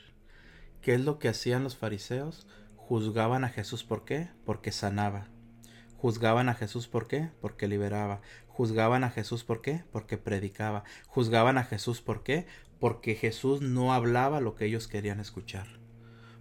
[0.81, 2.45] ¿Qué es lo que hacían los fariseos?
[2.75, 4.29] Juzgaban a Jesús por qué?
[4.45, 5.27] Porque sanaba.
[5.97, 7.29] Juzgaban a Jesús por qué?
[7.39, 8.21] Porque liberaba.
[8.47, 9.85] Juzgaban a Jesús por qué?
[9.91, 10.83] Porque predicaba.
[11.07, 12.45] Juzgaban a Jesús por qué?
[12.79, 15.82] Porque Jesús no hablaba lo que ellos querían escuchar.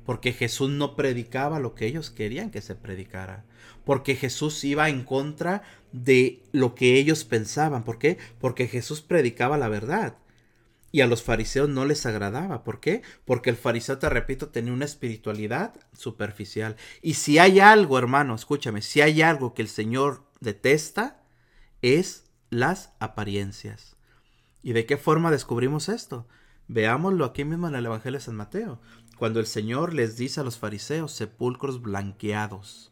[0.04, 3.44] Porque Jesús no predicaba lo que ellos querían que se predicara.
[3.84, 5.62] Porque Jesús iba en contra
[5.92, 7.84] de lo que ellos pensaban.
[7.84, 8.18] ¿Por qué?
[8.40, 10.16] Porque Jesús predicaba la verdad.
[10.90, 12.64] Y a los fariseos no les agradaba.
[12.64, 13.02] ¿Por qué?
[13.24, 16.76] Porque el fariseo, te repito, tenía una espiritualidad superficial.
[17.00, 21.22] Y si hay algo, hermano, escúchame, si hay algo que el Señor detesta,
[21.80, 23.96] es las apariencias.
[24.62, 26.28] ¿Y de qué forma descubrimos esto?
[26.68, 28.80] Veámoslo aquí mismo en el Evangelio de San Mateo,
[29.22, 32.90] cuando el Señor les dice a los fariseos sepulcros blanqueados.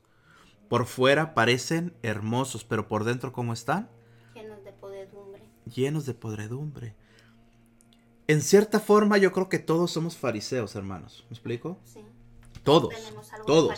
[0.69, 3.91] Por fuera parecen hermosos, pero por dentro ¿cómo están?
[4.33, 5.43] Llenos de podredumbre.
[5.75, 6.95] Llenos de podredumbre.
[8.29, 11.25] En cierta forma yo creo que todos somos fariseos, hermanos.
[11.31, 11.81] ¿Me explico?
[11.85, 11.99] Sí.
[12.63, 12.95] Todos.
[12.95, 13.75] Tenemos algo de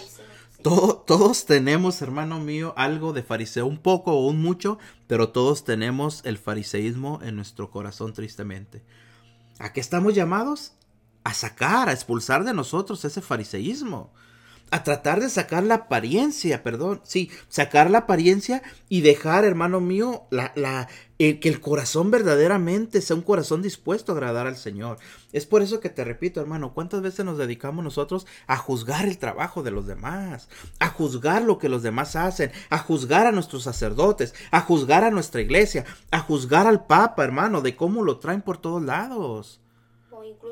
[0.62, 1.06] Todos.
[1.06, 6.20] todos tenemos, hermano mío, algo de fariseo, un poco o un mucho, pero todos tenemos
[6.26, 8.82] el fariseísmo en nuestro corazón tristemente.
[9.58, 10.74] ¿A qué estamos llamados?
[11.24, 14.12] A sacar, a expulsar de nosotros ese fariseísmo
[14.73, 20.23] a tratar de sacar la apariencia, perdón, sí, sacar la apariencia y dejar, hermano mío,
[20.31, 20.89] la, la,
[21.19, 24.97] que el corazón verdaderamente sea un corazón dispuesto a agradar al Señor.
[25.31, 29.19] Es por eso que te repito, hermano, ¿cuántas veces nos dedicamos nosotros a juzgar el
[29.19, 33.65] trabajo de los demás, a juzgar lo que los demás hacen, a juzgar a nuestros
[33.65, 38.40] sacerdotes, a juzgar a nuestra iglesia, a juzgar al Papa, hermano, de cómo lo traen
[38.40, 39.61] por todos lados?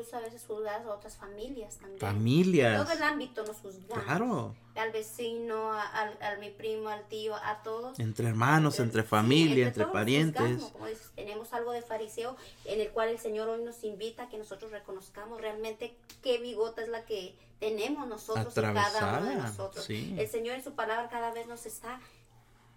[0.01, 1.99] Incluso a veces juzgar a otras familias también.
[1.99, 2.83] Familias.
[2.83, 4.03] todo el ámbito nos juzgamos.
[4.03, 4.55] Claro.
[4.75, 7.99] Al vecino, al, al, mi primo, al tío, a todos.
[7.99, 10.63] Entre hermanos, entre, familia, entre, parientes.
[10.63, 14.29] Como dices, tenemos algo de fariseo en el cual el Señor hoy nos invita a
[14.29, 19.35] que nosotros reconozcamos realmente qué bigota es la que tenemos nosotros y cada uno de
[19.35, 19.89] nosotros.
[19.89, 21.99] El Señor en su palabra cada vez nos está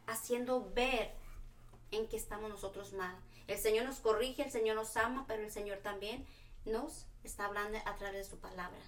[0.06, 1.12] haciendo ver
[1.90, 3.16] en qué estamos nosotros mal.
[3.46, 6.26] El Señor nos corrige, el Señor nos ama, pero el Señor también
[6.64, 8.78] nos está hablando a través de su palabra.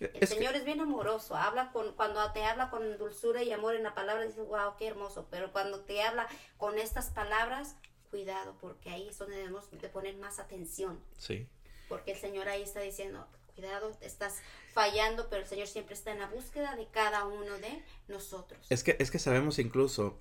[0.00, 3.74] Eh, el Señor es bien amoroso, habla con, cuando te habla con dulzura y amor
[3.74, 7.76] en la palabra, dices, wow, qué hermoso, pero cuando te habla con estas palabras,
[8.10, 11.00] cuidado, porque ahí es donde debemos de poner más atención.
[11.18, 11.48] Sí.
[11.88, 14.40] Porque el Señor ahí está diciendo, cuidado, estás
[14.72, 18.66] fallando, pero el Señor siempre está en la búsqueda de cada uno de nosotros.
[18.68, 20.18] Es que, es que sabemos incluso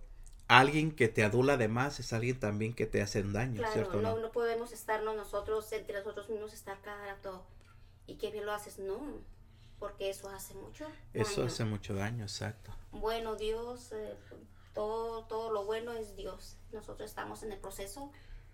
[0.47, 4.01] alguien que te adula de más es alguien también que te hace daño, ¿cierto?
[4.01, 7.43] No, no podemos estarnos nosotros, entre nosotros mismos, estar cada rato
[8.07, 8.99] y qué bien lo haces, no,
[9.79, 12.71] porque eso hace mucho Eso hace mucho daño, exacto.
[12.91, 14.15] Bueno, Dios, eh,
[14.73, 16.57] todo, todo lo bueno es Dios.
[16.71, 18.11] Nosotros estamos en el proceso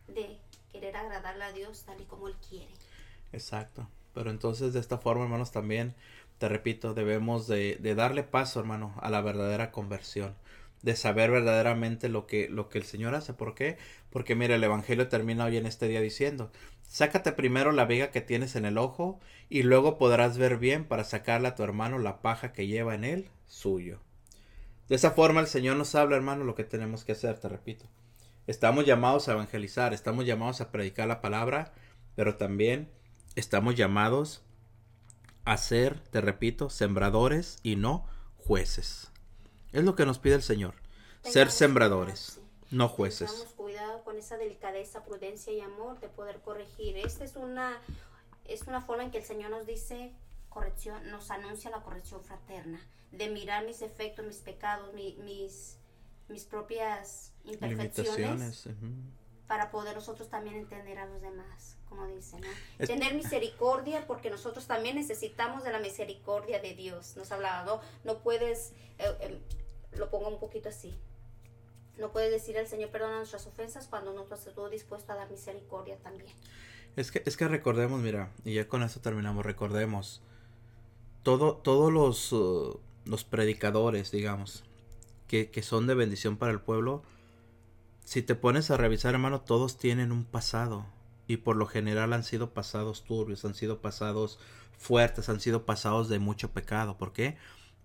[0.08, 0.40] de
[0.72, 2.72] querer agradarle a Dios tal y como Él quiere.
[3.34, 3.88] Exacto.
[4.14, 5.96] Pero entonces de esta forma, hermanos, también,
[6.38, 10.36] te repito, debemos de, de darle paso, hermano, a la verdadera conversión
[10.82, 13.34] de saber verdaderamente lo que, lo que el Señor hace.
[13.34, 13.78] ¿Por qué?
[14.10, 16.52] Porque mira, el Evangelio termina hoy en este día diciendo,
[16.84, 21.04] sácate primero la viga que tienes en el ojo y luego podrás ver bien para
[21.04, 24.00] sacarle a tu hermano la paja que lleva en él suyo.
[24.90, 27.86] De esa forma el Señor nos habla, hermano, lo que tenemos que hacer, te repito.
[28.48, 31.74] Estamos llamados a evangelizar, estamos llamados a predicar la palabra,
[32.16, 32.90] pero también
[33.36, 34.44] estamos llamados
[35.46, 38.06] a ser, te repito, sembradores y no
[38.38, 39.11] jueces.
[39.74, 40.76] Es lo que nos pide el Señor.
[41.24, 42.40] ser sembradores,
[42.72, 43.32] no jueces.
[43.32, 46.98] Tengamos cuidado con esa delicadeza, prudencia y amor de poder corregir.
[46.98, 47.80] Esta es una,
[48.46, 50.12] es una forma en que el Señor nos dice
[50.50, 52.82] corrección, nos anuncia la corrección fraterna,
[53.12, 55.78] de mirar mis efectos, mis pecados, mis,
[56.28, 58.68] mis propias imperfecciones
[59.48, 62.88] para poder nosotros también entender a los demás, como dicen, ¿no?
[62.88, 67.18] Tener misericordia porque nosotros también necesitamos de la misericordia de Dios.
[67.18, 67.82] Nos hablaba, ¿no?
[68.06, 69.40] No puedes, eh, em,
[70.00, 70.98] lo pongo un poquito así,
[71.98, 75.98] no puedes decir al Señor perdona nuestras ofensas cuando no estás dispuesto a dar misericordia
[75.98, 76.32] también.
[76.96, 80.22] Es que, es que recordemos, mira, y ya con esto terminamos, recordemos,
[81.24, 84.64] todo, todos los, uh, los predicadores, digamos,
[85.28, 87.04] que, que son de bendición para el pueblo,
[88.06, 90.86] si te pones a revisar, hermano, todos tienen un pasado.
[91.32, 94.38] Y por lo general han sido pasados turbios, han sido pasados
[94.78, 96.98] fuertes, han sido pasados de mucho pecado.
[96.98, 97.38] ¿Por qué?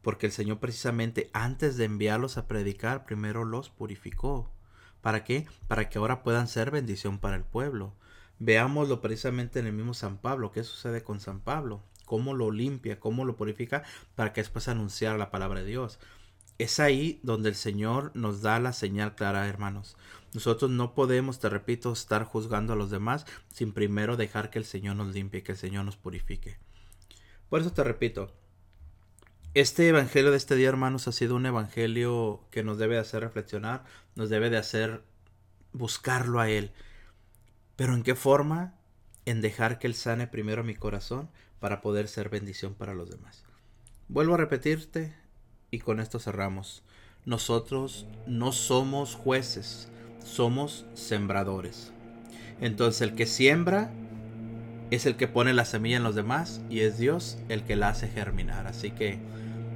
[0.02, 4.51] Porque el Señor precisamente antes de enviarlos a predicar, primero los purificó.
[5.01, 5.47] ¿Para qué?
[5.68, 7.94] Para que ahora puedan ser bendición para el pueblo.
[8.40, 10.51] Veámoslo precisamente en el mismo San Pablo.
[10.51, 11.85] ¿Qué sucede con San Pablo?
[12.05, 12.98] ¿Cómo lo limpia?
[12.98, 13.85] ¿Cómo lo purifica?
[14.16, 16.01] Para que después anunciar la palabra de Dios.
[16.59, 19.97] Es ahí donde el Señor nos da la señal clara, hermanos.
[20.33, 24.65] Nosotros no podemos, te repito, estar juzgando a los demás sin primero dejar que el
[24.65, 26.59] Señor nos limpie, que el Señor nos purifique.
[27.49, 28.35] Por eso te repito,
[29.55, 33.85] este evangelio de este día, hermanos, ha sido un evangelio que nos debe hacer reflexionar,
[34.15, 35.03] nos debe de hacer
[35.73, 36.73] buscarlo a Él.
[37.77, 38.74] Pero ¿en qué forma?
[39.24, 41.31] En dejar que Él sane primero mi corazón
[41.61, 43.45] para poder ser bendición para los demás.
[44.09, 45.16] Vuelvo a repetirte,
[45.70, 46.82] y con esto cerramos.
[47.24, 49.88] Nosotros no somos jueces,
[50.24, 51.93] somos sembradores.
[52.60, 53.90] Entonces el que siembra
[54.90, 57.88] es el que pone la semilla en los demás y es Dios el que la
[57.88, 58.66] hace germinar.
[58.66, 59.18] Así que,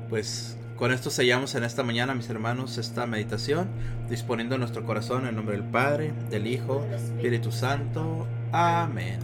[0.08, 3.68] pues, con esto sellamos en esta mañana, mis hermanos, esta meditación,
[4.08, 8.26] disponiendo nuestro corazón en nombre del Padre, del Hijo, Espíritu Santo.
[8.52, 9.18] Amén.